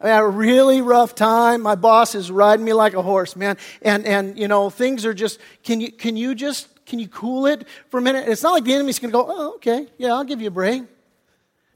I 0.00 0.08
had 0.08 0.22
a 0.22 0.28
really 0.28 0.80
rough 0.80 1.16
time. 1.16 1.62
My 1.62 1.74
boss 1.74 2.14
is 2.14 2.30
riding 2.30 2.64
me 2.64 2.72
like 2.72 2.94
a 2.94 3.02
horse, 3.02 3.34
man. 3.34 3.56
And, 3.82 4.06
and, 4.06 4.38
you 4.38 4.46
know, 4.46 4.70
things 4.70 5.04
are 5.04 5.14
just, 5.14 5.40
can 5.64 5.80
you, 5.80 5.90
can 5.90 6.16
you 6.16 6.36
just, 6.36 6.68
can 6.86 7.00
you 7.00 7.08
cool 7.08 7.46
it 7.46 7.66
for 7.88 7.98
a 7.98 8.02
minute? 8.02 8.28
It's 8.28 8.44
not 8.44 8.52
like 8.52 8.62
the 8.62 8.74
enemy's 8.74 9.00
going 9.00 9.10
to 9.10 9.18
go, 9.18 9.26
oh, 9.28 9.54
okay, 9.56 9.88
yeah, 9.98 10.12
I'll 10.12 10.22
give 10.22 10.40
you 10.40 10.48
a 10.48 10.52
break. 10.52 10.84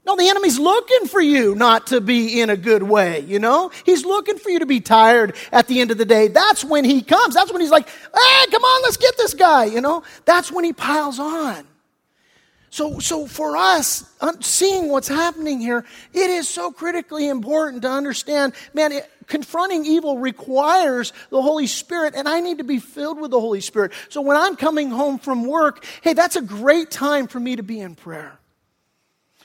No, 0.05 0.17
the 0.17 0.27
enemy's 0.27 0.59
looking 0.59 1.07
for 1.07 1.21
you 1.21 1.55
not 1.55 1.87
to 1.87 2.01
be 2.01 2.41
in 2.41 2.49
a 2.49 2.57
good 2.57 2.83
way, 2.83 3.21
you 3.21 3.39
know? 3.39 3.71
He's 3.85 4.03
looking 4.03 4.37
for 4.37 4.49
you 4.49 4.59
to 4.59 4.65
be 4.65 4.81
tired 4.81 5.35
at 5.51 5.67
the 5.67 5.79
end 5.79 5.91
of 5.91 5.97
the 5.97 6.05
day. 6.05 6.27
That's 6.27 6.63
when 6.63 6.83
he 6.83 7.01
comes. 7.01 7.35
That's 7.35 7.51
when 7.51 7.61
he's 7.61 7.71
like, 7.71 7.87
hey, 7.87 8.45
come 8.51 8.63
on, 8.63 8.81
let's 8.83 8.97
get 8.97 9.15
this 9.17 9.33
guy, 9.33 9.65
you 9.65 9.79
know? 9.79 10.03
That's 10.25 10.51
when 10.51 10.65
he 10.65 10.73
piles 10.73 11.19
on. 11.19 11.65
So, 12.69 12.99
so 12.99 13.27
for 13.27 13.55
us, 13.55 14.11
seeing 14.41 14.89
what's 14.89 15.07
happening 15.07 15.61
here, 15.61 15.85
it 16.11 16.29
is 16.29 16.49
so 16.49 16.71
critically 16.71 17.29
important 17.29 17.83
to 17.83 17.89
understand, 17.89 18.53
man, 18.73 18.91
it, 18.91 19.09
confronting 19.27 19.85
evil 19.85 20.17
requires 20.17 21.13
the 21.29 21.41
Holy 21.41 21.67
Spirit, 21.67 22.13
and 22.15 22.27
I 22.27 22.39
need 22.39 22.57
to 22.57 22.63
be 22.63 22.79
filled 22.79 23.21
with 23.21 23.31
the 23.31 23.39
Holy 23.39 23.61
Spirit. 23.61 23.93
So 24.09 24.21
when 24.21 24.35
I'm 24.35 24.55
coming 24.55 24.89
home 24.89 25.19
from 25.19 25.45
work, 25.45 25.85
hey, 26.01 26.13
that's 26.13 26.35
a 26.35 26.41
great 26.41 26.89
time 26.91 27.27
for 27.27 27.39
me 27.39 27.55
to 27.55 27.63
be 27.63 27.79
in 27.79 27.95
prayer. 27.95 28.39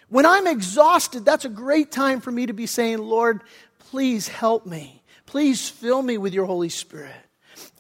When 0.09 0.25
I'm 0.25 0.47
exhausted, 0.47 1.25
that's 1.25 1.44
a 1.44 1.51
great 1.51 1.92
time 1.92 2.21
for 2.21 2.31
me 2.31 2.47
to 2.47 2.53
be 2.53 2.66
saying, 2.66 2.99
Lord, 2.99 3.42
please 3.90 4.29
help 4.29 4.64
me. 4.64 5.03
Please 5.27 5.68
fill 5.68 6.01
me 6.01 6.16
with 6.16 6.33
your 6.33 6.47
Holy 6.47 6.71
Spirit. 6.71 7.14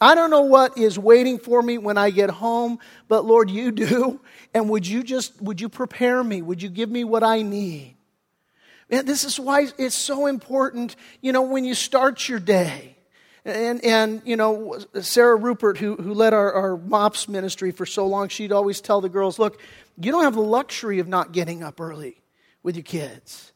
I 0.00 0.14
don't 0.14 0.30
know 0.30 0.42
what 0.42 0.76
is 0.76 0.98
waiting 0.98 1.38
for 1.38 1.62
me 1.62 1.78
when 1.78 1.96
I 1.96 2.10
get 2.10 2.30
home, 2.30 2.78
but 3.08 3.24
Lord, 3.24 3.50
you 3.50 3.72
do. 3.72 4.20
And 4.54 4.70
would 4.70 4.86
you 4.86 5.02
just, 5.02 5.42
would 5.42 5.60
you 5.60 5.68
prepare 5.68 6.24
me? 6.24 6.40
Would 6.40 6.62
you 6.62 6.70
give 6.70 6.88
me 6.88 7.04
what 7.04 7.22
I 7.22 7.42
need? 7.42 7.96
And 8.88 9.06
this 9.06 9.22
is 9.22 9.38
why 9.38 9.68
it's 9.76 9.94
so 9.94 10.24
important, 10.26 10.96
you 11.20 11.32
know, 11.32 11.42
when 11.42 11.66
you 11.66 11.74
start 11.74 12.26
your 12.30 12.40
day. 12.40 12.96
And, 13.44 13.84
and 13.84 14.22
you 14.24 14.36
know, 14.36 14.78
Sarah 15.02 15.36
Rupert, 15.36 15.76
who, 15.76 15.96
who 15.96 16.14
led 16.14 16.32
our, 16.32 16.50
our 16.50 16.76
MOPS 16.78 17.28
ministry 17.28 17.70
for 17.70 17.84
so 17.84 18.06
long, 18.06 18.30
she'd 18.30 18.50
always 18.50 18.80
tell 18.80 19.02
the 19.02 19.10
girls, 19.10 19.38
look, 19.38 19.60
you 20.00 20.10
don't 20.10 20.24
have 20.24 20.34
the 20.34 20.40
luxury 20.40 20.98
of 20.98 21.08
not 21.08 21.32
getting 21.32 21.62
up 21.62 21.78
early 21.78 22.16
with 22.68 22.76
your 22.76 22.84
kids. 22.84 23.50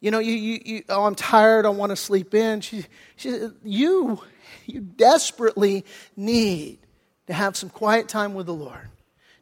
You 0.00 0.10
know, 0.10 0.18
you, 0.18 0.32
you, 0.32 0.60
you 0.64 0.82
oh, 0.88 1.04
I'm 1.04 1.14
tired, 1.14 1.64
I 1.64 1.68
want 1.68 1.90
to 1.90 1.96
sleep 1.96 2.34
in. 2.34 2.60
She, 2.62 2.84
she, 3.14 3.46
you, 3.62 4.20
you 4.66 4.80
desperately 4.80 5.84
need 6.16 6.80
to 7.28 7.32
have 7.32 7.56
some 7.56 7.70
quiet 7.70 8.08
time 8.08 8.34
with 8.34 8.46
the 8.46 8.52
Lord, 8.52 8.88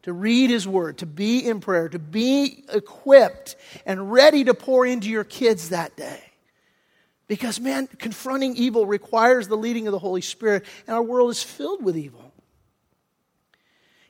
to 0.02 0.12
read 0.12 0.50
His 0.50 0.68
Word, 0.68 0.98
to 0.98 1.06
be 1.06 1.38
in 1.38 1.60
prayer, 1.60 1.88
to 1.88 1.98
be 1.98 2.64
equipped 2.70 3.56
and 3.86 4.12
ready 4.12 4.44
to 4.44 4.52
pour 4.52 4.84
into 4.84 5.08
your 5.08 5.24
kids 5.24 5.70
that 5.70 5.96
day. 5.96 6.22
Because, 7.28 7.58
man, 7.58 7.86
confronting 7.86 8.56
evil 8.56 8.84
requires 8.84 9.48
the 9.48 9.56
leading 9.56 9.86
of 9.86 9.92
the 9.92 9.98
Holy 9.98 10.20
Spirit, 10.20 10.66
and 10.86 10.94
our 10.94 11.02
world 11.02 11.30
is 11.30 11.42
filled 11.42 11.82
with 11.82 11.96
evil. 11.96 12.30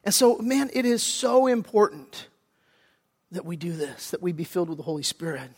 And 0.03 0.13
so, 0.13 0.39
man, 0.39 0.71
it 0.73 0.85
is 0.85 1.05
so 1.05 1.47
important 1.47 2.27
that 3.33 3.45
we 3.45 3.57
do 3.57 3.73
this, 3.73 4.11
that 4.11 4.23
we 4.23 4.33
be 4.33 4.45
filled 4.45 4.69
with 4.69 4.79
the 4.79 4.85
Holy 4.85 5.03
Spirit. 5.03 5.51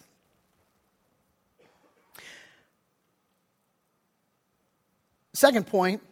Second 5.33 5.67
point 5.67 6.03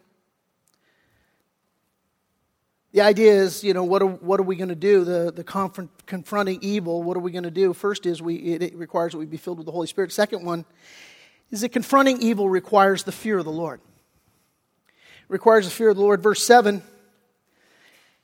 the 2.91 3.01
idea 3.01 3.33
is, 3.33 3.63
you 3.63 3.73
know, 3.73 3.83
what 3.83 4.01
are, 4.01 4.07
what 4.07 4.39
are 4.39 4.43
we 4.43 4.55
going 4.55 4.69
to 4.69 4.75
do? 4.75 5.03
The, 5.03 5.31
the 5.31 5.43
confront, 5.43 5.91
confronting 6.07 6.59
evil, 6.61 7.03
what 7.03 7.15
are 7.15 7.19
we 7.19 7.31
going 7.31 7.43
to 7.43 7.51
do? 7.51 7.71
First 7.73 8.07
is 8.07 8.21
we, 8.21 8.35
it, 8.35 8.63
it 8.63 8.75
requires 8.75 9.11
that 9.11 9.19
we 9.19 9.27
be 9.27 9.37
filled 9.37 9.57
with 9.57 9.65
the 9.65 9.71
Holy 9.71 9.85
Spirit. 9.85 10.11
Second 10.11 10.43
one 10.43 10.65
is 11.51 11.61
that 11.61 11.69
confronting 11.69 12.19
evil 12.21 12.49
requires 12.49 13.03
the 13.03 13.11
fear 13.11 13.37
of 13.37 13.45
the 13.45 13.51
Lord. 13.51 13.79
Requires 15.27 15.65
the 15.65 15.71
fear 15.71 15.89
of 15.89 15.97
the 15.97 16.01
Lord. 16.01 16.23
Verse 16.23 16.43
7. 16.43 16.81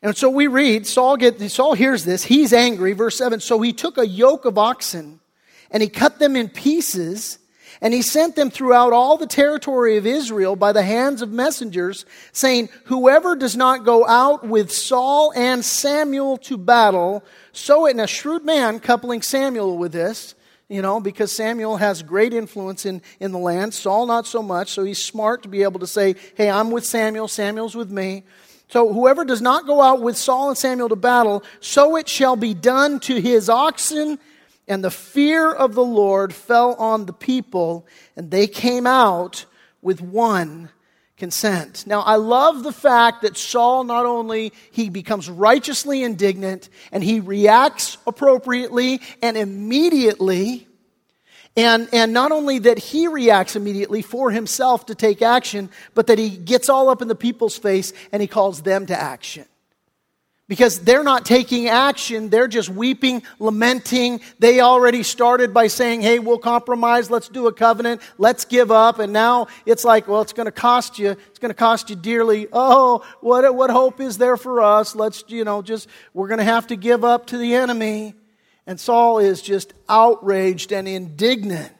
And 0.05 0.15
so 0.15 0.29
we 0.29 0.45
read, 0.45 0.85
Saul, 0.85 1.17
get, 1.17 1.41
Saul 1.49 1.73
hears 1.73 2.05
this. 2.05 2.23
He's 2.23 2.53
angry. 2.53 2.93
Verse 2.93 3.17
7. 3.17 3.39
So 3.39 3.59
he 3.59 3.73
took 3.73 3.97
a 3.97 4.05
yoke 4.05 4.45
of 4.45 4.55
oxen 4.55 5.19
and 5.71 5.81
he 5.81 5.89
cut 5.89 6.19
them 6.19 6.35
in 6.35 6.47
pieces 6.47 7.39
and 7.81 7.91
he 7.91 8.03
sent 8.03 8.35
them 8.35 8.51
throughout 8.51 8.93
all 8.93 9.17
the 9.17 9.25
territory 9.25 9.97
of 9.97 10.05
Israel 10.05 10.55
by 10.55 10.73
the 10.73 10.83
hands 10.83 11.23
of 11.23 11.31
messengers, 11.31 12.05
saying, 12.33 12.69
Whoever 12.85 13.35
does 13.35 13.57
not 13.57 13.83
go 13.83 14.07
out 14.07 14.47
with 14.47 14.71
Saul 14.71 15.33
and 15.35 15.65
Samuel 15.65 16.37
to 16.37 16.55
battle, 16.55 17.23
so 17.51 17.87
it, 17.87 17.91
and 17.91 18.01
a 18.01 18.07
shrewd 18.07 18.45
man 18.45 18.79
coupling 18.79 19.23
Samuel 19.23 19.75
with 19.75 19.91
this, 19.91 20.35
you 20.69 20.83
know, 20.83 20.99
because 20.99 21.31
Samuel 21.31 21.77
has 21.77 22.03
great 22.03 22.31
influence 22.31 22.85
in, 22.85 23.01
in 23.19 23.31
the 23.31 23.39
land, 23.39 23.73
Saul 23.73 24.05
not 24.05 24.27
so 24.27 24.43
much, 24.43 24.69
so 24.69 24.83
he's 24.83 25.03
smart 25.03 25.41
to 25.43 25.49
be 25.49 25.63
able 25.63 25.79
to 25.79 25.87
say, 25.87 26.15
Hey, 26.35 26.49
I'm 26.49 26.69
with 26.69 26.85
Samuel, 26.85 27.27
Samuel's 27.27 27.75
with 27.75 27.89
me. 27.89 28.23
So 28.67 28.91
whoever 28.91 29.23
does 29.23 29.41
not 29.41 29.67
go 29.67 29.81
out 29.81 30.01
with 30.01 30.17
Saul 30.17 30.49
and 30.49 30.57
Samuel 30.57 30.89
to 30.89 30.95
battle, 30.95 31.43
so 31.59 31.95
it 31.95 32.09
shall 32.09 32.35
be 32.35 32.53
done 32.53 32.99
to 33.01 33.21
his 33.21 33.49
oxen 33.49 34.19
and 34.67 34.83
the 34.83 34.91
fear 34.91 35.51
of 35.51 35.75
the 35.75 35.83
Lord 35.83 36.33
fell 36.33 36.73
on 36.75 37.05
the 37.05 37.13
people, 37.13 37.85
and 38.15 38.31
they 38.31 38.47
came 38.47 38.87
out 38.87 39.45
with 39.81 40.01
one 40.01 40.69
consent. 41.17 41.85
Now, 41.87 42.01
I 42.01 42.15
love 42.15 42.63
the 42.63 42.73
fact 42.73 43.21
that 43.21 43.37
Saul 43.37 43.83
not 43.83 44.05
only 44.05 44.51
he 44.71 44.89
becomes 44.89 45.29
righteously 45.29 46.03
indignant 46.03 46.69
and 46.91 47.03
he 47.03 47.19
reacts 47.19 47.97
appropriately 48.05 49.01
and 49.21 49.37
immediately, 49.37 50.67
and, 51.57 51.87
and 51.93 52.13
not 52.13 52.31
only 52.31 52.59
that 52.59 52.77
he 52.77 53.07
reacts 53.07 53.55
immediately 53.55 54.01
for 54.01 54.31
himself 54.31 54.87
to 54.87 54.95
take 54.95 55.21
action, 55.21 55.69
but 55.93 56.07
that 56.07 56.19
he 56.19 56.29
gets 56.29 56.69
all 56.69 56.89
up 56.89 57.01
in 57.01 57.07
the 57.07 57.15
people's 57.15 57.57
face 57.57 57.93
and 58.11 58.21
he 58.21 58.27
calls 58.27 58.61
them 58.61 58.85
to 58.87 58.99
action 58.99 59.45
because 60.47 60.79
they're 60.79 61.03
not 61.03 61.25
taking 61.25 61.67
action. 61.67 62.29
They're 62.29 62.47
just 62.47 62.69
weeping, 62.69 63.23
lamenting. 63.39 64.21
They 64.39 64.59
already 64.59 65.03
started 65.03 65.53
by 65.53 65.67
saying, 65.67 66.01
Hey, 66.01 66.19
we'll 66.19 66.37
compromise. 66.37 67.09
Let's 67.09 67.29
do 67.29 67.47
a 67.47 67.53
covenant. 67.53 68.01
Let's 68.17 68.45
give 68.45 68.71
up. 68.71 68.99
And 68.99 69.11
now 69.11 69.47
it's 69.65 69.83
like, 69.83 70.07
well, 70.07 70.21
it's 70.21 70.33
going 70.33 70.45
to 70.45 70.51
cost 70.51 70.99
you. 70.99 71.11
It's 71.11 71.39
going 71.39 71.49
to 71.49 71.55
cost 71.55 71.89
you 71.89 71.95
dearly. 71.95 72.47
Oh, 72.53 73.03
what, 73.21 73.55
what 73.55 73.69
hope 73.69 73.99
is 73.99 74.17
there 74.17 74.37
for 74.37 74.61
us? 74.61 74.95
Let's, 74.95 75.23
you 75.27 75.43
know, 75.43 75.61
just, 75.61 75.87
we're 76.13 76.27
going 76.27 76.39
to 76.39 76.43
have 76.43 76.67
to 76.67 76.75
give 76.75 77.03
up 77.03 77.27
to 77.27 77.37
the 77.37 77.55
enemy. 77.55 78.13
And 78.67 78.79
Saul 78.79 79.19
is 79.19 79.41
just 79.41 79.73
outraged 79.87 80.71
and 80.71 80.87
indignant. 80.87 81.71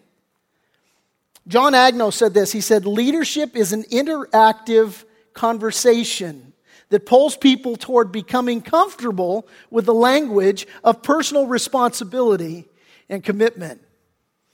John 1.48 1.74
Agno 1.74 2.12
said 2.12 2.34
this. 2.34 2.52
He 2.52 2.62
said, 2.62 2.86
leadership 2.86 3.56
is 3.56 3.74
an 3.74 3.84
interactive 3.84 5.04
conversation 5.34 6.54
that 6.90 7.06
pulls 7.06 7.36
people 7.36 7.76
toward 7.76 8.12
becoming 8.12 8.62
comfortable 8.62 9.48
with 9.70 9.86
the 9.86 9.94
language 9.94 10.68
of 10.84 11.02
personal 11.02 11.48
responsibility 11.48 12.66
and 13.10 13.24
commitment. 13.24 13.82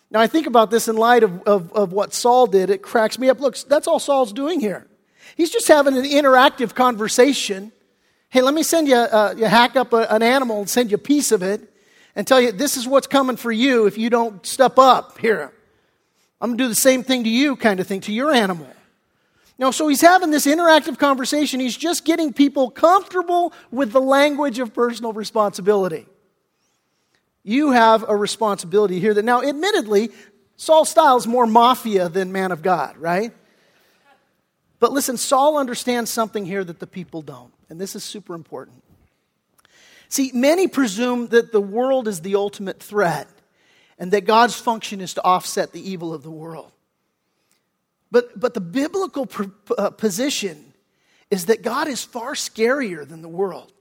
Now, 0.09 0.19
I 0.19 0.27
think 0.27 0.47
about 0.47 0.71
this 0.71 0.88
in 0.88 0.97
light 0.97 1.23
of, 1.23 1.41
of, 1.43 1.71
of, 1.71 1.93
what 1.93 2.13
Saul 2.13 2.47
did. 2.47 2.69
It 2.69 2.82
cracks 2.82 3.17
me 3.17 3.29
up. 3.29 3.39
Look, 3.39 3.57
that's 3.57 3.88
all 3.88 3.99
Saul's 3.99 4.34
doing 4.34 4.59
here. 4.59 4.88
He's 5.38 5.49
just 5.49 5.67
having 5.69 5.97
an 5.97 6.03
interactive 6.03 6.75
conversation. 6.75 7.71
Hey, 8.27 8.41
let 8.41 8.53
me 8.53 8.63
send 8.63 8.89
you, 8.89 8.95
uh, 8.95 9.34
you 9.38 9.45
hack 9.45 9.77
up 9.77 9.93
a, 9.93 10.13
an 10.13 10.21
animal 10.21 10.59
and 10.59 10.69
send 10.69 10.91
you 10.91 10.95
a 10.95 10.99
piece 10.99 11.32
of 11.32 11.43
it 11.43 11.70
and 12.16 12.26
tell 12.28 12.41
you 12.41 12.51
this 12.51 12.78
is 12.78 12.88
what's 12.88 13.07
coming 13.07 13.38
for 13.38 13.51
you 13.51 13.86
if 13.86 13.97
you 13.97 14.09
don't 14.09 14.45
step 14.45 14.78
up 14.78 15.18
here. 15.18 15.51
I'm 16.39 16.49
going 16.49 16.57
to 16.57 16.64
do 16.64 16.68
the 16.70 16.76
same 16.76 17.03
thing 17.03 17.24
to 17.24 17.30
you, 17.30 17.55
kind 17.55 17.80
of 17.80 17.88
thing, 17.88 18.01
to 18.01 18.12
your 18.12 18.32
animal. 18.32 18.68
Now, 19.59 19.70
so 19.70 19.88
he's 19.88 20.01
having 20.01 20.32
this 20.32 20.47
interactive 20.47 20.97
conversation. 20.97 21.59
He's 21.59 21.78
just 21.78 22.03
getting 22.03 22.34
people 22.34 22.72
comfortable 22.72 23.53
with 23.70 23.91
the 23.91 24.01
language 24.01 24.57
of 24.57 24.74
personal 24.74 25.14
responsibility. 25.14 26.07
You 27.43 27.72
have 27.72 28.03
a 28.07 28.16
responsibility 28.16 28.99
here 28.99 29.14
that 29.14 29.24
now, 29.24 29.43
admittedly, 29.43 30.09
Saul 30.57 30.84
Styles 30.84 31.28
more 31.28 31.45
mafia 31.45 32.09
than 32.09 32.32
man 32.32 32.51
of 32.51 32.64
God, 32.64 32.97
right? 32.97 33.34
But 34.80 34.91
listen, 34.91 35.16
Saul 35.18 35.57
understands 35.57 36.09
something 36.09 36.43
here 36.43 36.64
that 36.64 36.80
the 36.80 36.88
people 36.88 37.22
don't, 37.22 37.53
and 37.70 37.80
this 37.80 37.95
is 37.95 38.03
super 38.03 38.34
important. 38.34 38.80
See, 40.12 40.32
many 40.34 40.68
presume 40.68 41.28
that 41.28 41.53
the 41.53 41.62
world 41.62 42.05
is 42.05 42.20
the 42.20 42.36
ultimate 42.36 42.84
threat 42.84 43.30
and 43.97 44.12
that 44.12 44.26
God's 44.26 44.59
function 44.59 44.99
is 44.99 45.14
to 45.14 45.24
offset 45.24 45.72
the 45.72 45.89
evil 45.89 46.14
of 46.14 46.22
the 46.22 46.30
world. 46.30 46.70
But, 48.12 48.38
but 48.38 48.53
the 48.53 48.59
biblical 48.59 49.26
uh, 49.78 49.91
position 49.91 50.74
is 51.30 51.45
that 51.45 51.62
God 51.62 51.88
is 51.88 52.03
far 52.03 52.34
scarier 52.34 53.07
than 53.07 53.22
the 53.22 53.30
world. 53.30 53.72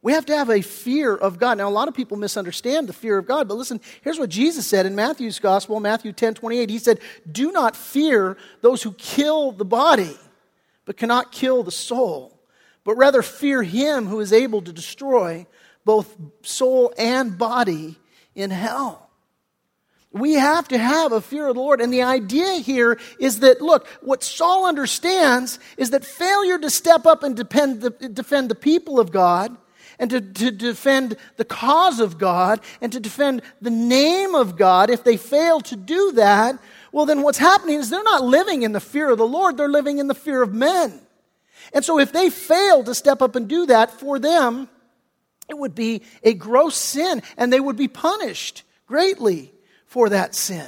We 0.00 0.12
have 0.12 0.26
to 0.26 0.36
have 0.36 0.48
a 0.48 0.62
fear 0.62 1.12
of 1.12 1.40
God. 1.40 1.58
Now, 1.58 1.68
a 1.68 1.70
lot 1.70 1.88
of 1.88 1.94
people 1.94 2.16
misunderstand 2.16 2.88
the 2.88 2.92
fear 2.92 3.18
of 3.18 3.26
God, 3.26 3.48
but 3.48 3.56
listen, 3.56 3.80
here's 4.02 4.18
what 4.20 4.30
Jesus 4.30 4.64
said 4.64 4.86
in 4.86 4.94
Matthew's 4.94 5.40
gospel, 5.40 5.80
Matthew 5.80 6.12
10 6.12 6.34
28. 6.34 6.70
He 6.70 6.78
said, 6.78 7.00
Do 7.30 7.50
not 7.50 7.74
fear 7.74 8.36
those 8.60 8.80
who 8.84 8.92
kill 8.92 9.50
the 9.50 9.64
body, 9.64 10.16
but 10.84 10.96
cannot 10.96 11.32
kill 11.32 11.64
the 11.64 11.72
soul, 11.72 12.38
but 12.84 12.96
rather 12.96 13.22
fear 13.22 13.62
him 13.62 14.06
who 14.06 14.20
is 14.20 14.32
able 14.32 14.62
to 14.62 14.72
destroy 14.72 15.46
both 15.84 16.16
soul 16.42 16.92
and 16.98 17.38
body 17.38 17.96
in 18.34 18.50
hell. 18.50 19.10
We 20.12 20.34
have 20.34 20.68
to 20.68 20.78
have 20.78 21.12
a 21.12 21.22
fear 21.22 21.48
of 21.48 21.54
the 21.54 21.60
Lord. 21.60 21.80
And 21.80 21.92
the 21.92 22.02
idea 22.02 22.54
here 22.58 22.98
is 23.18 23.40
that, 23.40 23.62
look, 23.62 23.86
what 24.02 24.22
Saul 24.22 24.66
understands 24.66 25.58
is 25.78 25.90
that 25.90 26.04
failure 26.04 26.58
to 26.58 26.68
step 26.68 27.06
up 27.06 27.22
and 27.22 27.34
defend 27.34 27.80
the, 27.80 27.90
defend 27.90 28.50
the 28.50 28.54
people 28.54 29.00
of 29.00 29.10
God 29.10 29.56
and 29.98 30.10
to, 30.10 30.20
to 30.20 30.50
defend 30.50 31.16
the 31.36 31.44
cause 31.44 31.98
of 31.98 32.18
God 32.18 32.60
and 32.80 32.92
to 32.92 33.00
defend 33.00 33.42
the 33.62 33.70
name 33.70 34.34
of 34.34 34.56
God, 34.56 34.90
if 34.90 35.02
they 35.04 35.16
fail 35.16 35.60
to 35.60 35.76
do 35.76 36.12
that, 36.12 36.58
well, 36.90 37.06
then 37.06 37.22
what's 37.22 37.38
happening 37.38 37.78
is 37.78 37.88
they're 37.88 38.02
not 38.02 38.22
living 38.22 38.62
in 38.62 38.72
the 38.72 38.80
fear 38.80 39.10
of 39.10 39.18
the 39.18 39.26
Lord, 39.26 39.56
they're 39.56 39.68
living 39.68 39.98
in 39.98 40.08
the 40.08 40.14
fear 40.14 40.42
of 40.42 40.52
men. 40.52 41.00
And 41.72 41.84
so 41.84 41.98
if 41.98 42.12
they 42.12 42.30
fail 42.30 42.84
to 42.84 42.94
step 42.94 43.22
up 43.22 43.34
and 43.34 43.48
do 43.48 43.66
that 43.66 43.90
for 43.90 44.18
them, 44.18 44.68
it 45.48 45.58
would 45.58 45.74
be 45.74 46.02
a 46.22 46.34
gross 46.34 46.76
sin 46.76 47.22
and 47.36 47.52
they 47.52 47.60
would 47.60 47.76
be 47.76 47.88
punished 47.88 48.62
greatly 48.86 49.52
for 49.86 50.08
that 50.10 50.34
sin. 50.34 50.66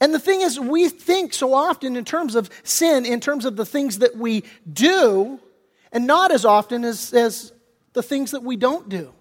And 0.00 0.12
the 0.12 0.18
thing 0.18 0.42
is, 0.42 0.60
we 0.60 0.88
think 0.88 1.32
so 1.32 1.54
often 1.54 1.96
in 1.96 2.04
terms 2.04 2.34
of 2.34 2.50
sin, 2.62 3.06
in 3.06 3.20
terms 3.20 3.44
of 3.44 3.56
the 3.56 3.64
things 3.64 4.00
that 4.00 4.16
we 4.16 4.44
do, 4.70 5.40
and 5.90 6.06
not 6.06 6.32
as 6.32 6.44
often 6.44 6.84
as, 6.84 7.14
as 7.14 7.52
the 7.94 8.02
things 8.02 8.32
that 8.32 8.42
we 8.42 8.56
don't 8.56 8.88
do. 8.88 9.12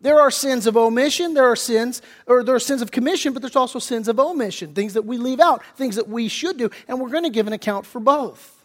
There 0.00 0.20
are 0.20 0.32
sins 0.32 0.66
of 0.66 0.76
omission, 0.76 1.34
there 1.34 1.46
are 1.46 1.54
sins, 1.54 2.02
or 2.26 2.42
there 2.42 2.56
are 2.56 2.60
sins 2.60 2.82
of 2.82 2.90
commission, 2.90 3.32
but 3.32 3.40
there's 3.40 3.54
also 3.54 3.78
sins 3.78 4.08
of 4.08 4.18
omission, 4.18 4.74
things 4.74 4.94
that 4.94 5.04
we 5.04 5.16
leave 5.16 5.38
out, 5.38 5.62
things 5.76 5.94
that 5.94 6.08
we 6.08 6.26
should 6.26 6.56
do, 6.56 6.70
and 6.88 7.00
we're 7.00 7.10
going 7.10 7.22
to 7.22 7.30
give 7.30 7.46
an 7.46 7.52
account 7.52 7.86
for 7.86 8.00
both. 8.00 8.61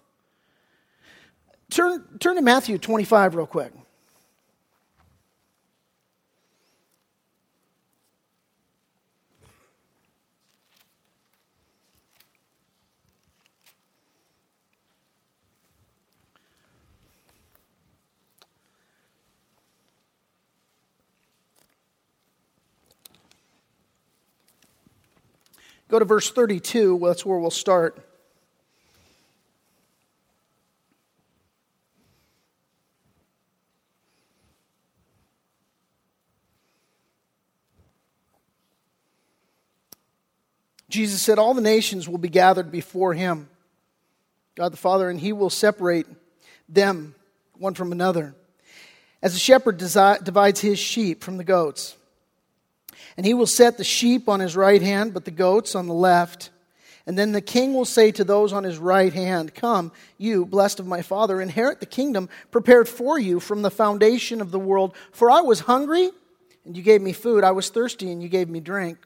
Turn, 1.69 2.05
turn 2.19 2.35
to 2.37 2.41
Matthew 2.41 2.77
25 2.77 3.35
real 3.35 3.45
quick. 3.45 3.73
Go 25.89 25.99
to 25.99 26.05
verse 26.05 26.29
32, 26.31 26.99
that's 27.01 27.25
where 27.25 27.37
we'll 27.39 27.49
start. 27.49 28.06
Jesus 40.97 41.21
said, 41.21 41.37
All 41.37 41.53
the 41.53 41.61
nations 41.61 42.09
will 42.09 42.17
be 42.17 42.27
gathered 42.27 42.71
before 42.71 43.13
him, 43.13 43.49
God 44.55 44.73
the 44.73 44.77
Father, 44.77 45.11
and 45.11 45.19
he 45.19 45.31
will 45.31 45.51
separate 45.51 46.07
them 46.67 47.13
one 47.59 47.75
from 47.75 47.91
another. 47.91 48.33
As 49.21 49.35
a 49.35 49.39
shepherd 49.39 49.77
divides 49.77 50.59
his 50.59 50.79
sheep 50.79 51.23
from 51.23 51.37
the 51.37 51.43
goats. 51.43 51.95
And 53.15 53.27
he 53.27 53.35
will 53.35 53.45
set 53.45 53.77
the 53.77 53.83
sheep 53.83 54.27
on 54.27 54.39
his 54.39 54.55
right 54.55 54.81
hand, 54.81 55.13
but 55.13 55.23
the 55.23 55.29
goats 55.29 55.75
on 55.75 55.85
the 55.85 55.93
left. 55.93 56.49
And 57.05 57.15
then 57.15 57.31
the 57.31 57.41
king 57.41 57.75
will 57.75 57.85
say 57.85 58.11
to 58.13 58.23
those 58.23 58.51
on 58.51 58.63
his 58.63 58.79
right 58.79 59.13
hand, 59.13 59.53
Come, 59.53 59.91
you, 60.17 60.47
blessed 60.47 60.79
of 60.79 60.87
my 60.87 61.03
Father, 61.03 61.39
inherit 61.39 61.79
the 61.79 61.85
kingdom 61.85 62.27
prepared 62.49 62.89
for 62.89 63.19
you 63.19 63.39
from 63.39 63.61
the 63.61 63.69
foundation 63.69 64.41
of 64.41 64.49
the 64.49 64.57
world. 64.57 64.95
For 65.11 65.29
I 65.29 65.41
was 65.41 65.59
hungry, 65.59 66.09
and 66.65 66.75
you 66.75 66.81
gave 66.81 67.03
me 67.03 67.13
food. 67.13 67.43
I 67.43 67.51
was 67.51 67.69
thirsty, 67.69 68.11
and 68.11 68.23
you 68.23 68.29
gave 68.29 68.49
me 68.49 68.59
drink. 68.59 68.97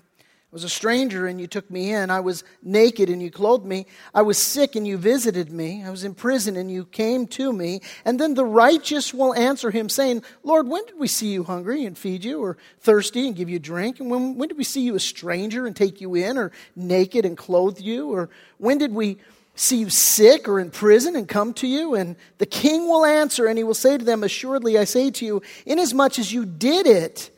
I 0.51 0.55
was 0.55 0.65
a 0.65 0.69
stranger 0.69 1.27
and 1.27 1.39
you 1.39 1.47
took 1.47 1.71
me 1.71 1.93
in. 1.93 2.09
I 2.09 2.19
was 2.19 2.43
naked 2.61 3.09
and 3.09 3.23
you 3.23 3.31
clothed 3.31 3.65
me. 3.65 3.85
I 4.13 4.21
was 4.21 4.37
sick 4.37 4.75
and 4.75 4.85
you 4.85 4.97
visited 4.97 5.49
me. 5.49 5.81
I 5.81 5.89
was 5.89 6.03
in 6.03 6.13
prison 6.13 6.57
and 6.57 6.69
you 6.69 6.83
came 6.83 7.25
to 7.27 7.53
me. 7.53 7.79
And 8.03 8.19
then 8.19 8.33
the 8.33 8.43
righteous 8.43 9.13
will 9.13 9.33
answer 9.33 9.71
him, 9.71 9.87
saying, 9.87 10.23
Lord, 10.43 10.67
when 10.67 10.85
did 10.87 10.99
we 10.99 11.07
see 11.07 11.31
you 11.31 11.45
hungry 11.45 11.85
and 11.85 11.97
feed 11.97 12.25
you, 12.25 12.43
or 12.43 12.57
thirsty 12.81 13.27
and 13.27 13.35
give 13.35 13.49
you 13.49 13.59
drink? 13.59 14.01
And 14.01 14.11
when, 14.11 14.35
when 14.35 14.49
did 14.49 14.57
we 14.57 14.65
see 14.65 14.81
you 14.81 14.95
a 14.95 14.99
stranger 14.99 15.65
and 15.65 15.73
take 15.73 16.01
you 16.01 16.15
in, 16.15 16.37
or 16.37 16.51
naked 16.75 17.25
and 17.25 17.37
clothe 17.37 17.79
you? 17.79 18.09
Or 18.09 18.29
when 18.57 18.77
did 18.77 18.93
we 18.93 19.19
see 19.55 19.77
you 19.77 19.89
sick 19.89 20.49
or 20.49 20.59
in 20.59 20.69
prison 20.69 21.15
and 21.15 21.29
come 21.29 21.53
to 21.53 21.67
you? 21.67 21.95
And 21.95 22.17
the 22.39 22.45
king 22.45 22.89
will 22.89 23.05
answer 23.05 23.45
and 23.45 23.57
he 23.57 23.63
will 23.63 23.73
say 23.73 23.97
to 23.97 24.03
them, 24.03 24.21
Assuredly, 24.21 24.77
I 24.77 24.83
say 24.83 25.11
to 25.11 25.25
you, 25.25 25.41
inasmuch 25.65 26.19
as 26.19 26.33
you 26.33 26.45
did 26.45 26.87
it 26.87 27.29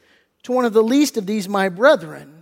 to 0.42 0.52
one 0.52 0.66
of 0.66 0.74
the 0.74 0.82
least 0.82 1.16
of 1.16 1.28
these 1.28 1.48
my 1.48 1.70
brethren, 1.70 2.33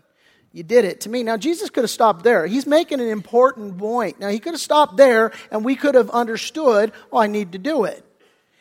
you 0.54 0.64
did 0.64 0.84
it 0.84 1.02
to 1.02 1.10
me. 1.10 1.24
Now, 1.24 1.38
Jesus 1.38 1.70
could 1.70 1.84
have 1.84 1.92
stopped 1.92 2.24
there. 2.24 2.46
He's 2.46 2.66
making 2.68 3.00
an 3.00 3.08
important 3.08 3.78
point. 3.78 4.20
Now, 4.20 4.28
he 4.28 4.40
could 4.40 4.54
have 4.54 4.62
stopped 4.62 4.98
there 4.98 5.32
and 5.50 5.64
we 5.64 5.76
could 5.76 5.96
have 5.96 6.10
understood, 6.10 6.92
oh, 7.12 7.18
I 7.18 7.28
need 7.28 7.54
to 7.54 7.58
do 7.58 7.86
it. 7.86 8.06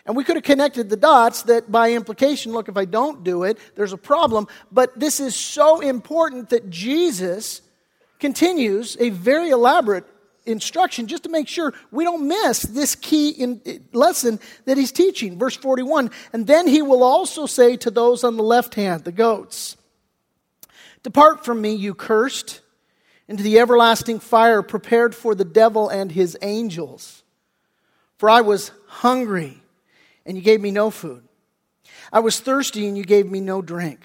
And 0.07 0.17
we 0.17 0.25
could 0.25 0.37
have 0.37 0.45
connected 0.45 0.89
the 0.89 0.97
dots 0.97 1.43
that 1.43 1.71
by 1.71 1.93
implication, 1.93 2.53
look, 2.53 2.69
if 2.69 2.77
I 2.77 2.85
don't 2.85 3.23
do 3.23 3.43
it, 3.43 3.59
there's 3.75 3.93
a 3.93 3.99
problem. 3.99 4.47
But 4.73 4.99
this 4.99 5.21
is 5.21 5.35
so 5.35 5.81
important 5.81 6.51
that 6.51 6.71
Jesus 6.71 7.61
continues 8.19 8.97
a 9.01 9.11
very 9.11 9.51
elaborate 9.51 10.05
instruction 10.47 11.07
just 11.07 11.25
to 11.25 11.29
make 11.29 11.49
sure 11.49 11.75
we 11.91 12.05
don't 12.05 12.27
miss 12.27 12.63
this 12.63 12.95
key 12.95 13.31
in, 13.31 13.61
lesson 13.93 14.39
that 14.65 14.77
he's 14.77 14.93
teaching. 14.93 15.39
Verse 15.39 15.57
41 15.57 16.11
And 16.33 16.47
then 16.47 16.67
he 16.67 16.83
will 16.83 17.03
also 17.03 17.47
say 17.47 17.77
to 17.79 17.91
those 17.91 18.25
on 18.25 18.37
the 18.37 18.43
left 18.43 18.75
hand, 18.75 19.05
the 19.05 19.13
goats, 19.13 19.77
Depart 21.03 21.45
from 21.45 21.61
me, 21.61 21.73
you 21.73 21.95
cursed, 21.95 22.61
into 23.29 23.43
the 23.43 23.59
everlasting 23.59 24.21
fire 24.21 24.63
prepared 24.63 25.15
for 25.15 25.35
the 25.35 25.45
devil 25.45 25.89
and 25.89 26.13
his 26.13 26.37
angels. 26.43 27.23
For 28.19 28.29
I 28.29 28.41
was 28.41 28.73
hungry, 28.87 29.63
and 30.27 30.37
you 30.37 30.43
gave 30.43 30.61
me 30.61 30.71
no 30.71 30.91
food. 30.91 31.23
I 32.13 32.21
was 32.21 32.41
thirsty, 32.41 32.87
and 32.87 32.99
you 32.99 33.05
gave 33.05 33.31
me 33.31 33.41
no 33.41 33.63
drink. 33.63 34.01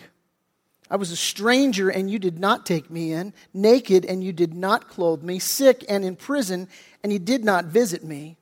I 0.90 0.98
was 0.98 1.12
a 1.12 1.16
stranger, 1.16 1.90
and 1.90 2.10
you 2.10 2.20
did 2.20 2.40
not 2.40 2.66
take 2.66 2.90
me 2.92 3.12
in, 3.12 3.34
naked, 3.54 4.06
and 4.06 4.24
you 4.24 4.32
did 4.32 4.54
not 4.54 4.88
clothe 4.88 5.24
me, 5.24 5.40
sick 5.40 5.84
and 5.90 6.06
in 6.06 6.16
prison, 6.16 6.70
and 7.04 7.12
you 7.12 7.20
did 7.20 7.44
not 7.44 7.66
visit 7.66 8.04
me. 8.04 8.38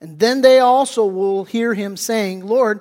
And 0.00 0.18
then 0.18 0.40
they 0.40 0.60
also 0.60 1.04
will 1.06 1.44
hear 1.44 1.74
him 1.74 1.96
saying, 1.96 2.46
Lord, 2.46 2.80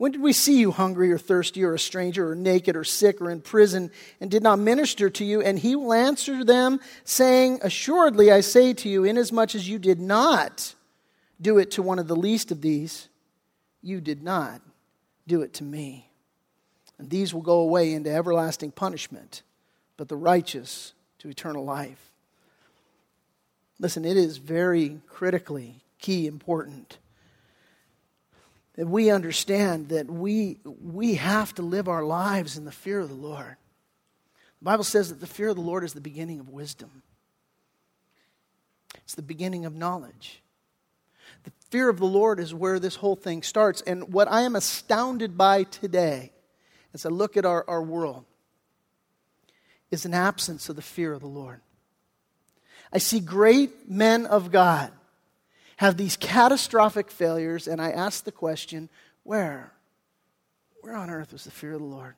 when 0.00 0.12
did 0.12 0.22
we 0.22 0.32
see 0.32 0.58
you 0.58 0.70
hungry 0.70 1.12
or 1.12 1.18
thirsty 1.18 1.62
or 1.62 1.74
a 1.74 1.78
stranger 1.78 2.30
or 2.30 2.34
naked 2.34 2.74
or 2.74 2.84
sick 2.84 3.20
or 3.20 3.30
in 3.30 3.42
prison 3.42 3.90
and 4.18 4.30
did 4.30 4.42
not 4.42 4.58
minister 4.58 5.10
to 5.10 5.26
you? 5.26 5.42
And 5.42 5.58
he 5.58 5.76
will 5.76 5.92
answer 5.92 6.42
them, 6.42 6.80
saying, 7.04 7.58
Assuredly, 7.62 8.32
I 8.32 8.40
say 8.40 8.72
to 8.72 8.88
you, 8.88 9.04
inasmuch 9.04 9.54
as 9.54 9.68
you 9.68 9.78
did 9.78 10.00
not 10.00 10.74
do 11.38 11.58
it 11.58 11.72
to 11.72 11.82
one 11.82 11.98
of 11.98 12.08
the 12.08 12.16
least 12.16 12.50
of 12.50 12.62
these, 12.62 13.10
you 13.82 14.00
did 14.00 14.22
not 14.22 14.62
do 15.26 15.42
it 15.42 15.52
to 15.52 15.64
me. 15.64 16.08
And 16.98 17.10
these 17.10 17.34
will 17.34 17.42
go 17.42 17.60
away 17.60 17.92
into 17.92 18.10
everlasting 18.10 18.70
punishment, 18.70 19.42
but 19.98 20.08
the 20.08 20.16
righteous 20.16 20.94
to 21.18 21.28
eternal 21.28 21.62
life. 21.62 22.10
Listen, 23.78 24.06
it 24.06 24.16
is 24.16 24.38
very 24.38 25.02
critically 25.08 25.82
key 25.98 26.26
important 26.26 26.96
that 28.80 28.86
we 28.86 29.10
understand 29.10 29.90
that 29.90 30.10
we, 30.10 30.58
we 30.64 31.16
have 31.16 31.54
to 31.54 31.60
live 31.60 31.86
our 31.86 32.02
lives 32.02 32.56
in 32.56 32.64
the 32.64 32.72
fear 32.72 32.98
of 32.98 33.10
the 33.10 33.14
Lord. 33.14 33.56
The 34.60 34.64
Bible 34.64 34.84
says 34.84 35.10
that 35.10 35.20
the 35.20 35.26
fear 35.26 35.50
of 35.50 35.56
the 35.56 35.60
Lord 35.60 35.84
is 35.84 35.92
the 35.92 36.00
beginning 36.00 36.40
of 36.40 36.48
wisdom, 36.48 37.02
it's 38.96 39.14
the 39.14 39.20
beginning 39.20 39.66
of 39.66 39.74
knowledge. 39.74 40.40
The 41.44 41.52
fear 41.68 41.90
of 41.90 41.98
the 41.98 42.06
Lord 42.06 42.40
is 42.40 42.54
where 42.54 42.78
this 42.78 42.96
whole 42.96 43.16
thing 43.16 43.42
starts. 43.42 43.82
And 43.82 44.14
what 44.14 44.28
I 44.28 44.42
am 44.42 44.56
astounded 44.56 45.36
by 45.36 45.64
today, 45.64 46.32
as 46.94 47.04
I 47.04 47.10
look 47.10 47.36
at 47.36 47.44
our, 47.44 47.66
our 47.68 47.82
world, 47.82 48.24
is 49.90 50.06
an 50.06 50.14
absence 50.14 50.70
of 50.70 50.76
the 50.76 50.80
fear 50.80 51.12
of 51.12 51.20
the 51.20 51.26
Lord. 51.26 51.60
I 52.94 52.96
see 52.96 53.20
great 53.20 53.90
men 53.90 54.24
of 54.24 54.50
God 54.50 54.90
have 55.80 55.96
these 55.96 56.18
catastrophic 56.18 57.10
failures, 57.10 57.66
and 57.66 57.80
I 57.80 57.90
ask 57.90 58.24
the 58.24 58.30
question 58.30 58.90
where? 59.22 59.72
Where 60.82 60.94
on 60.94 61.08
earth 61.08 61.32
was 61.32 61.44
the 61.44 61.50
fear 61.50 61.72
of 61.72 61.80
the 61.80 61.86
Lord? 61.86 62.16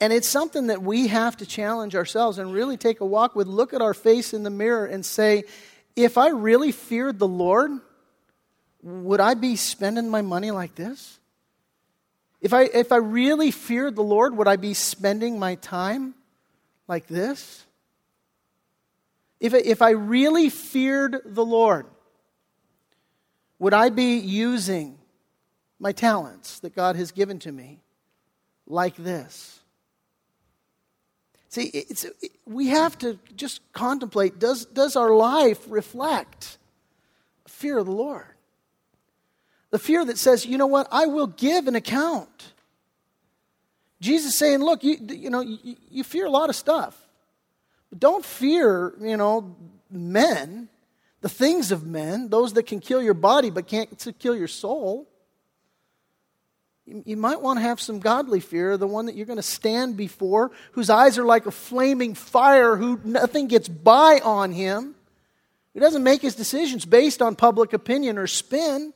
And 0.00 0.12
it's 0.12 0.28
something 0.28 0.68
that 0.68 0.82
we 0.82 1.08
have 1.08 1.36
to 1.38 1.44
challenge 1.44 1.96
ourselves 1.96 2.38
and 2.38 2.52
really 2.52 2.76
take 2.76 3.00
a 3.00 3.04
walk 3.04 3.34
with. 3.34 3.48
Look 3.48 3.74
at 3.74 3.82
our 3.82 3.92
face 3.92 4.32
in 4.32 4.44
the 4.44 4.50
mirror 4.50 4.86
and 4.86 5.04
say, 5.04 5.42
if 5.96 6.16
I 6.16 6.28
really 6.28 6.70
feared 6.70 7.18
the 7.18 7.26
Lord, 7.26 7.72
would 8.84 9.18
I 9.18 9.34
be 9.34 9.56
spending 9.56 10.08
my 10.08 10.22
money 10.22 10.52
like 10.52 10.76
this? 10.76 11.18
If 12.40 12.52
I, 12.52 12.66
if 12.66 12.92
I 12.92 12.98
really 12.98 13.50
feared 13.50 13.96
the 13.96 14.04
Lord, 14.04 14.36
would 14.36 14.46
I 14.46 14.54
be 14.54 14.74
spending 14.74 15.40
my 15.40 15.56
time 15.56 16.14
like 16.86 17.08
this? 17.08 17.64
If, 19.42 19.54
if 19.54 19.82
I 19.82 19.90
really 19.90 20.48
feared 20.50 21.20
the 21.24 21.44
Lord, 21.44 21.86
would 23.58 23.74
I 23.74 23.88
be 23.88 24.18
using 24.18 24.98
my 25.80 25.90
talents 25.90 26.60
that 26.60 26.76
God 26.76 26.94
has 26.94 27.10
given 27.10 27.40
to 27.40 27.50
me 27.50 27.80
like 28.68 28.94
this? 28.94 29.58
See, 31.48 31.64
it, 31.64 32.04
we 32.46 32.68
have 32.68 32.96
to 32.98 33.18
just 33.34 33.60
contemplate 33.72 34.38
does, 34.38 34.64
does 34.66 34.94
our 34.94 35.12
life 35.12 35.58
reflect 35.66 36.56
fear 37.48 37.78
of 37.78 37.86
the 37.86 37.92
Lord? 37.92 38.28
The 39.70 39.80
fear 39.80 40.04
that 40.04 40.18
says, 40.18 40.46
you 40.46 40.56
know 40.56 40.68
what, 40.68 40.86
I 40.92 41.06
will 41.06 41.26
give 41.26 41.66
an 41.66 41.74
account. 41.74 42.52
Jesus 44.00 44.38
saying, 44.38 44.60
look, 44.60 44.84
you, 44.84 44.98
you 45.00 45.30
know, 45.30 45.40
you, 45.40 45.74
you 45.90 46.04
fear 46.04 46.26
a 46.26 46.30
lot 46.30 46.48
of 46.48 46.54
stuff. 46.54 47.01
Don't 47.96 48.24
fear, 48.24 48.94
you 49.00 49.16
know, 49.16 49.54
men, 49.90 50.68
the 51.20 51.28
things 51.28 51.70
of 51.70 51.86
men, 51.86 52.28
those 52.28 52.54
that 52.54 52.64
can 52.64 52.80
kill 52.80 53.02
your 53.02 53.14
body 53.14 53.50
but 53.50 53.66
can't 53.66 54.16
kill 54.18 54.34
your 54.34 54.48
soul. 54.48 55.08
You 56.86 57.16
might 57.16 57.40
want 57.40 57.58
to 57.58 57.62
have 57.62 57.80
some 57.80 58.00
godly 58.00 58.40
fear, 58.40 58.76
the 58.76 58.88
one 58.88 59.06
that 59.06 59.14
you're 59.14 59.26
going 59.26 59.36
to 59.36 59.42
stand 59.42 59.96
before, 59.96 60.50
whose 60.72 60.90
eyes 60.90 61.16
are 61.16 61.24
like 61.24 61.46
a 61.46 61.52
flaming 61.52 62.14
fire, 62.14 62.76
who 62.76 63.00
nothing 63.04 63.46
gets 63.46 63.68
by 63.68 64.20
on 64.24 64.50
him, 64.50 64.96
who 65.74 65.80
doesn't 65.80 66.02
make 66.02 66.22
his 66.22 66.34
decisions 66.34 66.84
based 66.84 67.22
on 67.22 67.36
public 67.36 67.72
opinion 67.72 68.18
or 68.18 68.26
spin. 68.26 68.92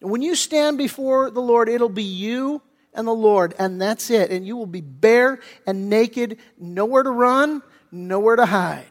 when 0.00 0.22
you 0.22 0.34
stand 0.34 0.78
before 0.78 1.30
the 1.30 1.42
Lord, 1.42 1.68
it'll 1.68 1.88
be 1.88 2.02
you 2.02 2.62
and 2.94 3.06
the 3.06 3.12
Lord, 3.12 3.54
and 3.58 3.80
that's 3.80 4.10
it. 4.10 4.30
And 4.30 4.46
you 4.46 4.56
will 4.56 4.66
be 4.66 4.80
bare 4.80 5.40
and 5.66 5.90
naked, 5.90 6.38
nowhere 6.58 7.02
to 7.02 7.10
run, 7.10 7.62
nowhere 7.90 8.36
to 8.36 8.46
hide. 8.46 8.86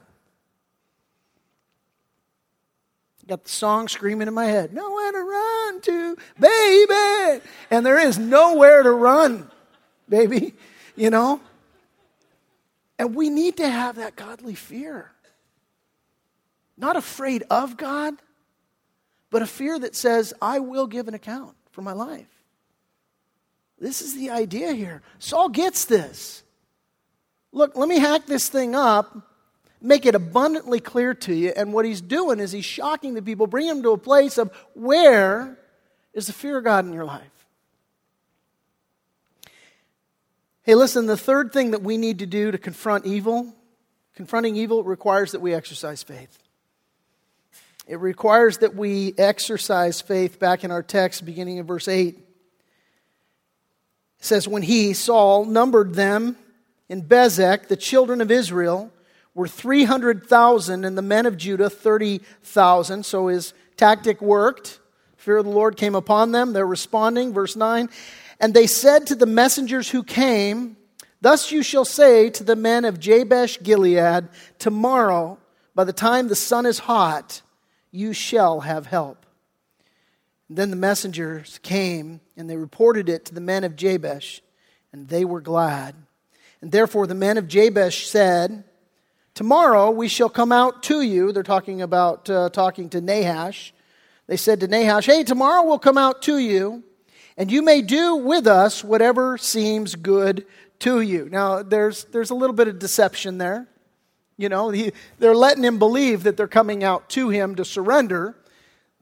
Got 3.26 3.46
the 3.46 3.50
song 3.50 3.88
screaming 3.88 4.28
in 4.28 4.34
my 4.34 4.46
head, 4.46 4.74
nowhere 4.74 5.12
to 5.14 5.20
run 5.20 5.82
to, 5.82 6.18
baby. 6.38 7.42
And 7.72 7.86
there 7.86 7.98
is 7.98 8.20
nowhere 8.20 8.84
to 8.84 8.92
run, 8.92 9.50
baby, 10.10 10.54
you 10.98 11.10
know? 11.10 11.40
And 13.00 13.16
we 13.16 13.30
need 13.30 13.58
to 13.58 13.70
have 13.70 13.96
that 13.96 14.18
godly 14.18 14.56
fear. 14.56 15.10
Not 16.78 16.98
afraid 16.98 17.44
of 17.50 17.78
God, 17.78 18.16
but 19.30 19.42
a 19.42 19.48
fear 19.48 19.80
that 19.80 19.96
says, 19.96 20.34
I 20.42 20.60
will 20.60 20.88
give 20.88 21.08
an 21.08 21.14
account 21.14 21.56
for 21.72 21.82
my 21.82 21.94
life. 21.94 22.33
This 23.84 24.02
is 24.02 24.16
the 24.16 24.30
idea 24.30 24.72
here. 24.72 25.02
Saul 25.20 25.50
gets 25.50 25.84
this. 25.84 26.42
Look, 27.52 27.76
let 27.76 27.90
me 27.90 28.00
hack 28.00 28.26
this 28.26 28.48
thing 28.48 28.76
up, 28.76 29.14
make 29.82 30.06
it 30.06 30.16
abundantly 30.16 30.80
clear 30.80 31.14
to 31.16 31.34
you. 31.36 31.52
And 31.54 31.74
what 31.74 31.84
he's 31.84 32.00
doing 32.00 32.40
is 32.40 32.54
he's 32.54 32.64
shocking 32.64 33.14
the 33.14 33.22
people, 33.22 33.46
bring 33.46 33.68
them 33.68 33.84
to 33.84 33.90
a 33.90 33.98
place 33.98 34.38
of 34.38 34.56
where 34.74 35.60
is 36.14 36.28
the 36.28 36.34
fear 36.34 36.60
of 36.60 36.64
God 36.64 36.86
in 36.86 36.94
your 36.94 37.04
life? 37.04 37.28
Hey, 40.62 40.76
listen, 40.76 41.06
the 41.06 41.18
third 41.18 41.52
thing 41.52 41.72
that 41.72 41.82
we 41.82 41.98
need 41.98 42.20
to 42.20 42.26
do 42.26 42.52
to 42.52 42.58
confront 42.58 43.06
evil, 43.06 43.54
confronting 44.16 44.56
evil 44.56 44.86
requires 44.86 45.34
that 45.34 45.42
we 45.42 45.54
exercise 45.54 46.04
faith. 46.04 46.40
It 47.86 48.00
requires 48.00 48.60
that 48.60 48.76
we 48.76 49.14
exercise 49.18 50.00
faith 50.00 50.40
back 50.40 50.64
in 50.64 50.72
our 50.72 50.84
text, 50.84 51.26
beginning 51.26 51.58
in 51.58 51.66
verse 51.66 51.90
8 51.90 52.23
says, 54.24 54.48
When 54.48 54.64
he, 54.64 54.94
Saul, 54.94 55.46
numbered 55.46 55.96
them 55.96 56.38
in 56.90 57.04
Bezek, 57.04 57.68
the 57.68 57.78
children 57.78 58.22
of 58.22 58.32
Israel, 58.32 58.92
were 59.36 59.48
300,000, 59.48 60.86
and 60.86 60.98
the 60.98 61.02
men 61.02 61.26
of 61.26 61.38
Judah 61.38 61.70
30,000. 61.70 63.06
So 63.06 63.28
his 63.28 63.54
tactic 63.78 64.22
worked. 64.22 64.80
Fear 65.18 65.38
of 65.38 65.46
the 65.46 65.52
Lord 65.52 65.78
came 65.78 65.96
upon 65.96 66.32
them. 66.32 66.54
They're 66.54 66.66
responding. 66.66 67.34
Verse 67.34 67.56
9. 67.56 67.90
And 68.40 68.54
they 68.54 68.68
said 68.68 69.08
to 69.08 69.16
the 69.16 69.26
messengers 69.26 69.90
who 69.90 70.04
came, 70.04 70.78
Thus 71.22 71.52
you 71.52 71.64
shall 71.64 71.86
say 71.86 72.30
to 72.32 72.44
the 72.44 72.56
men 72.56 72.86
of 72.86 73.00
Jabesh 73.00 73.62
Gilead, 73.64 74.28
Tomorrow, 74.60 75.40
by 75.74 75.86
the 75.86 75.94
time 75.94 76.28
the 76.28 76.36
sun 76.36 76.66
is 76.66 76.80
hot, 76.80 77.42
you 77.92 78.14
shall 78.14 78.62
have 78.62 78.86
help. 78.86 79.23
Then 80.56 80.70
the 80.70 80.76
messengers 80.76 81.60
came, 81.64 82.22
and 82.38 82.50
they 82.50 82.58
reported 82.58 83.10
it 83.10 83.26
to 83.26 83.34
the 83.34 83.42
men 83.42 83.64
of 83.64 83.76
Jabesh, 83.76 84.42
and 84.92 85.08
they 85.08 85.26
were 85.26 85.42
glad. 85.42 85.96
And 86.62 86.72
therefore 86.72 87.08
the 87.08 87.16
men 87.16 87.38
of 87.38 87.48
Jabesh 87.48 88.08
said, 88.08 88.64
Tomorrow 89.34 89.92
we 89.92 90.08
shall 90.08 90.30
come 90.30 90.52
out 90.52 90.84
to 90.84 91.02
you. 91.02 91.32
They're 91.32 91.42
talking 91.42 91.82
about 91.82 92.30
uh, 92.30 92.50
talking 92.50 92.90
to 92.90 93.02
Nahash. 93.02 93.74
They 94.28 94.38
said 94.38 94.60
to 94.60 94.68
Nahash, 94.68 95.08
Hey, 95.08 95.24
tomorrow 95.24 95.64
we'll 95.64 95.80
come 95.80 95.98
out 95.98 96.22
to 96.24 96.38
you, 96.38 96.84
and 97.36 97.52
you 97.52 97.64
may 97.64 97.82
do 97.82 98.16
with 98.16 98.46
us 98.46 98.84
whatever 98.84 99.40
seems 99.40 99.96
good 99.96 100.46
to 100.80 101.02
you. 101.02 101.30
Now, 101.32 101.64
there's, 101.64 102.04
there's 102.06 102.30
a 102.30 102.36
little 102.36 102.56
bit 102.56 102.68
of 102.68 102.78
deception 102.78 103.40
there. 103.40 103.68
You 104.38 104.50
know, 104.50 104.70
he, 104.70 104.92
they're 105.20 105.36
letting 105.36 105.64
him 105.64 105.80
believe 105.80 106.24
that 106.24 106.38
they're 106.38 106.48
coming 106.48 106.84
out 106.84 107.10
to 107.10 107.30
him 107.30 107.56
to 107.56 107.66
surrender. 107.66 108.36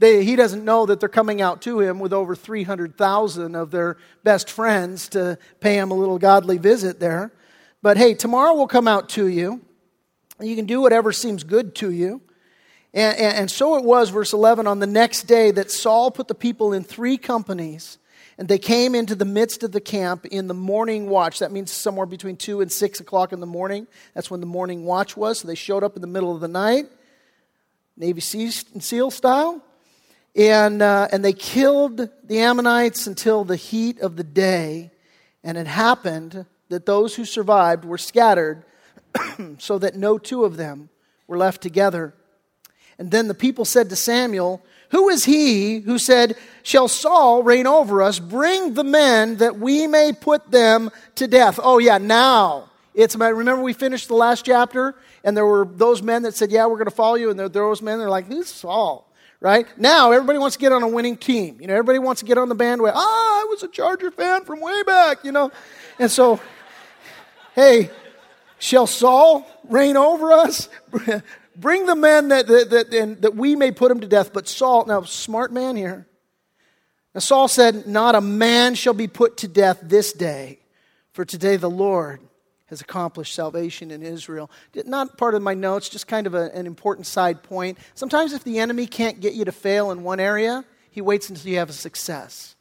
They, 0.01 0.23
he 0.23 0.35
doesn't 0.35 0.65
know 0.65 0.87
that 0.87 0.99
they're 0.99 1.07
coming 1.07 1.43
out 1.43 1.61
to 1.61 1.79
him 1.79 1.99
with 1.99 2.11
over 2.11 2.35
300,000 2.35 3.53
of 3.53 3.69
their 3.69 3.97
best 4.23 4.49
friends 4.49 5.07
to 5.09 5.37
pay 5.59 5.77
him 5.77 5.91
a 5.91 5.93
little 5.93 6.17
godly 6.17 6.57
visit 6.57 6.99
there. 6.99 7.31
But 7.83 7.97
hey, 7.97 8.15
tomorrow 8.15 8.55
we'll 8.55 8.65
come 8.65 8.87
out 8.87 9.09
to 9.09 9.27
you. 9.27 9.61
You 10.39 10.55
can 10.55 10.65
do 10.65 10.81
whatever 10.81 11.11
seems 11.11 11.43
good 11.43 11.75
to 11.75 11.91
you. 11.91 12.19
And, 12.95 13.15
and, 13.15 13.37
and, 13.37 13.51
so 13.51 13.77
it 13.77 13.83
was, 13.83 14.09
verse 14.09 14.33
11, 14.33 14.65
on 14.65 14.79
the 14.79 14.87
next 14.87 15.27
day 15.27 15.51
that 15.51 15.69
Saul 15.69 16.09
put 16.09 16.27
the 16.27 16.33
people 16.33 16.73
in 16.73 16.83
three 16.83 17.19
companies, 17.19 17.99
and 18.39 18.47
they 18.47 18.57
came 18.57 18.95
into 18.95 19.13
the 19.13 19.23
midst 19.23 19.61
of 19.61 19.71
the 19.71 19.79
camp 19.79 20.25
in 20.25 20.47
the 20.47 20.55
morning 20.55 21.09
watch. 21.09 21.37
That 21.37 21.51
means 21.51 21.69
somewhere 21.69 22.07
between 22.07 22.37
2 22.37 22.61
and 22.61 22.71
6 22.71 22.99
o'clock 23.01 23.33
in 23.33 23.39
the 23.39 23.45
morning. 23.45 23.85
That's 24.15 24.31
when 24.31 24.39
the 24.39 24.47
morning 24.47 24.83
watch 24.83 25.15
was. 25.15 25.41
So 25.41 25.47
they 25.47 25.53
showed 25.53 25.83
up 25.83 25.95
in 25.95 26.01
the 26.01 26.07
middle 26.07 26.33
of 26.33 26.41
the 26.41 26.47
night, 26.47 26.87
Navy 27.95 28.19
SEAL 28.19 29.11
style. 29.11 29.63
And, 30.35 30.81
uh, 30.81 31.07
and 31.11 31.23
they 31.25 31.33
killed 31.33 32.09
the 32.23 32.39
Ammonites 32.39 33.07
until 33.07 33.43
the 33.43 33.55
heat 33.55 33.99
of 33.99 34.15
the 34.15 34.23
day. 34.23 34.91
And 35.43 35.57
it 35.57 35.67
happened 35.67 36.45
that 36.69 36.85
those 36.85 37.15
who 37.15 37.25
survived 37.25 37.83
were 37.83 37.97
scattered 37.97 38.63
so 39.57 39.77
that 39.79 39.95
no 39.95 40.17
two 40.17 40.45
of 40.45 40.57
them 40.57 40.89
were 41.27 41.37
left 41.37 41.61
together. 41.61 42.13
And 42.97 43.11
then 43.11 43.27
the 43.27 43.33
people 43.33 43.65
said 43.65 43.89
to 43.89 43.95
Samuel, 43.95 44.61
Who 44.91 45.09
is 45.09 45.25
he 45.25 45.79
who 45.79 45.97
said, 45.97 46.37
Shall 46.63 46.87
Saul 46.87 47.43
reign 47.43 47.67
over 47.67 48.01
us? 48.01 48.19
Bring 48.19 48.73
the 48.73 48.83
men 48.83 49.37
that 49.37 49.57
we 49.57 49.87
may 49.87 50.13
put 50.13 50.51
them 50.51 50.91
to 51.15 51.27
death. 51.27 51.59
Oh, 51.61 51.79
yeah, 51.79 51.97
now. 51.97 52.69
It's 52.93 53.15
remember 53.15 53.61
we 53.61 53.73
finished 53.73 54.09
the 54.09 54.15
last 54.15 54.45
chapter 54.45 54.95
and 55.23 55.35
there 55.35 55.45
were 55.45 55.65
those 55.65 56.01
men 56.01 56.23
that 56.23 56.35
said, 56.35 56.51
Yeah, 56.51 56.65
we're 56.67 56.75
going 56.75 56.85
to 56.85 56.91
follow 56.91 57.15
you. 57.15 57.29
And 57.29 57.39
there 57.39 57.45
were 57.45 57.49
those 57.49 57.81
men 57.81 57.99
that 57.99 58.05
are 58.05 58.09
like, 58.09 58.27
Who's 58.27 58.47
Saul? 58.47 59.10
Right? 59.41 59.67
Now 59.77 60.11
everybody 60.11 60.37
wants 60.39 60.55
to 60.55 60.61
get 60.61 60.71
on 60.71 60.83
a 60.83 60.87
winning 60.87 61.17
team. 61.17 61.57
You 61.59 61.67
know, 61.67 61.73
everybody 61.73 61.99
wants 61.99 62.21
to 62.21 62.25
get 62.25 62.37
on 62.37 62.47
the 62.47 62.55
bandwagon. 62.55 62.95
Ah, 62.95 63.41
I 63.41 63.47
was 63.49 63.63
a 63.63 63.67
Charger 63.67 64.11
fan 64.11 64.45
from 64.45 64.61
way 64.61 64.83
back, 64.83 65.25
you 65.25 65.31
know. 65.31 65.51
And 65.97 66.09
so, 66.09 66.39
hey, 67.55 67.89
Shall 68.61 68.85
Saul 68.85 69.47
reign 69.69 69.97
over 69.97 70.31
us? 70.31 70.69
Bring 71.55 71.87
the 71.87 71.95
men 71.95 72.27
that, 72.27 72.45
that, 72.45 72.69
that, 72.69 73.21
that 73.23 73.35
we 73.35 73.55
may 73.55 73.71
put 73.71 73.91
him 73.91 74.01
to 74.01 74.07
death. 74.07 74.31
But 74.31 74.47
Saul, 74.47 74.85
now, 74.85 75.01
smart 75.01 75.51
man 75.51 75.75
here. 75.75 76.05
Now, 77.15 77.21
Saul 77.21 77.47
said, 77.47 77.87
Not 77.87 78.13
a 78.13 78.21
man 78.21 78.75
shall 78.75 78.93
be 78.93 79.07
put 79.07 79.37
to 79.37 79.47
death 79.47 79.79
this 79.81 80.13
day, 80.13 80.59
for 81.11 81.25
today 81.25 81.57
the 81.57 81.71
Lord 81.71 82.19
has 82.71 82.81
accomplished 82.81 83.35
salvation 83.35 83.91
in 83.91 84.01
Israel. 84.01 84.49
Not 84.73 85.17
part 85.17 85.35
of 85.35 85.41
my 85.43 85.53
notes, 85.53 85.89
just 85.89 86.07
kind 86.07 86.25
of 86.25 86.33
a, 86.33 86.49
an 86.55 86.65
important 86.65 87.05
side 87.05 87.43
point. 87.43 87.77
Sometimes, 87.93 88.33
if 88.33 88.43
the 88.43 88.57
enemy 88.57 88.87
can't 88.87 89.19
get 89.19 89.35
you 89.35 89.45
to 89.45 89.51
fail 89.51 89.91
in 89.91 90.03
one 90.03 90.19
area, 90.19 90.65
he 90.89 91.01
waits 91.01 91.29
until 91.29 91.51
you 91.51 91.57
have 91.57 91.69
a 91.69 91.73
success. 91.73 92.55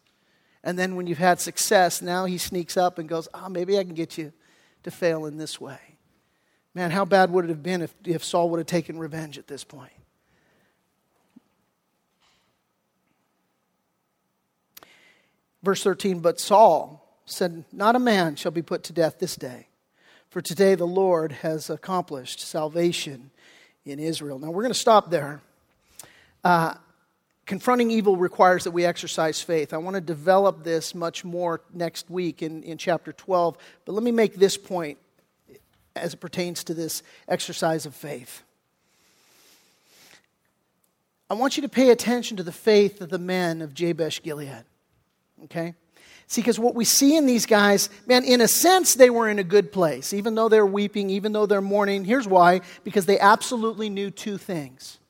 And 0.62 0.78
then, 0.78 0.96
when 0.96 1.06
you've 1.06 1.18
had 1.18 1.40
success, 1.40 2.02
now 2.02 2.26
he 2.26 2.36
sneaks 2.36 2.76
up 2.76 2.98
and 2.98 3.08
goes, 3.08 3.28
Oh, 3.32 3.48
maybe 3.48 3.78
I 3.78 3.84
can 3.84 3.94
get 3.94 4.18
you 4.18 4.32
to 4.82 4.90
fail 4.90 5.24
in 5.24 5.38
this 5.38 5.60
way. 5.60 5.78
Man, 6.74 6.90
how 6.90 7.04
bad 7.04 7.30
would 7.30 7.46
it 7.46 7.48
have 7.48 7.62
been 7.62 7.80
if, 7.80 7.94
if 8.04 8.22
Saul 8.22 8.50
would 8.50 8.58
have 8.58 8.66
taken 8.66 8.98
revenge 8.98 9.38
at 9.38 9.46
this 9.46 9.64
point? 9.64 9.92
Verse 15.62 15.82
13, 15.82 16.20
but 16.20 16.40
Saul 16.40 17.06
said, 17.26 17.64
Not 17.72 17.96
a 17.96 18.00
man 18.00 18.36
shall 18.36 18.52
be 18.52 18.62
put 18.62 18.82
to 18.84 18.92
death 18.92 19.18
this 19.18 19.36
day, 19.36 19.68
for 20.30 20.40
today 20.40 20.76
the 20.76 20.86
Lord 20.86 21.32
has 21.32 21.68
accomplished 21.68 22.40
salvation 22.40 23.30
in 23.84 23.98
Israel. 23.98 24.38
Now 24.38 24.50
we're 24.50 24.62
going 24.62 24.72
to 24.72 24.78
stop 24.78 25.10
there. 25.10 25.40
Uh, 26.44 26.74
confronting 27.46 27.90
evil 27.90 28.16
requires 28.16 28.64
that 28.64 28.70
we 28.70 28.84
exercise 28.84 29.42
faith. 29.42 29.74
I 29.74 29.78
want 29.78 29.94
to 29.94 30.00
develop 30.00 30.62
this 30.62 30.94
much 30.94 31.24
more 31.24 31.60
next 31.74 32.08
week 32.08 32.42
in, 32.42 32.62
in 32.62 32.78
chapter 32.78 33.12
12, 33.12 33.58
but 33.84 33.92
let 33.92 34.04
me 34.04 34.12
make 34.12 34.36
this 34.36 34.56
point 34.56 34.98
as 35.96 36.14
it 36.14 36.18
pertains 36.18 36.62
to 36.64 36.74
this 36.74 37.02
exercise 37.26 37.84
of 37.84 37.94
faith. 37.94 38.42
I 41.28 41.34
want 41.34 41.56
you 41.56 41.62
to 41.62 41.68
pay 41.68 41.90
attention 41.90 42.36
to 42.36 42.42
the 42.44 42.52
faith 42.52 43.00
of 43.00 43.08
the 43.08 43.18
men 43.18 43.62
of 43.62 43.74
Jabesh 43.74 44.22
Gilead. 44.22 44.64
Okay? 45.44 45.74
See, 46.30 46.42
because 46.42 46.60
what 46.60 46.76
we 46.76 46.84
see 46.84 47.16
in 47.16 47.26
these 47.26 47.44
guys, 47.44 47.90
man, 48.06 48.22
in 48.22 48.40
a 48.40 48.46
sense, 48.46 48.94
they 48.94 49.10
were 49.10 49.28
in 49.28 49.40
a 49.40 49.44
good 49.44 49.72
place. 49.72 50.12
Even 50.12 50.36
though 50.36 50.48
they're 50.48 50.64
weeping, 50.64 51.10
even 51.10 51.32
though 51.32 51.44
they're 51.44 51.60
mourning. 51.60 52.04
Here's 52.04 52.28
why 52.28 52.60
because 52.84 53.04
they 53.04 53.18
absolutely 53.18 53.90
knew 53.90 54.12
two 54.12 54.38
things. 54.38 55.00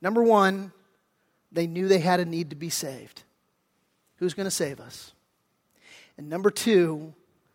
Number 0.00 0.22
one, 0.22 0.70
they 1.50 1.66
knew 1.66 1.88
they 1.88 1.98
had 1.98 2.20
a 2.20 2.24
need 2.24 2.50
to 2.50 2.56
be 2.56 2.70
saved. 2.70 3.24
Who's 4.18 4.34
going 4.34 4.44
to 4.44 4.52
save 4.52 4.78
us? 4.78 5.12
And 6.16 6.28
number 6.28 6.52
two, 6.52 7.12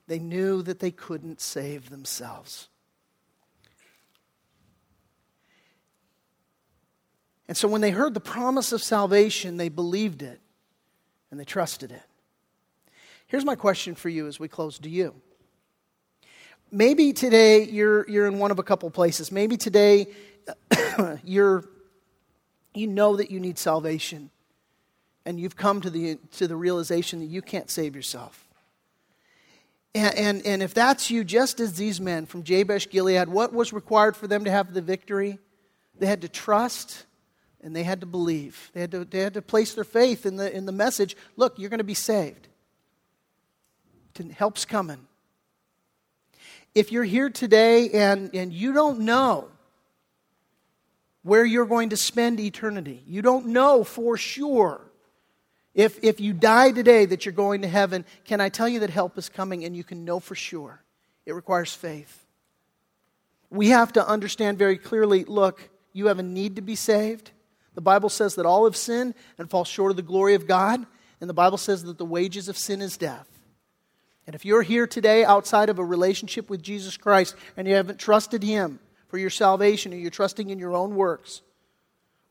they 0.07 0.19
knew 0.19 0.61
that 0.63 0.79
they 0.79 0.91
couldn't 0.91 1.39
save 1.39 1.89
themselves. 1.89 2.67
And 7.47 7.55
so 7.55 7.69
when 7.69 7.79
they 7.79 7.91
heard 7.91 8.13
the 8.13 8.19
promise 8.19 8.73
of 8.73 8.83
salvation, 8.83 9.55
they 9.55 9.69
believed 9.69 10.21
it 10.21 10.41
and 11.31 11.39
they 11.39 11.45
trusted 11.45 11.93
it. 11.93 12.03
Here's 13.31 13.45
my 13.45 13.55
question 13.55 13.95
for 13.95 14.09
you 14.09 14.27
as 14.27 14.41
we 14.41 14.49
close 14.49 14.77
to 14.79 14.89
you. 14.89 15.15
Maybe 16.69 17.13
today 17.13 17.63
you're, 17.63 18.05
you're 18.09 18.27
in 18.27 18.39
one 18.39 18.51
of 18.51 18.59
a 18.59 18.63
couple 18.63 18.89
places. 18.89 19.31
Maybe 19.31 19.55
today 19.55 20.07
you're, 21.23 21.63
you 22.73 22.87
know 22.87 23.15
that 23.15 23.31
you 23.31 23.39
need 23.39 23.57
salvation 23.57 24.31
and 25.25 25.39
you've 25.39 25.55
come 25.55 25.79
to 25.79 25.89
the, 25.89 26.17
to 26.33 26.45
the 26.45 26.57
realization 26.57 27.21
that 27.21 27.27
you 27.27 27.41
can't 27.41 27.69
save 27.69 27.95
yourself. 27.95 28.49
And, 29.95 30.13
and, 30.15 30.45
and, 30.45 30.61
if 30.61 30.73
that's 30.73 31.09
you, 31.09 31.23
just 31.23 31.61
as 31.61 31.77
these 31.77 32.01
men 32.01 32.25
from 32.25 32.43
Jabesh 32.43 32.89
Gilead, 32.89 33.29
what 33.29 33.53
was 33.53 33.71
required 33.71 34.17
for 34.17 34.27
them 34.27 34.43
to 34.43 34.51
have 34.51 34.73
the 34.73 34.81
victory? 34.81 35.39
They 35.97 36.05
had 36.05 36.23
to 36.23 36.29
trust 36.29 37.05
and 37.61 37.73
they 37.73 37.83
had 37.83 38.01
to 38.01 38.07
believe. 38.07 38.71
They 38.73 38.81
had 38.81 38.91
to, 38.91 39.05
they 39.05 39.19
had 39.19 39.35
to 39.35 39.41
place 39.41 39.73
their 39.73 39.85
faith 39.85 40.25
in 40.25 40.35
the, 40.35 40.53
in 40.53 40.65
the 40.65 40.73
message 40.73 41.15
look, 41.37 41.57
you're 41.57 41.69
going 41.69 41.77
to 41.77 41.85
be 41.85 41.93
saved. 41.93 42.49
Help's 44.35 44.65
coming. 44.65 45.07
If 46.73 46.91
you're 46.91 47.03
here 47.03 47.29
today 47.29 47.89
and, 47.89 48.33
and 48.33 48.53
you 48.53 48.73
don't 48.73 49.01
know 49.01 49.49
where 51.23 51.45
you're 51.45 51.65
going 51.65 51.89
to 51.89 51.97
spend 51.97 52.39
eternity, 52.39 53.03
you 53.05 53.21
don't 53.21 53.47
know 53.47 53.83
for 53.83 54.17
sure 54.17 54.81
if, 55.73 56.03
if 56.03 56.19
you 56.19 56.33
die 56.33 56.71
today 56.71 57.05
that 57.05 57.25
you're 57.25 57.33
going 57.33 57.61
to 57.61 57.67
heaven, 57.67 58.05
can 58.25 58.41
I 58.41 58.49
tell 58.49 58.67
you 58.67 58.81
that 58.81 58.89
help 58.89 59.17
is 59.17 59.29
coming 59.29 59.63
and 59.63 59.75
you 59.75 59.83
can 59.83 60.03
know 60.03 60.19
for 60.19 60.35
sure? 60.35 60.83
It 61.25 61.33
requires 61.33 61.73
faith. 61.73 62.25
We 63.49 63.69
have 63.69 63.93
to 63.93 64.05
understand 64.05 64.57
very 64.57 64.77
clearly 64.77 65.23
look, 65.23 65.69
you 65.93 66.07
have 66.07 66.19
a 66.19 66.23
need 66.23 66.57
to 66.57 66.61
be 66.61 66.75
saved. 66.75 67.31
The 67.73 67.81
Bible 67.81 68.09
says 68.09 68.35
that 68.35 68.45
all 68.45 68.65
have 68.65 68.75
sinned 68.75 69.13
and 69.37 69.49
fall 69.49 69.63
short 69.63 69.91
of 69.91 69.95
the 69.95 70.03
glory 70.03 70.35
of 70.35 70.47
God. 70.47 70.85
And 71.21 71.29
the 71.29 71.33
Bible 71.33 71.57
says 71.57 71.83
that 71.83 71.97
the 71.97 72.05
wages 72.05 72.49
of 72.49 72.57
sin 72.57 72.81
is 72.81 72.97
death. 72.97 73.27
And 74.31 74.35
if 74.37 74.45
you're 74.45 74.61
here 74.61 74.87
today 74.87 75.25
outside 75.25 75.67
of 75.67 75.77
a 75.77 75.83
relationship 75.83 76.49
with 76.49 76.63
Jesus 76.63 76.95
Christ 76.95 77.35
and 77.57 77.67
you 77.67 77.75
haven't 77.75 77.99
trusted 77.99 78.41
Him 78.41 78.79
for 79.09 79.17
your 79.17 79.29
salvation 79.29 79.91
or 79.91 79.97
you're 79.97 80.09
trusting 80.09 80.49
in 80.49 80.57
your 80.57 80.73
own 80.73 80.95
works, 80.95 81.41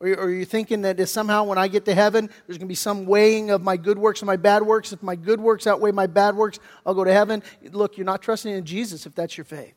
or, 0.01 0.31
you're 0.31 0.47
thinking 0.47 0.81
that 0.81 1.07
somehow 1.11 1.45
when 1.45 1.59
I 1.59 1.69
get 1.69 1.85
to 1.85 1.95
heaven, 1.95 2.31
there's 2.47 2.57
going 2.57 2.69
to 2.69 2.73
be 2.73 2.75
some 2.75 3.05
weighing 3.05 3.51
of 3.51 3.61
my 3.61 3.77
good 3.77 3.99
works 3.99 4.23
and 4.23 4.27
my 4.27 4.39
bad 4.39 4.63
works? 4.63 4.95
If 4.95 5.03
my 5.03 5.15
good 5.15 5.43
works 5.43 5.67
outweigh 5.67 5.93
my 5.93 6.07
bad 6.07 6.37
works, 6.37 6.59
I'll 6.87 6.95
go 6.95 7.05
to 7.05 7.13
heaven. 7.13 7.43
Look, 7.71 7.99
you're 7.99 8.07
not 8.07 8.23
trusting 8.23 8.51
in 8.51 8.65
Jesus 8.65 9.05
if 9.05 9.15
that's 9.15 9.37
your 9.37 9.45
faith. 9.45 9.77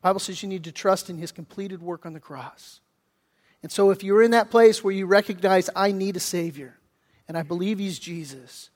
Bible 0.00 0.18
says 0.18 0.42
you 0.42 0.48
need 0.48 0.64
to 0.64 0.72
trust 0.72 1.08
in 1.08 1.18
his 1.18 1.30
completed 1.30 1.80
work 1.82 2.04
on 2.04 2.14
the 2.14 2.20
cross. 2.20 2.80
And 3.62 3.70
so 3.70 3.90
if 3.90 4.02
you're 4.02 4.24
in 4.24 4.32
that 4.32 4.50
place 4.50 4.82
where 4.82 4.92
you 4.92 5.06
recognize 5.06 5.70
I 5.76 5.92
need 5.92 6.16
a 6.16 6.20
savior 6.20 6.80
and 7.28 7.38
I 7.38 7.44
believe 7.44 7.78
he's 7.78 8.00
Jesus, 8.00 8.70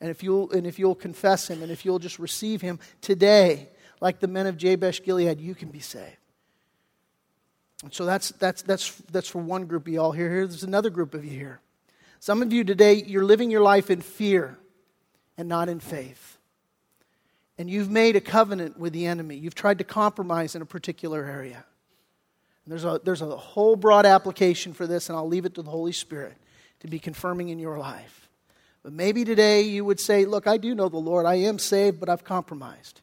and 0.00 0.10
if 0.10 0.22
you'll 0.22 0.50
and 0.50 0.66
if 0.66 0.78
you'll 0.78 0.94
confess 0.94 1.48
him 1.48 1.62
and 1.62 1.70
if 1.70 1.84
you'll 1.84 1.98
just 1.98 2.18
receive 2.18 2.60
him 2.60 2.78
today, 3.00 3.68
like 4.00 4.20
the 4.20 4.28
men 4.28 4.46
of 4.46 4.56
Jabesh 4.56 5.02
Gilead, 5.02 5.40
you 5.40 5.54
can 5.54 5.70
be 5.70 5.80
saved. 5.80 6.16
And 7.82 7.92
so 7.92 8.04
that's 8.04 8.30
that's 8.32 8.62
that's 8.62 8.90
that's 9.12 9.28
for 9.28 9.38
one 9.38 9.66
group 9.66 9.86
of 9.86 9.92
y'all 9.92 10.12
here. 10.12 10.30
Here 10.30 10.46
there's 10.46 10.62
another 10.62 10.90
group 10.90 11.14
of 11.14 11.24
you 11.24 11.30
here. 11.30 11.60
Some 12.20 12.42
of 12.42 12.52
you 12.52 12.64
today, 12.64 12.94
you're 12.94 13.24
living 13.24 13.50
your 13.50 13.60
life 13.60 13.90
in 13.90 14.00
fear 14.00 14.58
and 15.36 15.48
not 15.48 15.68
in 15.68 15.78
faith 15.78 16.38
and 17.58 17.68
you've 17.68 17.90
made 17.90 18.14
a 18.14 18.20
covenant 18.20 18.78
with 18.78 18.92
the 18.92 19.06
enemy. 19.06 19.36
You've 19.36 19.54
tried 19.54 19.78
to 19.78 19.84
compromise 19.84 20.54
in 20.54 20.62
a 20.62 20.66
particular 20.66 21.24
area. 21.24 21.64
There's 22.66 22.84
a, 22.84 23.00
there's 23.02 23.22
a 23.22 23.36
whole 23.36 23.76
broad 23.76 24.06
application 24.06 24.74
for 24.74 24.86
this, 24.86 25.08
and 25.08 25.16
I'll 25.16 25.26
leave 25.26 25.46
it 25.46 25.54
to 25.54 25.62
the 25.62 25.70
Holy 25.70 25.92
Spirit 25.92 26.36
to 26.80 26.86
be 26.86 26.98
confirming 26.98 27.48
in 27.48 27.58
your 27.58 27.78
life. 27.78 28.27
But 28.82 28.92
maybe 28.92 29.24
today 29.24 29.62
you 29.62 29.84
would 29.84 30.00
say, 30.00 30.24
Look, 30.24 30.46
I 30.46 30.56
do 30.56 30.74
know 30.74 30.88
the 30.88 30.98
Lord. 30.98 31.26
I 31.26 31.36
am 31.36 31.58
saved, 31.58 32.00
but 32.00 32.08
I've 32.08 32.24
compromised. 32.24 33.00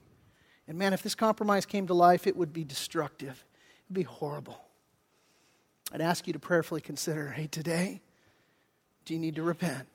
And 0.68 0.78
man, 0.78 0.94
if 0.94 1.04
this 1.04 1.16
compromise 1.16 1.66
came 1.66 1.88
to 1.88 1.94
life, 1.94 2.26
it 2.28 2.36
would 2.36 2.54
be 2.54 2.64
destructive, 2.64 3.44
it 3.78 3.84
would 3.90 3.96
be 3.96 4.04
horrible. 4.04 4.62
I'd 5.92 6.02
ask 6.02 6.26
you 6.28 6.34
to 6.34 6.40
prayerfully 6.40 6.82
consider 6.82 7.30
hey, 7.30 7.48
today, 7.48 8.02
do 9.06 9.14
you 9.14 9.20
need 9.20 9.36
to 9.36 9.44
repent? 9.44 9.88